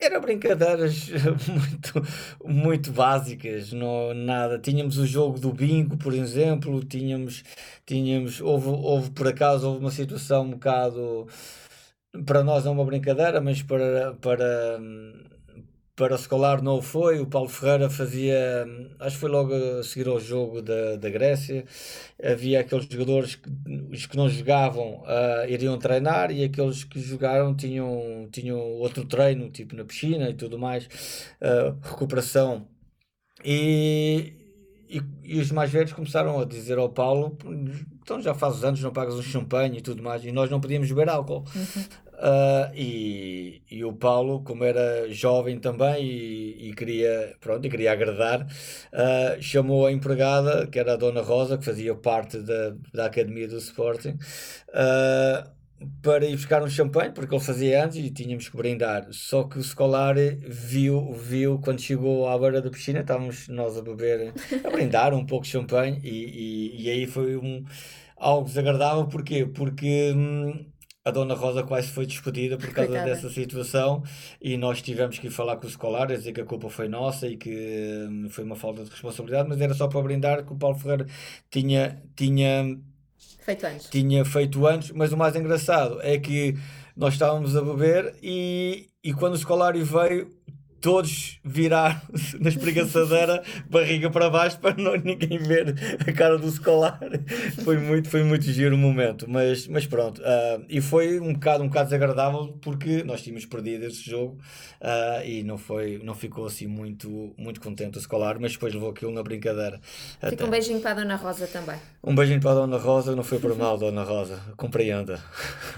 era 0.00 0.18
brincadeiras 0.18 1.08
muito, 1.46 2.02
muito 2.44 2.90
básicas, 2.90 3.72
não, 3.72 4.12
nada. 4.12 4.58
Tínhamos 4.58 4.98
o 4.98 5.06
jogo 5.06 5.38
do 5.38 5.52
bingo, 5.52 5.96
por 5.96 6.12
exemplo, 6.12 6.84
tínhamos, 6.84 7.44
tínhamos 7.86 8.40
houve, 8.40 8.68
houve 8.68 9.10
por 9.10 9.28
acaso 9.28 9.68
houve 9.68 9.78
uma 9.78 9.92
situação 9.92 10.42
um 10.46 10.50
bocado 10.50 11.28
para 12.26 12.44
nós 12.44 12.66
é 12.66 12.70
uma 12.70 12.84
brincadeira, 12.84 13.40
mas 13.40 13.62
para, 13.62 14.14
para 14.14 14.80
para 15.94 16.14
o 16.14 16.16
escolar 16.16 16.62
não 16.62 16.80
foi. 16.80 17.20
O 17.20 17.26
Paulo 17.26 17.48
Ferreira 17.48 17.88
fazia, 17.90 18.66
acho 18.98 19.16
que 19.16 19.20
foi 19.20 19.30
logo 19.30 19.54
a 19.54 19.82
seguir 19.82 20.08
ao 20.08 20.18
jogo 20.18 20.62
da, 20.62 20.96
da 20.96 21.10
Grécia. 21.10 21.64
Havia 22.22 22.60
aqueles 22.60 22.86
jogadores 22.86 23.34
que, 23.36 23.50
os 23.90 24.06
que 24.06 24.16
não 24.16 24.28
jogavam 24.28 25.02
uh, 25.02 25.48
iriam 25.48 25.78
treinar 25.78 26.30
e 26.30 26.44
aqueles 26.44 26.84
que 26.84 27.00
jogaram 27.00 27.54
tinham, 27.54 28.28
tinham 28.32 28.58
outro 28.58 29.04
treino, 29.04 29.50
tipo 29.50 29.76
na 29.76 29.84
piscina 29.84 30.30
e 30.30 30.34
tudo 30.34 30.58
mais, 30.58 30.86
uh, 31.40 31.78
recuperação. 31.82 32.66
E, 33.44 34.32
e, 34.92 35.02
e, 35.24 35.40
os 35.40 35.50
mais 35.50 35.70
velhos 35.70 35.92
começaram 35.92 36.38
a 36.38 36.44
dizer 36.44 36.78
ao 36.78 36.88
Paulo: 36.88 37.36
então 38.02 38.20
já 38.20 38.34
faz 38.34 38.62
anos 38.62 38.82
não 38.82 38.92
pagas 38.92 39.14
um 39.14 39.22
champanhe 39.22 39.78
e 39.78 39.80
tudo 39.80 40.02
mais, 40.02 40.24
e 40.24 40.32
nós 40.32 40.50
não 40.50 40.60
podíamos 40.60 40.88
beber 40.88 41.08
álcool. 41.08 41.44
Uhum. 41.54 41.84
Uh, 42.22 42.70
e, 42.72 43.62
e 43.68 43.84
o 43.84 43.92
Paulo, 43.92 44.44
como 44.44 44.62
era 44.62 45.10
jovem 45.10 45.58
também 45.58 46.04
e, 46.04 46.68
e 46.68 46.74
queria, 46.74 47.34
pronto, 47.40 47.66
e 47.66 47.70
queria 47.70 47.90
agradar, 47.90 48.42
uh, 48.42 49.42
chamou 49.42 49.86
a 49.86 49.92
empregada, 49.92 50.68
que 50.68 50.78
era 50.78 50.92
a 50.92 50.96
Dona 50.96 51.20
Rosa, 51.20 51.58
que 51.58 51.64
fazia 51.64 51.96
parte 51.96 52.38
da, 52.38 52.74
da 52.94 53.06
Academia 53.06 53.48
do 53.48 53.56
Sporting, 53.56 54.10
uh, 54.68 55.50
para 56.02 56.24
ir 56.26 56.36
buscar 56.36 56.62
um 56.62 56.68
champanhe, 56.68 57.12
porque 57.12 57.34
ele 57.34 57.42
fazia 57.42 57.84
antes 57.84 57.98
e 57.98 58.10
tínhamos 58.10 58.48
que 58.48 58.56
brindar. 58.56 59.06
Só 59.10 59.44
que 59.44 59.58
o 59.58 59.60
escolar 59.60 60.14
viu, 60.46 61.12
viu 61.12 61.58
quando 61.58 61.80
chegou 61.80 62.28
à 62.28 62.38
beira 62.38 62.60
da 62.60 62.70
piscina, 62.70 63.00
estávamos 63.00 63.48
nós 63.48 63.76
a 63.76 63.82
beber, 63.82 64.32
a 64.64 64.70
brindar 64.70 65.14
um 65.14 65.24
pouco 65.24 65.44
de 65.44 65.50
champanhe, 65.50 66.00
e, 66.02 66.08
e, 66.08 66.82
e 66.84 66.90
aí 66.90 67.06
foi 67.06 67.36
um, 67.36 67.64
algo 68.16 68.46
desagradável, 68.48 69.06
porquê? 69.06 69.46
Porque. 69.46 70.12
Hum, 70.14 70.72
a 71.04 71.10
Dona 71.10 71.34
Rosa 71.34 71.64
quase 71.64 71.88
foi 71.88 72.06
despedida 72.06 72.56
por 72.56 72.72
causa 72.72 72.92
Coitada. 72.92 73.10
dessa 73.10 73.28
situação 73.28 74.02
e 74.40 74.56
nós 74.56 74.80
tivemos 74.80 75.18
que 75.18 75.26
ir 75.26 75.30
falar 75.30 75.56
com 75.56 75.66
os 75.66 75.72
escolares, 75.72 76.20
dizer 76.20 76.32
que 76.32 76.40
a 76.40 76.44
culpa 76.44 76.68
foi 76.70 76.88
nossa 76.88 77.26
e 77.26 77.36
que 77.36 78.06
hum, 78.08 78.28
foi 78.30 78.44
uma 78.44 78.54
falta 78.54 78.84
de 78.84 78.90
responsabilidade, 78.90 79.48
mas 79.48 79.60
era 79.60 79.74
só 79.74 79.88
para 79.88 80.00
brindar 80.00 80.44
que 80.44 80.52
o 80.52 80.56
Paulo 80.56 80.78
Ferreira 80.78 81.06
tinha, 81.50 82.00
tinha 82.14 82.78
feito 83.42 83.66
anos. 83.66 83.88
Tinha 83.90 84.24
feito 84.24 84.66
anos, 84.66 84.90
mas 84.92 85.12
o 85.12 85.16
mais 85.16 85.36
engraçado 85.36 86.00
é 86.02 86.18
que 86.18 86.56
nós 86.96 87.14
estávamos 87.14 87.56
a 87.56 87.62
beber 87.62 88.14
e, 88.22 88.88
e 89.02 89.12
quando 89.12 89.32
o 89.32 89.36
escolário 89.36 89.84
veio, 89.84 90.30
todos 90.82 91.38
viraram 91.44 91.98
na 92.40 92.48
espreguiçadeira, 92.48 93.42
barriga 93.70 94.10
para 94.10 94.28
baixo, 94.28 94.58
para 94.58 94.74
não 94.74 94.96
ninguém 94.96 95.38
ver 95.38 95.74
a 96.06 96.12
cara 96.12 96.36
do 96.36 96.48
escolar. 96.48 96.98
Foi 97.64 97.78
muito, 97.78 98.10
foi 98.10 98.24
muito 98.24 98.44
giro 98.44 98.74
o 98.74 98.78
momento, 98.78 99.26
mas, 99.30 99.68
mas 99.68 99.86
pronto. 99.86 100.20
Uh, 100.20 100.64
e 100.68 100.80
foi 100.80 101.20
um 101.20 101.32
bocado, 101.32 101.62
um 101.62 101.68
bocado 101.68 101.86
desagradável 101.86 102.58
porque 102.60 103.04
nós 103.04 103.22
tínhamos 103.22 103.46
perdido 103.46 103.86
esse 103.86 104.02
jogo 104.02 104.38
uh, 104.80 105.24
e 105.24 105.44
não, 105.44 105.56
foi, 105.56 106.00
não 106.02 106.14
ficou 106.14 106.46
assim 106.46 106.66
muito, 106.66 107.32
muito 107.38 107.60
contente 107.60 107.96
o 107.96 108.00
escolar, 108.00 108.38
mas 108.40 108.52
depois 108.52 108.74
levou 108.74 108.90
aquilo 108.90 109.12
na 109.12 109.22
brincadeira. 109.22 109.80
Fica 110.14 110.34
Até. 110.34 110.44
um 110.44 110.50
beijinho 110.50 110.80
para 110.80 110.90
a 110.90 110.94
Dona 110.94 111.14
Rosa 111.14 111.46
também. 111.46 111.76
Um 112.02 112.14
beijinho 112.14 112.40
para 112.40 112.50
a 112.50 112.54
Dona 112.54 112.78
Rosa, 112.78 113.14
não 113.14 113.22
foi 113.22 113.38
por 113.38 113.56
mal, 113.56 113.78
Dona 113.78 114.02
Rosa, 114.02 114.40
compreenda. 114.56 115.20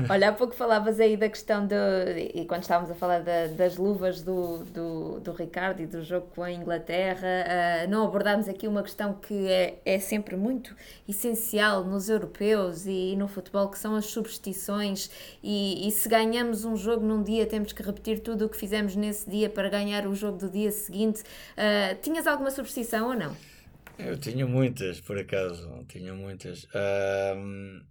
Olha, 0.08 0.30
há 0.30 0.32
pouco 0.32 0.54
falavas 0.54 0.98
aí 0.98 1.14
da 1.14 1.28
questão 1.28 1.66
de, 1.66 1.74
e 2.34 2.46
quando 2.46 2.62
estávamos 2.62 2.90
a 2.90 2.94
falar 2.94 3.20
da, 3.20 3.48
das 3.48 3.76
luvas 3.76 4.22
do, 4.22 4.64
do 4.64 4.93
do, 5.20 5.32
Ricardo 5.32 5.82
e 5.82 5.86
do 5.86 6.02
jogo 6.02 6.28
com 6.34 6.42
a 6.42 6.50
Inglaterra, 6.50 7.26
uh, 7.86 7.90
não 7.90 8.06
abordámos 8.06 8.48
aqui 8.48 8.66
uma 8.68 8.82
questão 8.82 9.14
que 9.14 9.46
é, 9.48 9.80
é 9.84 9.98
sempre 9.98 10.36
muito 10.36 10.74
essencial 11.08 11.84
nos 11.84 12.08
europeus 12.08 12.86
e, 12.86 13.16
no 13.16 13.28
futebol, 13.28 13.68
que 13.68 13.78
são 13.78 13.94
as 13.94 14.06
substituições. 14.06 15.10
E, 15.42 15.86
e, 15.86 15.90
se 15.90 16.08
ganhamos 16.08 16.64
um 16.64 16.76
jogo 16.76 17.04
num 17.04 17.22
dia, 17.22 17.46
temos 17.46 17.72
que 17.72 17.82
repetir 17.82 18.20
tudo 18.20 18.46
o 18.46 18.48
que 18.48 18.56
fizemos 18.56 18.96
nesse 18.96 19.28
dia 19.28 19.48
para 19.48 19.68
ganhar 19.68 20.06
o 20.06 20.14
jogo 20.14 20.38
do 20.38 20.50
dia 20.50 20.70
seguinte. 20.70 21.22
Uh, 21.22 22.00
tinhas 22.02 22.26
alguma 22.26 22.50
substituição 22.50 23.08
ou 23.08 23.14
não? 23.14 23.36
Eu 23.98 24.18
tinha 24.18 24.46
muitas, 24.46 25.00
por 25.00 25.18
acaso, 25.18 25.84
tinha 25.88 26.12
muitas. 26.12 26.64
Uh, 26.64 27.84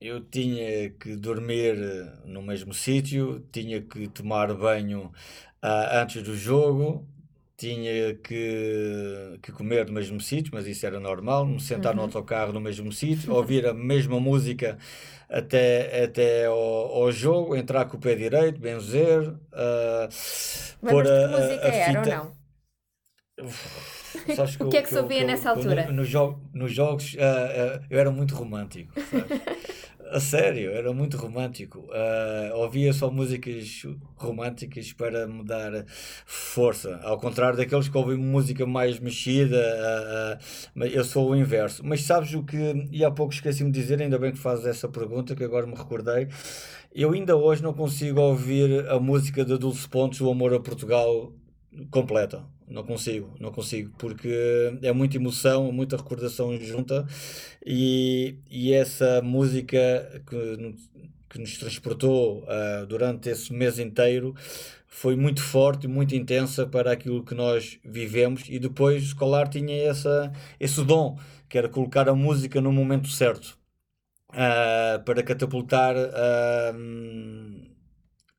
eu 0.00 0.20
tinha 0.20 0.90
que 0.90 1.16
dormir 1.16 1.76
no 2.24 2.42
mesmo 2.42 2.74
sítio, 2.74 3.46
tinha 3.50 3.80
que 3.80 4.08
tomar 4.08 4.52
banho 4.54 5.12
uh, 5.62 6.00
antes 6.00 6.22
do 6.22 6.36
jogo, 6.36 7.06
tinha 7.56 8.14
que, 8.16 9.38
que 9.42 9.50
comer 9.52 9.86
no 9.86 9.94
mesmo 9.94 10.20
sítio, 10.20 10.52
mas 10.54 10.66
isso 10.66 10.84
era 10.84 11.00
normal, 11.00 11.46
me 11.46 11.58
sentar 11.58 11.92
uhum. 11.92 11.96
no 11.96 12.02
autocarro 12.02 12.52
no 12.52 12.60
mesmo 12.60 12.92
sítio, 12.92 13.32
ouvir 13.34 13.66
a 13.66 13.72
mesma 13.72 14.20
música 14.20 14.76
até, 15.28 16.04
até 16.04 16.46
ao, 16.46 16.54
ao 16.54 17.10
jogo, 17.10 17.56
entrar 17.56 17.86
com 17.86 17.96
o 17.96 18.00
pé 18.00 18.14
direito, 18.14 18.60
benzer, 18.60 19.28
uh, 19.28 20.86
pôr 20.86 21.06
a, 21.06 21.28
música 21.28 21.66
a, 21.66 21.68
a 21.68 21.72
fita. 21.72 21.98
Era 21.98 22.00
ou 22.00 22.06
não? 22.06 22.36
o 24.60 24.70
que 24.70 24.76
é 24.78 24.82
que 24.82 24.88
se 24.88 24.98
ouvia 24.98 25.24
nessa 25.24 25.50
altura? 25.50 25.86
No, 25.86 25.94
no 25.94 26.04
jogo, 26.04 26.40
nos 26.54 26.72
jogos 26.72 27.14
uh, 27.14 27.16
uh, 27.16 27.84
eu 27.90 27.98
era 27.98 28.10
muito 28.10 28.34
romântico, 28.34 28.92
A 30.10 30.20
sério, 30.20 30.70
era 30.70 30.92
muito 30.92 31.16
romântico. 31.16 31.80
Uh, 31.80 32.56
ouvia 32.56 32.92
só 32.92 33.10
músicas 33.10 33.82
românticas 34.16 34.92
para 34.92 35.26
me 35.26 35.44
dar 35.44 35.84
força. 36.24 37.00
Ao 37.02 37.18
contrário 37.18 37.56
daqueles 37.56 37.88
que 37.88 37.96
ouvem 37.96 38.16
música 38.16 38.64
mais 38.64 39.00
mexida, 39.00 39.56
uh, 39.56 40.80
uh, 40.80 40.84
eu 40.84 41.04
sou 41.04 41.30
o 41.30 41.36
inverso. 41.36 41.84
Mas 41.84 42.02
sabes 42.02 42.34
o 42.34 42.44
que, 42.44 42.56
e 42.92 43.04
há 43.04 43.10
pouco 43.10 43.32
esqueci-me 43.32 43.70
de 43.70 43.80
dizer, 43.80 44.00
ainda 44.00 44.18
bem 44.18 44.32
que 44.32 44.38
fazes 44.38 44.66
essa 44.66 44.88
pergunta, 44.88 45.34
que 45.34 45.42
agora 45.44 45.66
me 45.66 45.74
recordei. 45.74 46.28
Eu 46.94 47.12
ainda 47.12 47.36
hoje 47.36 47.62
não 47.62 47.74
consigo 47.74 48.20
ouvir 48.20 48.88
a 48.88 49.00
música 49.00 49.44
de 49.44 49.58
Dulce 49.58 49.88
Pontes, 49.88 50.20
O 50.20 50.30
Amor 50.30 50.54
a 50.54 50.60
Portugal, 50.60 51.32
completa. 51.90 52.55
Não 52.68 52.82
consigo, 52.82 53.32
não 53.38 53.52
consigo, 53.52 53.92
porque 53.96 54.28
é 54.82 54.92
muita 54.92 55.16
emoção, 55.16 55.70
muita 55.70 55.96
recordação 55.96 56.58
junta 56.60 57.06
e, 57.64 58.38
e 58.50 58.72
essa 58.72 59.22
música 59.22 59.78
que, 60.26 60.74
que 61.28 61.38
nos 61.38 61.58
transportou 61.58 62.42
uh, 62.42 62.84
durante 62.86 63.28
esse 63.28 63.52
mês 63.52 63.78
inteiro 63.78 64.34
foi 64.88 65.14
muito 65.14 65.42
forte, 65.42 65.86
muito 65.86 66.16
intensa 66.16 66.66
para 66.66 66.90
aquilo 66.90 67.22
que 67.22 67.34
nós 67.34 67.78
vivemos 67.84 68.44
e 68.48 68.58
depois 68.58 69.02
o 69.02 69.06
escolar 69.06 69.46
tinha 69.48 69.76
essa, 69.88 70.32
esse 70.58 70.82
dom, 70.82 71.18
que 71.48 71.58
era 71.58 71.68
colocar 71.68 72.08
a 72.08 72.14
música 72.14 72.60
no 72.60 72.72
momento 72.72 73.08
certo 73.08 73.56
uh, 74.30 75.02
para 75.04 75.22
catapultar 75.22 75.94
uh, 75.96 77.65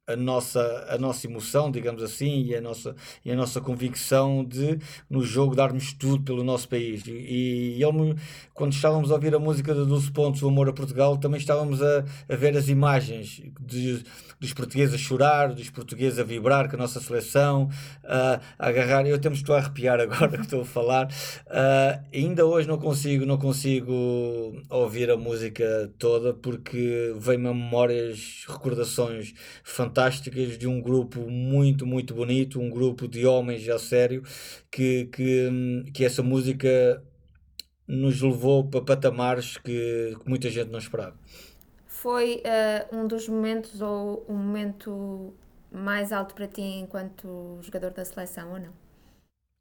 a 0.07 0.15
nossa, 0.15 0.87
a 0.89 0.97
nossa 0.97 1.27
emoção, 1.27 1.69
digamos 1.69 2.01
assim, 2.01 2.43
e 2.45 2.55
a 2.55 2.61
nossa, 2.61 2.95
e 3.25 3.31
a 3.31 3.35
nossa 3.35 3.59
convicção 3.59 4.43
de, 4.43 4.79
no 5.09 5.21
jogo, 5.21 5.53
darmos 5.53 5.91
tudo 5.91 6.23
pelo 6.23 6.45
nosso 6.45 6.69
país. 6.69 7.05
E, 7.05 7.75
e 7.77 7.83
ele, 7.83 8.15
quando 8.53 8.71
estávamos 8.71 9.11
a 9.11 9.15
ouvir 9.15 9.35
a 9.35 9.39
música 9.39 9.73
de 9.73 9.85
12 9.85 10.11
Pontos, 10.11 10.41
O 10.41 10.47
Amor 10.47 10.69
a 10.69 10.73
Portugal, 10.73 11.17
também 11.17 11.39
estávamos 11.39 11.81
a, 11.81 12.05
a 12.29 12.35
ver 12.37 12.55
as 12.55 12.69
imagens 12.69 13.41
de, 13.59 14.01
dos 14.39 14.53
portugueses 14.53 14.95
a 14.95 14.97
chorar, 14.97 15.53
dos 15.53 15.69
portugueses 15.69 16.19
a 16.19 16.23
vibrar 16.23 16.69
com 16.69 16.75
a 16.75 16.79
nossa 16.79 16.99
seleção, 16.99 17.69
a, 18.03 18.39
a 18.57 18.67
agarrar. 18.67 19.05
Eu 19.05 19.15
até 19.15 19.29
me 19.29 19.35
estou 19.35 19.55
a 19.55 19.59
arrepiar 19.59 19.99
agora 20.01 20.29
que 20.29 20.41
estou 20.41 20.61
a 20.61 20.65
falar. 20.65 21.07
Uh, 21.47 22.05
ainda 22.13 22.45
hoje 22.45 22.67
não 22.67 22.77
consigo, 22.77 23.25
não 23.25 23.37
consigo 23.37 23.93
ouvir 24.69 25.09
a 25.09 25.17
música 25.17 25.91
toda 25.97 26.33
porque 26.33 27.13
vem-me 27.17 27.47
a 27.47 27.53
memórias, 27.53 28.45
recordações 28.47 29.33
fantásticas 29.63 30.07
fantásticas 30.07 30.57
de 30.57 30.67
um 30.67 30.81
grupo 30.81 31.29
muito, 31.29 31.85
muito 31.85 32.13
bonito, 32.13 32.59
um 32.59 32.69
grupo 32.69 33.07
de 33.07 33.25
homens 33.25 33.67
a 33.69 33.79
sério, 33.79 34.23
que, 34.71 35.05
que, 35.05 35.83
que 35.93 36.05
essa 36.05 36.21
música 36.21 37.03
nos 37.87 38.21
levou 38.21 38.67
para 38.69 38.81
patamares 38.81 39.57
que, 39.57 40.15
que 40.21 40.29
muita 40.29 40.49
gente 40.49 40.69
não 40.69 40.79
esperava. 40.79 41.15
Foi 42.07 42.37
uh, 42.37 42.95
um 42.95 43.05
dos 43.05 43.27
momentos 43.27 43.81
ou 43.81 44.25
um 44.29 44.33
momento 44.33 45.33
mais 45.69 46.13
alto 46.13 46.33
para 46.33 46.47
ti 46.47 46.61
enquanto 46.61 47.59
jogador 47.61 47.91
da 47.91 48.05
seleção 48.05 48.53
ou 48.53 48.59
não? 48.61 48.73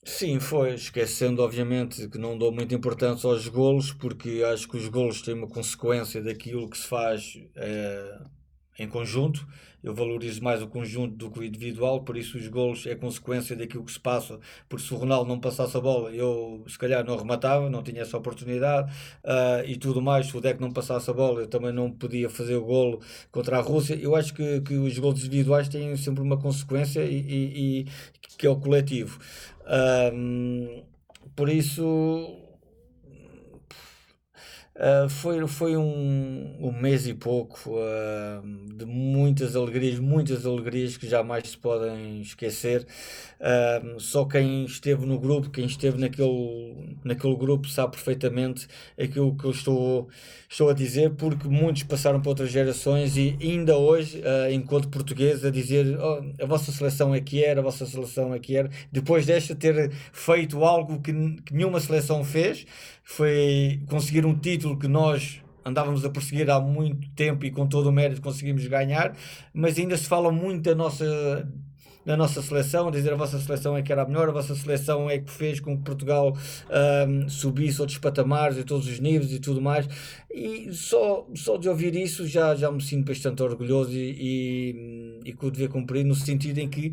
Sim, 0.05 0.38
foi, 0.38 0.74
esquecendo 0.74 1.42
obviamente 1.42 2.09
que 2.09 2.16
não 2.16 2.38
dou 2.38 2.53
muita 2.53 2.74
importância 2.74 3.28
aos 3.28 3.49
golos, 3.49 3.92
porque 3.92 4.42
acho 4.44 4.68
que 4.68 4.76
os 4.76 4.88
golos 4.88 5.20
têm 5.20 5.34
uma 5.34 5.49
consequência 5.49 6.22
daquilo 6.22 6.70
que 6.70 6.78
se 6.78 6.86
faz 6.86 7.36
eh, 7.57 8.18
em 8.79 8.89
conjunto. 8.89 9.47
Eu 9.83 9.95
valorizo 9.95 10.43
mais 10.43 10.61
o 10.61 10.66
conjunto 10.66 11.14
do 11.14 11.31
que 11.31 11.39
o 11.39 11.45
individual, 11.45 12.03
por 12.03 12.16
isso 12.16 12.37
os 12.37 12.49
golos 12.49 12.87
é 12.87 12.97
consequência 12.97 13.55
daquilo 13.55 13.85
que 13.85 13.93
se 13.93 14.01
passa. 14.01 14.41
Porque 14.68 14.85
se 14.85 14.93
o 14.93 14.97
Ronaldo 14.97 15.29
não 15.29 15.39
passasse 15.39 15.77
a 15.77 15.81
bola, 15.81 16.11
eu 16.11 16.64
se 16.66 16.77
calhar 16.77 17.05
não 17.05 17.16
rematava, 17.16 17.70
não 17.70 17.83
tinha 17.83 18.03
essa 18.03 18.16
oportunidade 18.16 18.93
uh, 19.22 19.64
e 19.64 19.77
tudo 19.77 20.03
mais. 20.03 20.27
Se 20.27 20.37
o 20.37 20.41
Deck 20.41 20.61
não 20.61 20.72
passasse 20.72 21.09
a 21.09 21.12
bola, 21.12 21.43
eu 21.43 21.47
também 21.47 21.72
não 21.72 21.91
podia 21.91 22.29
fazer 22.29 22.57
o 22.57 22.64
golo 22.64 23.01
contra 23.31 23.59
a 23.59 23.61
Rússia. 23.61 23.95
Eu 23.95 24.16
acho 24.16 24.35
que, 24.35 24.61
que 24.62 24.74
os 24.74 24.99
golos 24.99 25.24
individuais 25.24 25.68
têm 25.68 25.97
sempre 25.97 26.22
uma 26.22 26.37
consequência 26.37 27.05
e, 27.05 27.18
e, 27.18 27.81
e 27.81 27.87
que 28.37 28.47
é 28.47 28.51
o 28.51 28.57
coletivo. 28.57 29.20
Uh, 29.62 30.83
por 31.37 31.49
isso 31.49 32.45
Uh, 34.77 35.09
foi, 35.09 35.47
foi 35.49 35.74
um, 35.74 36.55
um 36.61 36.70
mês 36.70 37.07
e 37.07 37.14
pouco 37.14 37.70
uh, 37.70 38.43
de 38.74 38.85
muitas 38.85 39.57
alegrias, 39.57 39.99
muitas 39.99 40.45
alegrias 40.45 40.99
que 40.99 41.09
jamais 41.09 41.49
se 41.49 41.57
podem 41.57 42.20
esquecer. 42.20 42.87
Uh, 43.41 43.99
só 43.99 44.27
quem 44.27 44.66
esteve 44.66 45.07
no 45.07 45.18
grupo, 45.18 45.49
quem 45.49 45.64
esteve 45.64 45.99
naquele, 45.99 46.99
naquele 47.03 47.37
grupo, 47.37 47.66
sabe 47.68 47.93
perfeitamente 47.93 48.68
aquilo 49.01 49.35
que 49.35 49.47
eu 49.47 49.51
estou, 49.51 50.09
estou 50.47 50.68
a 50.68 50.74
dizer, 50.74 51.11
porque 51.12 51.49
muitos 51.49 51.85
passaram 51.85 52.20
para 52.20 52.29
outras 52.29 52.51
gerações 52.51 53.16
e 53.16 53.35
ainda 53.41 53.79
hoje, 53.79 54.22
enquanto 54.53 54.89
português, 54.89 55.43
a 55.43 55.51
dizer 55.51 55.99
oh, 55.99 56.22
a 56.43 56.47
vossa 56.47 56.70
seleção 56.70 57.14
é 57.14 57.20
que 57.20 57.43
era, 57.43 57.61
a 57.61 57.62
vossa 57.62 57.87
seleção 57.87 58.35
é 58.35 58.39
que 58.39 58.55
era, 58.55 58.68
depois 58.93 59.24
desta 59.24 59.55
ter 59.55 59.91
feito 60.12 60.62
algo 60.64 61.01
que, 61.01 61.12
que 61.43 61.55
nenhuma 61.55 61.81
seleção 61.81 62.22
fez 62.22 62.66
foi 63.09 63.80
conseguir 63.88 64.26
um 64.26 64.36
título 64.36 64.76
que 64.76 64.88
nós 64.88 65.40
andávamos 65.64 66.04
a 66.04 66.11
perseguir 66.11 66.50
há 66.50 66.61
muito 66.61 67.09
tempo 67.11 67.46
e 67.46 67.52
com 67.52 67.64
todo 67.64 67.86
o 67.86 67.92
mérito 67.92 68.20
conseguimos 68.20 68.66
ganhar, 68.66 69.16
mas 69.54 69.78
ainda 69.78 69.96
se 69.96 70.09
fala 70.09 70.32
muito 70.32 70.64
da 70.64 70.74
nossa 70.74 71.48
da 72.04 72.16
nossa 72.16 72.40
seleção, 72.40 72.88
dizer 72.88 73.12
a 73.12 73.16
vossa 73.16 73.36
seleção 73.40 73.76
é 73.76 73.82
que 73.82 73.90
era 73.90 74.02
a 74.02 74.07
melhor, 74.07 74.28
a 74.28 74.32
vossa 74.32 74.54
seleção 74.54 75.11
é 75.11 75.18
que 75.18 75.28
fez 75.28 75.59
com 75.59 75.76
que 75.76 75.82
Portugal 75.82 76.36
um, 77.09 77.28
subisse 77.28 77.80
outros 77.80 77.98
patamares 77.98 78.57
e 78.59 78.62
todos 78.62 78.86
os 78.86 79.00
níveis 79.00 79.32
e 79.32 79.40
tudo 79.40 79.61
mais. 79.61 79.88
E 80.32 80.72
só, 80.72 81.26
só 81.34 81.57
de 81.57 81.68
ouvir 81.68 81.96
isso 81.96 82.24
já, 82.24 82.54
já 82.54 82.70
me 82.70 82.80
sinto 82.80 83.09
bastante 83.09 83.42
orgulhoso 83.42 83.90
e, 83.90 85.18
e, 85.24 85.30
e 85.30 85.32
com 85.32 85.48
o 85.48 85.50
dever 85.50 85.68
cumprido, 85.68 86.09
no 86.09 86.14
sentido 86.14 86.59
em 86.59 86.68
que 86.68 86.92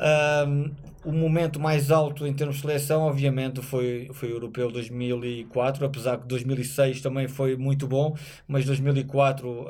um, 0.00 0.70
o 1.04 1.12
momento 1.12 1.58
mais 1.58 1.90
alto 1.90 2.26
em 2.26 2.32
termos 2.32 2.56
de 2.56 2.62
seleção, 2.62 3.02
obviamente, 3.02 3.62
foi, 3.62 4.10
foi 4.12 4.30
o 4.30 4.32
Europeu 4.32 4.70
2004, 4.70 5.84
apesar 5.84 6.18
que 6.18 6.26
2006 6.26 7.00
também 7.00 7.26
foi 7.26 7.56
muito 7.56 7.86
bom, 7.86 8.14
mas 8.46 8.64
2004, 8.66 9.48
uh, 9.48 9.66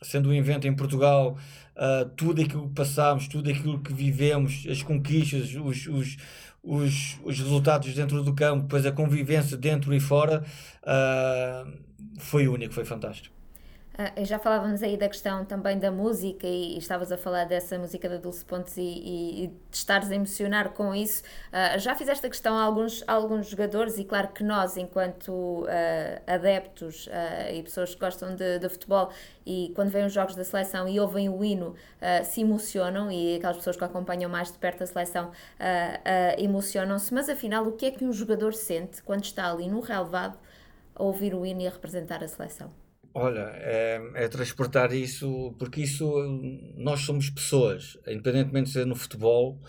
sendo 0.00 0.30
um 0.30 0.32
evento 0.32 0.66
em 0.66 0.74
Portugal, 0.74 1.36
uh, 1.76 2.08
tudo 2.16 2.42
aquilo 2.42 2.68
que 2.68 2.74
passámos, 2.74 3.26
tudo 3.26 3.50
aquilo 3.50 3.80
que 3.80 3.92
vivemos, 3.92 4.64
as 4.70 4.82
conquistas, 4.82 5.54
os, 5.54 5.86
os, 5.86 6.16
os, 6.62 7.18
os 7.24 7.38
resultados 7.38 7.92
dentro 7.94 8.22
do 8.22 8.32
campo, 8.32 8.62
depois 8.62 8.86
a 8.86 8.92
convivência 8.92 9.56
dentro 9.56 9.92
e 9.92 9.98
fora, 9.98 10.44
uh, 10.82 11.72
foi 12.18 12.46
único, 12.46 12.72
foi 12.72 12.84
fantástico. 12.84 13.41
Uh, 13.92 14.24
já 14.24 14.38
falávamos 14.38 14.82
aí 14.82 14.96
da 14.96 15.06
questão 15.06 15.44
também 15.44 15.78
da 15.78 15.90
música 15.90 16.46
e, 16.46 16.74
e 16.74 16.78
estavas 16.78 17.12
a 17.12 17.18
falar 17.18 17.44
dessa 17.44 17.78
música 17.78 18.08
da 18.08 18.16
Dulce 18.16 18.42
Pontes 18.42 18.78
e, 18.78 18.80
e, 18.80 19.44
e 19.44 19.46
de 19.48 19.76
estares 19.76 20.10
a 20.10 20.14
emocionar 20.14 20.70
com 20.70 20.94
isso. 20.94 21.22
Uh, 21.52 21.78
já 21.78 21.94
fizeste 21.94 22.24
a 22.24 22.30
questão 22.30 22.56
a 22.56 22.62
alguns, 22.62 23.04
a 23.06 23.12
alguns 23.12 23.48
jogadores 23.48 23.98
e 23.98 24.04
claro 24.04 24.28
que 24.28 24.42
nós, 24.42 24.78
enquanto 24.78 25.30
uh, 25.30 25.66
adeptos 26.26 27.08
e 27.52 27.62
pessoas 27.62 27.94
que 27.94 28.00
gostam 28.00 28.34
de, 28.34 28.58
de, 28.58 28.68
futebol 28.68 29.10
e 29.44 29.72
quando 29.74 29.90
vêm 29.90 30.06
os 30.06 30.12
jogos 30.12 30.34
da 30.34 30.44
seleção 30.44 30.88
e 30.88 30.98
ouvem 30.98 31.28
o 31.28 31.44
hino, 31.44 31.74
se 32.24 32.40
emocionam 32.40 33.10
e 33.10 33.36
aquelas 33.36 33.56
pessoas 33.56 33.76
que 33.76 33.84
acompanham 33.84 34.30
mais 34.30 34.50
de 34.50 34.58
perto 34.58 34.82
a 34.82 34.86
seleção 34.86 35.30
emocionam-se. 36.38 37.12
Mas 37.12 37.28
afinal, 37.28 37.66
o 37.66 37.72
que 37.72 37.86
é 37.86 37.90
que 37.90 38.04
um 38.04 38.12
jogador 38.12 38.54
sente 38.54 39.02
quando 39.02 39.24
está 39.24 39.50
ali 39.50 39.68
no 39.68 39.80
relevado 39.80 40.38
a 40.94 41.02
ouvir 41.02 41.34
o 41.34 41.44
hino 41.44 41.60
e 41.60 41.66
a 41.66 41.70
representar 41.70 42.22
a 42.22 42.28
seleção? 42.28 42.81
Olha, 43.14 43.50
é, 43.56 44.00
é, 44.14 44.28
transportar 44.28 44.92
isso, 44.94 45.54
porque 45.58 45.82
isso 45.82 46.06
nós 46.76 47.00
somos 47.00 47.28
pessoas, 47.28 47.98
independentemente 48.06 48.68
de 48.68 48.72
ser 48.72 48.86
no 48.86 48.96
futebol. 48.96 49.60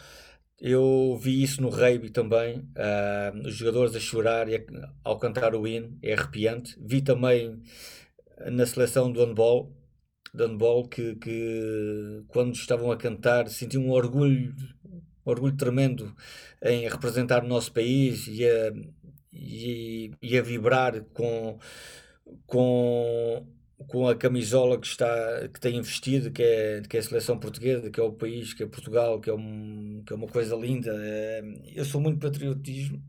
Eu 0.60 1.18
vi 1.22 1.44
isso 1.44 1.62
no 1.62 1.70
rugby 1.70 2.10
também, 2.10 2.60
uh, 2.60 3.48
os 3.48 3.56
jogadores 3.56 3.96
a 3.96 4.00
chorar 4.00 4.48
e 4.48 4.56
a, 4.56 4.60
ao 5.04 5.20
cantar 5.20 5.56
o 5.56 5.68
hino, 5.68 5.98
é 6.02 6.14
arrepiante. 6.14 6.78
Vi 6.80 7.02
também 7.02 7.62
na 8.52 8.66
seleção 8.66 9.12
do 9.12 9.20
handball, 9.26 9.76
do 10.34 10.48
handball 10.48 10.88
que, 10.88 11.16
que 11.16 12.24
quando 12.28 12.54
estavam 12.56 12.92
a 12.92 12.98
cantar 12.98 13.50
senti 13.50 13.78
um 13.78 13.92
orgulho, 13.92 14.56
um 15.26 15.32
orgulho 15.32 15.56
tremendo 15.58 16.16
em 16.62 16.88
representar 16.90 17.44
o 17.44 17.48
nosso 17.48 17.74
país 17.74 18.28
e 18.28 18.46
a, 18.46 18.74
e, 19.34 20.12
e 20.22 20.38
a 20.38 20.42
vibrar 20.42 21.02
com 21.14 21.60
com, 22.48 23.53
com 23.88 24.08
a 24.08 24.16
camisola 24.16 24.80
que 24.80 24.88
está 24.88 25.08
que 25.54 25.60
tem 25.60 25.78
investido, 25.78 26.32
que 26.32 26.42
é, 26.42 26.82
que 26.88 26.98
é 26.98 27.00
a 27.00 27.04
seleção 27.04 27.38
portuguesa, 27.40 27.90
que 27.90 28.00
é 28.00 28.04
o 28.04 28.12
país, 28.12 28.54
que 28.54 28.64
é 28.64 28.66
Portugal, 28.68 29.20
que 29.20 29.30
é, 29.30 29.34
um, 29.34 30.04
que 30.06 30.14
é 30.14 30.16
uma 30.16 30.28
coisa 30.28 30.56
linda. 30.56 30.92
É, 30.96 31.44
eu 31.76 31.86
sou 31.86 32.02
muito 32.02 32.20
patriotismo, 32.20 33.02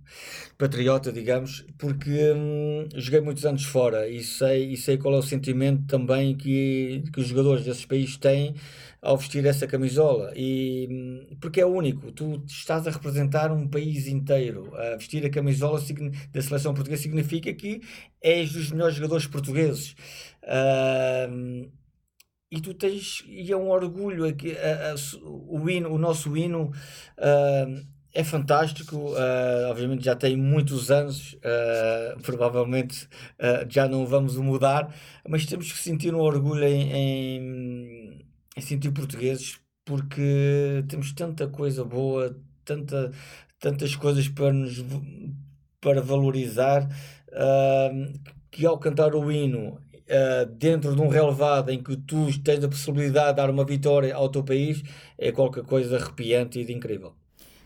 patriota, 0.59 1.13
digamos, 1.13 1.65
porque 1.79 2.33
hum, 2.33 2.89
joguei 2.95 3.21
muitos 3.21 3.45
anos 3.47 3.65
fora 3.65 4.09
e 4.09 4.23
sei, 4.23 4.73
e 4.73 4.77
sei 4.77 4.99
qual 4.99 5.15
é 5.15 5.19
o 5.19 5.23
sentimento 5.23 5.87
também 5.87 6.37
que, 6.37 7.03
que 7.13 7.21
os 7.21 7.27
jogadores 7.29 7.65
desses 7.65 7.85
países 7.85 8.17
têm 8.17 8.55
ao 9.03 9.19
vestir 9.19 9.45
essa 9.45 9.67
camisola. 9.67 10.33
E 10.35 10.89
hum, 10.91 11.37
porque 11.41 11.61
é 11.61 11.67
único, 11.67 12.11
tu 12.13 12.43
estás 12.47 12.87
a 12.87 12.91
representar 12.91 13.53
um 13.53 13.69
país 13.69 14.07
inteiro, 14.07 14.75
a 14.77 14.97
vestir 14.97 15.25
a 15.27 15.31
camisola 15.31 15.81
da 16.33 16.43
seleção 16.43 16.75
portuguesa 16.75 17.03
significa 17.03 17.53
que 17.53 17.83
és 18.23 18.53
dos 18.53 18.71
melhores 18.71 18.97
jogadores 18.97 19.27
portugueses 19.27 19.95
uh, 20.45 21.71
e 22.51 22.61
tu 22.61 22.73
tens 22.75 23.25
e 23.27 23.51
é 23.51 23.57
um 23.57 23.69
orgulho 23.69 24.25
a, 24.25 24.95
o 25.25 25.69
hino, 25.69 25.93
o 25.93 25.99
nosso 25.99 26.37
hino 26.37 26.71
uh, 27.19 27.95
é 28.15 28.23
fantástico, 28.23 28.97
uh, 28.97 29.71
obviamente 29.71 30.05
já 30.05 30.15
tem 30.15 30.37
muitos 30.37 30.91
anos, 30.91 31.35
uh, 31.35 32.21
provavelmente 32.23 33.07
uh, 33.41 33.69
já 33.69 33.89
não 33.89 34.07
vamos 34.07 34.37
mudar, 34.37 34.95
mas 35.29 35.45
temos 35.47 35.73
que 35.73 35.79
sentir 35.79 36.15
um 36.15 36.21
orgulho 36.21 36.63
em, 36.65 36.93
em, 36.93 38.27
em 38.57 38.61
sentir 38.61 38.93
portugueses, 38.93 39.59
porque 39.85 40.85
temos 40.89 41.13
tanta 41.13 41.49
coisa 41.49 41.85
boa, 41.85 42.37
tanta, 42.65 43.11
tantas 43.59 43.97
coisas 43.97 44.29
para 44.29 44.53
nos 44.53 44.85
para 45.81 46.01
valorizar, 46.01 46.89
que 48.51 48.65
ao 48.65 48.79
cantar 48.79 49.15
o 49.15 49.31
hino 49.31 49.79
Uh, 50.07 50.45
dentro 50.47 50.95
de 50.95 51.01
um 51.01 51.09
relevado 51.09 51.71
em 51.71 51.83
que 51.83 51.97
tu 51.97 52.27
tens 52.43 52.63
a 52.63 52.69
possibilidade 52.69 53.31
de 53.31 53.37
dar 53.37 53.49
uma 53.49 53.65
vitória 53.65 54.15
ao 54.15 54.29
teu 54.29 54.45
país, 54.45 54.83
é 55.17 55.33
qualquer 55.33 55.65
coisa 55.65 55.97
arrepiante 55.97 56.61
e 56.61 56.65
de 56.65 56.75
incrível. 56.75 57.15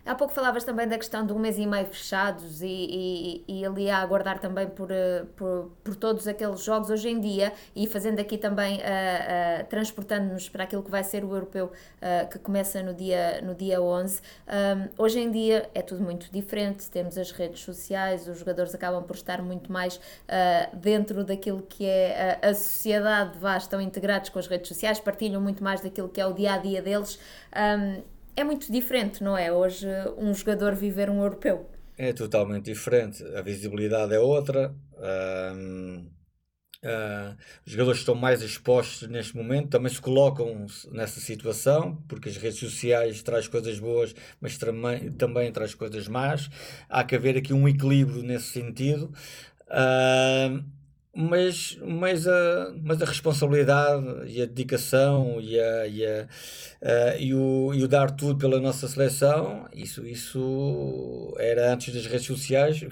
Há 0.09 0.15
pouco 0.15 0.33
falavas 0.33 0.65
também 0.65 0.89
da 0.89 0.97
questão 0.97 1.27
de 1.27 1.35
um 1.35 1.39
mês 1.39 1.59
e 1.59 1.67
meio 1.67 1.87
fechados 1.87 2.63
e, 2.63 2.67
e, 2.67 3.61
e 3.61 3.67
ali 3.67 3.91
a 3.91 3.99
aguardar 3.99 4.39
também 4.39 4.67
por, 4.67 4.91
eh, 4.91 5.25
por, 5.37 5.71
por, 5.85 5.95
todos 5.95 6.27
aqueles 6.27 6.63
jogos 6.63 6.89
hoje 6.89 7.11
em 7.11 7.21
dia 7.21 7.53
e 7.77 7.87
fazendo 7.87 8.19
aqui 8.19 8.39
também, 8.39 8.79
uh, 8.79 8.81
uh, 8.81 9.67
transportando-nos 9.69 10.49
para 10.49 10.65
aquilo 10.65 10.83
que 10.83 10.91
vai 10.91 11.05
ser 11.05 11.25
o 11.25 11.35
europeu 11.35 11.67
uh, 11.67 12.29
que 12.31 12.39
começa 12.39 12.83
no 12.83 12.95
dia, 12.95 13.43
no 13.43 13.55
dia 13.55 13.83
11. 13.83 14.23
Um, 14.49 15.03
hoje 15.03 15.21
em 15.21 15.31
dia 15.31 15.69
é 15.75 15.83
tudo 15.83 16.03
muito 16.03 16.33
diferente, 16.33 16.91
temos 16.91 17.19
as 17.19 17.31
redes 17.31 17.61
sociais, 17.61 18.27
os 18.27 18.39
jogadores 18.39 18.75
acabam 18.75 19.05
por 19.05 19.15
estar 19.15 19.43
muito 19.43 19.71
mais 19.71 20.01
dentro 20.73 21.23
daquilo 21.23 21.63
que 21.63 21.85
é 21.85 22.39
a, 22.43 22.55
sociedade, 22.55 23.39
vá, 23.39 23.57
estão 23.57 23.81
integrados 23.81 24.31
com 24.31 24.39
as 24.39 24.47
redes 24.47 24.69
sociais, 24.69 24.99
partilham 24.99 25.41
muito 25.41 25.63
mais 25.63 25.81
daquilo 25.83 26.09
que 26.09 26.21
é 26.21 26.27
o 26.27 26.33
dia 26.33 26.55
a 26.55 26.59
dia 26.59 26.81
deles. 26.81 27.19
Um, 27.55 28.18
é 28.39 28.45
muito 28.45 28.71
diferente, 28.71 29.23
não 29.23 29.37
é? 29.37 29.53
Hoje, 29.53 29.89
um 30.17 30.33
jogador 30.33 30.73
viver 30.73 31.11
um 31.11 31.21
europeu. 31.21 31.69
É 31.97 32.13
totalmente 32.13 32.67
diferente. 32.67 33.25
A 33.35 33.43
visibilidade 33.43 34.15
é 34.15 34.21
outra. 34.21 34.73
Uh, 34.95 36.09
os 37.67 37.73
jogadores 37.73 37.99
estão 37.99 38.15
mais 38.15 38.41
expostos 38.41 39.09
neste 39.09 39.37
momento, 39.37 39.71
também 39.71 39.93
se 39.93 40.01
colocam 40.01 40.67
nessa 40.93 41.19
situação, 41.19 41.97
porque 42.07 42.29
as 42.29 42.37
redes 42.37 42.61
sociais 42.61 43.21
traz 43.25 43.49
coisas 43.49 43.81
boas, 43.81 44.15
mas 44.41 44.57
também, 44.57 45.11
também 45.11 45.51
traz 45.51 45.75
coisas 45.75 46.07
más. 46.07 46.49
Há 46.89 47.03
que 47.03 47.17
haver 47.17 47.37
aqui 47.37 47.53
um 47.53 47.67
equilíbrio 47.67 48.23
nesse 48.23 48.53
sentido. 48.53 49.13
Uh, 49.67 50.63
mas, 51.21 51.77
mas, 51.85 52.29
a, 52.29 52.73
mas 52.81 53.03
a 53.03 53.05
responsabilidade 53.05 54.07
e 54.29 54.41
a 54.41 54.47
dedicação 54.47 55.41
e, 55.41 55.59
a, 55.59 55.87
e, 55.89 56.07
a, 56.07 56.27
e, 57.19 57.35
o, 57.35 57.75
e 57.75 57.83
o 57.83 57.89
dar 57.89 58.13
tudo 58.13 58.39
pela 58.39 58.61
nossa 58.61 58.87
seleção, 58.87 59.67
isso, 59.75 60.07
isso 60.07 61.35
era 61.41 61.73
antes 61.73 61.93
das 61.93 62.07
redes 62.07 62.27
sociais. 62.27 62.81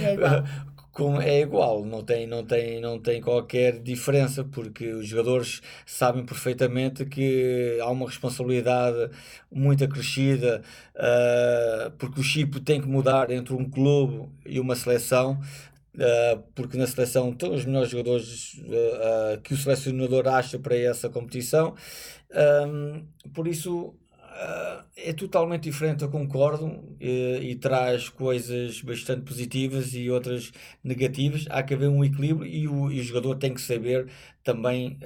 É 0.00 0.14
igual. 0.14 0.44
Com, 0.90 1.20
é 1.20 1.40
igual, 1.40 1.84
não 1.84 2.04
tem, 2.04 2.26
não, 2.26 2.44
tem, 2.44 2.80
não 2.80 3.00
tem 3.00 3.20
qualquer 3.20 3.80
diferença, 3.80 4.44
porque 4.44 4.92
os 4.92 5.08
jogadores 5.08 5.60
sabem 5.84 6.24
perfeitamente 6.24 7.04
que 7.04 7.78
há 7.80 7.90
uma 7.90 8.06
responsabilidade 8.06 9.10
muito 9.50 9.84
acrescida, 9.84 10.62
uh, 10.94 11.90
porque 11.98 12.20
o 12.20 12.22
chip 12.22 12.60
tem 12.60 12.80
que 12.80 12.86
mudar 12.88 13.30
entre 13.32 13.54
um 13.54 13.68
clube 13.68 14.28
e 14.46 14.60
uma 14.60 14.76
seleção, 14.76 15.40
Uh, 15.94 16.42
porque 16.56 16.76
na 16.76 16.88
seleção 16.88 17.30
estão 17.30 17.54
os 17.54 17.64
melhores 17.64 17.88
jogadores 17.88 18.54
uh, 18.54 19.36
uh, 19.36 19.40
que 19.42 19.54
o 19.54 19.56
selecionador 19.56 20.26
acha 20.26 20.58
para 20.58 20.76
essa 20.76 21.08
competição. 21.08 21.74
Um, 22.66 23.06
por 23.32 23.46
isso 23.46 23.94
é 24.96 25.12
totalmente 25.12 25.64
diferente, 25.64 26.02
eu 26.02 26.10
concordo, 26.10 26.82
e, 27.00 27.50
e, 27.50 27.56
traz 27.56 28.08
coisas 28.08 28.80
bastante 28.80 29.22
positivas 29.22 29.94
e 29.94 30.08
outras 30.08 30.52
negativas. 30.82 31.46
Há 31.50 31.62
que 31.62 31.74
haver 31.74 31.88
um 31.88 32.04
equilíbrio 32.04 32.46
e 32.46 32.68
o, 32.68 32.90
e 32.90 33.00
o 33.00 33.02
jogador 33.02 33.34
tem 33.36 33.52
que 33.52 33.60
saber 33.60 34.06
também 34.44 34.98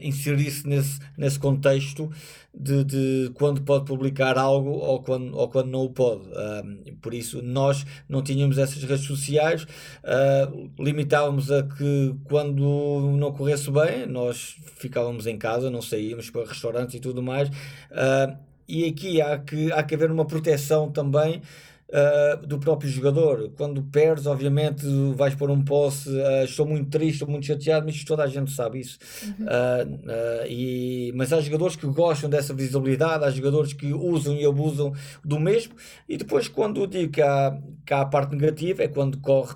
inserir-se 0.00 0.66
nesse, 0.66 0.98
nesse 1.16 1.38
contexto 1.38 2.10
de, 2.54 2.82
de 2.84 3.30
quando 3.34 3.62
pode 3.62 3.84
publicar 3.84 4.36
algo 4.38 4.70
ou 4.70 5.02
quando, 5.02 5.36
ou 5.36 5.48
quando 5.48 5.68
não 5.68 5.80
o 5.80 5.90
pode. 5.90 6.22
Uh, 6.28 6.96
por 7.00 7.14
isso, 7.14 7.42
nós 7.42 7.86
não 8.08 8.22
tínhamos 8.22 8.58
essas 8.58 8.82
redes 8.82 9.04
sociais, 9.04 9.64
uh, 9.64 10.70
limitávamos 10.78 11.52
a 11.52 11.62
que 11.62 12.14
quando 12.24 13.16
não 13.16 13.32
corresse 13.32 13.70
bem, 13.70 14.06
nós 14.06 14.56
ficávamos 14.76 15.26
em 15.26 15.36
casa, 15.38 15.70
não 15.70 15.82
saíamos 15.82 16.30
para 16.30 16.46
restaurantes 16.46 16.94
e 16.94 17.00
tudo 17.00 17.22
mais. 17.22 17.48
Uh, 17.48 18.48
e 18.68 18.84
aqui 18.84 19.20
há 19.20 19.38
que, 19.38 19.72
há 19.72 19.82
que 19.82 19.94
haver 19.94 20.10
uma 20.10 20.26
proteção 20.26 20.90
também 20.90 21.40
uh, 21.88 22.46
do 22.46 22.58
próprio 22.58 22.90
jogador. 22.90 23.50
Quando 23.56 23.82
perdes, 23.82 24.26
obviamente, 24.26 24.84
vais 25.14 25.34
pôr 25.34 25.50
um 25.50 25.62
posse, 25.62 26.08
uh, 26.10 26.44
estou 26.44 26.66
muito 26.66 26.90
triste, 26.90 27.14
estou 27.14 27.28
muito 27.28 27.46
chateado, 27.46 27.86
mas 27.86 28.04
toda 28.04 28.22
a 28.22 28.26
gente 28.26 28.50
sabe 28.52 28.80
isso. 28.80 28.98
Uhum. 29.22 29.46
Uh, 29.46 30.46
e, 30.46 31.12
mas 31.14 31.32
há 31.32 31.40
jogadores 31.40 31.76
que 31.76 31.86
gostam 31.86 32.28
dessa 32.28 32.52
visibilidade, 32.52 33.24
há 33.24 33.30
jogadores 33.30 33.72
que 33.72 33.92
usam 33.92 34.34
e 34.34 34.44
abusam 34.44 34.92
do 35.24 35.38
mesmo, 35.38 35.74
e 36.08 36.16
depois, 36.16 36.48
quando 36.48 36.86
digo 36.86 37.12
que 37.12 37.22
há, 37.22 37.56
que 37.86 37.94
há 37.94 38.02
a 38.02 38.06
parte 38.06 38.34
negativa, 38.34 38.82
é 38.82 38.88
quando 38.88 39.18
corre 39.18 39.54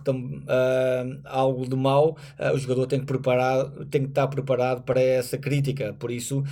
algo 1.25 1.69
de 1.69 1.77
mal, 1.77 2.17
o 2.55 2.59
jogador 2.59 2.87
tem 2.87 3.01
que, 3.01 3.07
preparar, 3.07 3.67
tem 3.91 4.03
que 4.03 4.09
estar 4.09 4.27
preparado 4.29 4.83
para 4.83 5.01
essa 5.01 5.37
crítica. 5.37 5.95
Por 5.99 6.11
isso, 6.11 6.43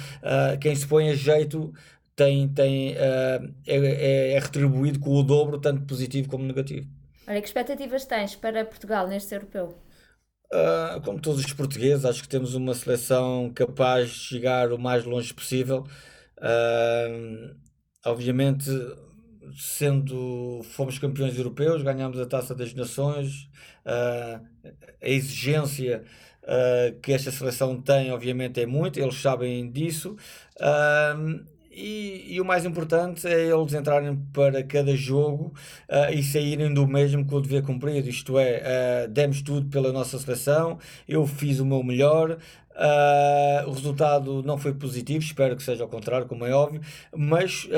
quem 0.60 0.74
se 0.74 0.86
põe 0.86 1.08
a 1.08 1.14
jeito 1.14 1.72
tem, 2.16 2.48
tem, 2.48 2.92
uh, 2.92 3.54
é, 3.66 4.32
é, 4.34 4.38
retribuído 4.38 5.00
com 5.00 5.10
o 5.10 5.22
dobro, 5.22 5.60
tanto 5.60 5.82
positivo 5.82 6.28
como 6.28 6.44
negativo. 6.44 6.86
Olha, 7.26 7.40
que 7.40 7.46
expectativas 7.46 8.04
tens 8.04 8.34
para 8.34 8.64
Portugal 8.64 9.06
neste 9.06 9.34
europeu? 9.34 9.78
Uh, 10.52 11.00
como 11.02 11.20
todos 11.20 11.44
os 11.44 11.52
portugueses, 11.52 12.04
acho 12.04 12.22
que 12.22 12.28
temos 12.28 12.54
uma 12.54 12.74
seleção 12.74 13.52
capaz 13.54 14.10
de 14.10 14.16
chegar 14.16 14.72
o 14.72 14.78
mais 14.78 15.04
longe 15.04 15.32
possível. 15.32 15.86
Uh, 16.38 17.54
obviamente, 18.04 18.68
sendo 19.56 20.60
fomos 20.64 20.98
campeões 20.98 21.38
europeus, 21.38 21.82
ganhámos 21.82 22.18
a 22.18 22.26
Taça 22.26 22.52
das 22.52 22.74
Nações, 22.74 23.48
uh, 23.86 24.44
a 25.00 25.08
exigência 25.08 26.04
que 27.02 27.12
esta 27.12 27.30
seleção 27.30 27.80
tem, 27.80 28.10
obviamente, 28.10 28.60
é 28.60 28.66
muito, 28.66 28.98
eles 28.98 29.14
sabem 29.20 29.70
disso. 29.70 30.16
Uh, 30.56 31.44
e, 31.80 32.34
e, 32.34 32.40
o 32.40 32.44
mais 32.44 32.64
importante 32.64 33.26
é 33.26 33.48
eles 33.48 33.72
entrarem 33.72 34.16
para 34.32 34.62
cada 34.62 34.94
jogo 34.94 35.54
uh, 35.88 36.12
e 36.12 36.22
saírem 36.22 36.72
do 36.72 36.86
mesmo 36.86 37.24
com 37.24 37.36
o 37.36 37.40
dever 37.40 37.62
cumprido. 37.62 38.08
Isto 38.08 38.38
é, 38.38 39.06
uh, 39.06 39.10
demos 39.10 39.42
tudo 39.42 39.68
pela 39.68 39.92
nossa 39.92 40.18
seleção, 40.18 40.78
eu 41.08 41.26
fiz 41.26 41.58
o 41.60 41.66
meu 41.66 41.82
melhor. 41.82 42.38
Uh, 42.72 43.68
o 43.68 43.72
resultado 43.72 44.42
não 44.42 44.56
foi 44.58 44.74
positivo, 44.74 45.24
espero 45.24 45.56
que 45.56 45.62
seja 45.62 45.82
ao 45.82 45.88
contrário, 45.88 46.26
como 46.26 46.46
é 46.46 46.52
óbvio, 46.52 46.80
mas 47.14 47.68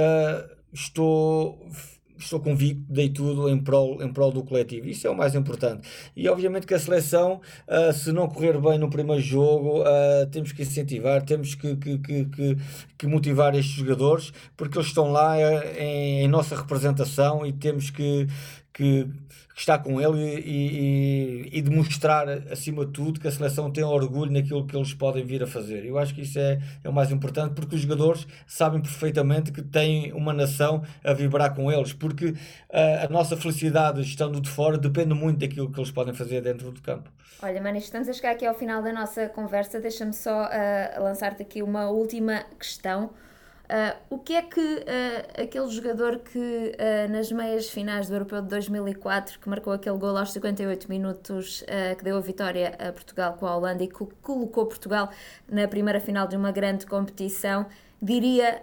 estou 0.72 1.58
estou 2.24 2.40
convicto, 2.40 2.82
dei 2.88 3.08
tudo 3.08 3.48
em 3.48 3.58
prol, 3.58 4.02
em 4.02 4.12
prol 4.12 4.32
do 4.32 4.42
coletivo. 4.42 4.88
Isso 4.88 5.06
é 5.06 5.10
o 5.10 5.16
mais 5.16 5.34
importante. 5.34 5.88
E 6.16 6.28
obviamente 6.28 6.66
que 6.66 6.74
a 6.74 6.78
seleção, 6.78 7.40
uh, 7.68 7.92
se 7.92 8.12
não 8.12 8.28
correr 8.28 8.58
bem 8.60 8.78
no 8.78 8.88
primeiro 8.90 9.20
jogo, 9.20 9.82
uh, 9.82 10.26
temos 10.30 10.52
que 10.52 10.62
incentivar, 10.62 11.22
temos 11.22 11.54
que, 11.54 11.76
que, 11.76 11.98
que, 11.98 12.56
que, 12.98 13.06
motivar 13.06 13.54
estes 13.54 13.74
jogadores, 13.74 14.32
porque 14.56 14.78
eles 14.78 14.88
estão 14.88 15.10
lá 15.10 15.36
uh, 15.36 15.80
em, 15.80 16.24
em 16.24 16.28
nossa 16.28 16.56
representação 16.56 17.46
e 17.46 17.52
temos 17.52 17.90
que, 17.90 18.26
que, 18.72 19.06
que 19.54 19.60
está 19.60 19.78
com 19.78 20.00
ele 20.00 20.18
e, 20.18 21.50
e, 21.52 21.58
e, 21.58 21.62
demonstrar, 21.62 22.28
acima 22.50 22.86
de 22.86 22.92
tudo, 22.92 23.20
que 23.20 23.28
a 23.28 23.30
seleção 23.30 23.70
tem 23.70 23.84
orgulho 23.84 24.32
naquilo 24.32 24.66
que 24.66 24.76
eles 24.76 24.94
podem 24.94 25.24
vir 25.24 25.42
a 25.42 25.46
fazer. 25.46 25.84
Eu 25.84 25.98
acho 25.98 26.14
que 26.14 26.22
isso 26.22 26.38
é, 26.38 26.58
é 26.82 26.88
o 26.88 26.92
mais 26.92 27.10
importante, 27.10 27.54
porque 27.54 27.74
os 27.74 27.82
jogadores 27.82 28.26
sabem 28.46 28.80
perfeitamente 28.80 29.52
que 29.52 29.62
têm 29.62 30.12
uma 30.12 30.32
nação 30.32 30.82
a 31.04 31.12
vibrar 31.12 31.54
com 31.54 31.70
eles, 31.70 31.92
porque 31.92 32.26
uh, 32.26 32.36
a 33.04 33.08
nossa 33.08 33.36
felicidade 33.36 34.00
estando 34.00 34.40
de 34.40 34.48
fora 34.48 34.78
depende 34.78 35.14
muito 35.14 35.38
daquilo 35.38 35.70
que 35.70 35.78
eles 35.78 35.90
podem 35.90 36.14
fazer 36.14 36.40
dentro 36.40 36.70
do 36.70 36.80
campo. 36.80 37.10
Olha, 37.42 37.60
Mani, 37.60 37.78
estamos 37.78 38.08
a 38.08 38.12
chegar 38.12 38.30
aqui 38.30 38.46
ao 38.46 38.54
final 38.54 38.82
da 38.82 38.92
nossa 38.92 39.28
conversa. 39.28 39.80
Deixa-me 39.80 40.12
só 40.12 40.44
uh, 40.44 41.02
lançar-te 41.02 41.42
aqui 41.42 41.62
uma 41.62 41.90
última 41.90 42.44
questão. 42.58 43.10
Uh, 43.72 43.96
o 44.10 44.18
que 44.18 44.34
é 44.34 44.42
que 44.42 44.60
uh, 44.60 45.42
aquele 45.42 45.70
jogador 45.70 46.18
que 46.18 46.38
uh, 46.38 47.10
nas 47.10 47.32
meias 47.32 47.70
finais 47.70 48.06
do 48.06 48.12
Europeu 48.14 48.42
de 48.42 48.48
2004, 48.48 49.40
que 49.40 49.48
marcou 49.48 49.72
aquele 49.72 49.96
gol 49.96 50.14
aos 50.14 50.30
58 50.30 50.90
minutos, 50.90 51.64
que 51.96 52.04
deu 52.04 52.18
a 52.18 52.20
vitória 52.20 52.76
a 52.78 52.92
Portugal 52.92 53.32
com 53.32 53.46
a 53.46 53.56
Holanda 53.56 53.82
e 53.82 53.88
que 53.88 54.04
colocou 54.20 54.66
Portugal 54.66 55.10
na 55.48 55.66
primeira 55.66 56.00
final 56.00 56.28
de 56.28 56.36
uma 56.36 56.52
grande 56.52 56.84
competição, 56.84 57.66
diria 58.00 58.62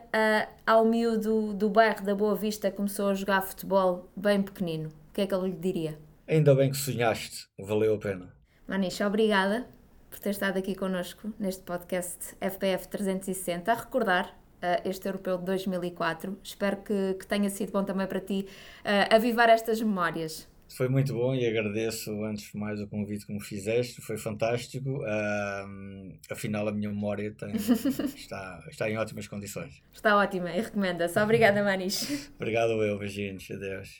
ao 0.65 0.85
miúdo 0.85 1.53
do 1.53 1.69
bairro 1.69 2.05
da 2.05 2.13
Boa 2.13 2.35
Vista 2.35 2.69
que 2.69 2.77
começou 2.77 3.09
a 3.09 3.13
jogar 3.15 3.41
futebol 3.41 4.07
bem 4.15 4.43
pequenino? 4.43 4.89
O 4.89 5.13
que 5.13 5.21
é 5.21 5.27
que 5.27 5.33
ele 5.33 5.47
lhe 5.47 5.57
diria? 5.57 5.97
Ainda 6.27 6.53
bem 6.53 6.69
que 6.69 6.77
sonhaste, 6.77 7.47
valeu 7.57 7.95
a 7.95 7.97
pena. 7.97 8.31
Manicha, 8.67 9.07
obrigada 9.07 9.65
por 10.09 10.19
ter 10.19 10.31
estado 10.31 10.57
aqui 10.57 10.75
connosco 10.75 11.33
neste 11.39 11.63
podcast 11.63 12.35
FPF 12.39 12.87
360. 12.87 13.71
A 13.71 13.75
recordar 13.75 14.38
este 14.85 15.07
europeu 15.07 15.37
de 15.37 15.45
2004. 15.45 16.37
Espero 16.43 16.77
que, 16.77 17.15
que, 17.19 17.27
tenha 17.27 17.49
sido 17.49 17.71
bom 17.71 17.83
também 17.83 18.07
para 18.07 18.19
ti 18.19 18.45
uh, 18.83 19.15
avivar 19.15 19.49
estas 19.49 19.81
memórias. 19.81 20.47
Foi 20.75 20.87
muito 20.87 21.13
bom 21.13 21.33
e 21.33 21.47
agradeço 21.47 22.23
antes 22.23 22.51
de 22.51 22.57
mais 22.57 22.79
o 22.79 22.87
convite 22.87 23.25
que 23.25 23.33
me 23.33 23.43
fizeste, 23.43 24.01
foi 24.01 24.17
fantástico. 24.17 25.01
Afinal, 26.29 26.67
a 26.67 26.71
minha 26.71 26.89
memória 26.89 27.33
tem, 27.33 27.55
está, 28.15 28.63
está 28.69 28.89
em 28.89 28.95
ótimas 28.95 29.27
condições. 29.27 29.81
Está 29.91 30.15
ótima 30.15 30.51
e 30.51 30.61
recomenda-se. 30.61 31.19
Obrigada, 31.19 31.63
Manis. 31.63 32.31
Obrigado, 32.37 32.83
eu. 32.83 32.99
Beijinhos. 32.99 33.49
Adeus. 33.49 33.99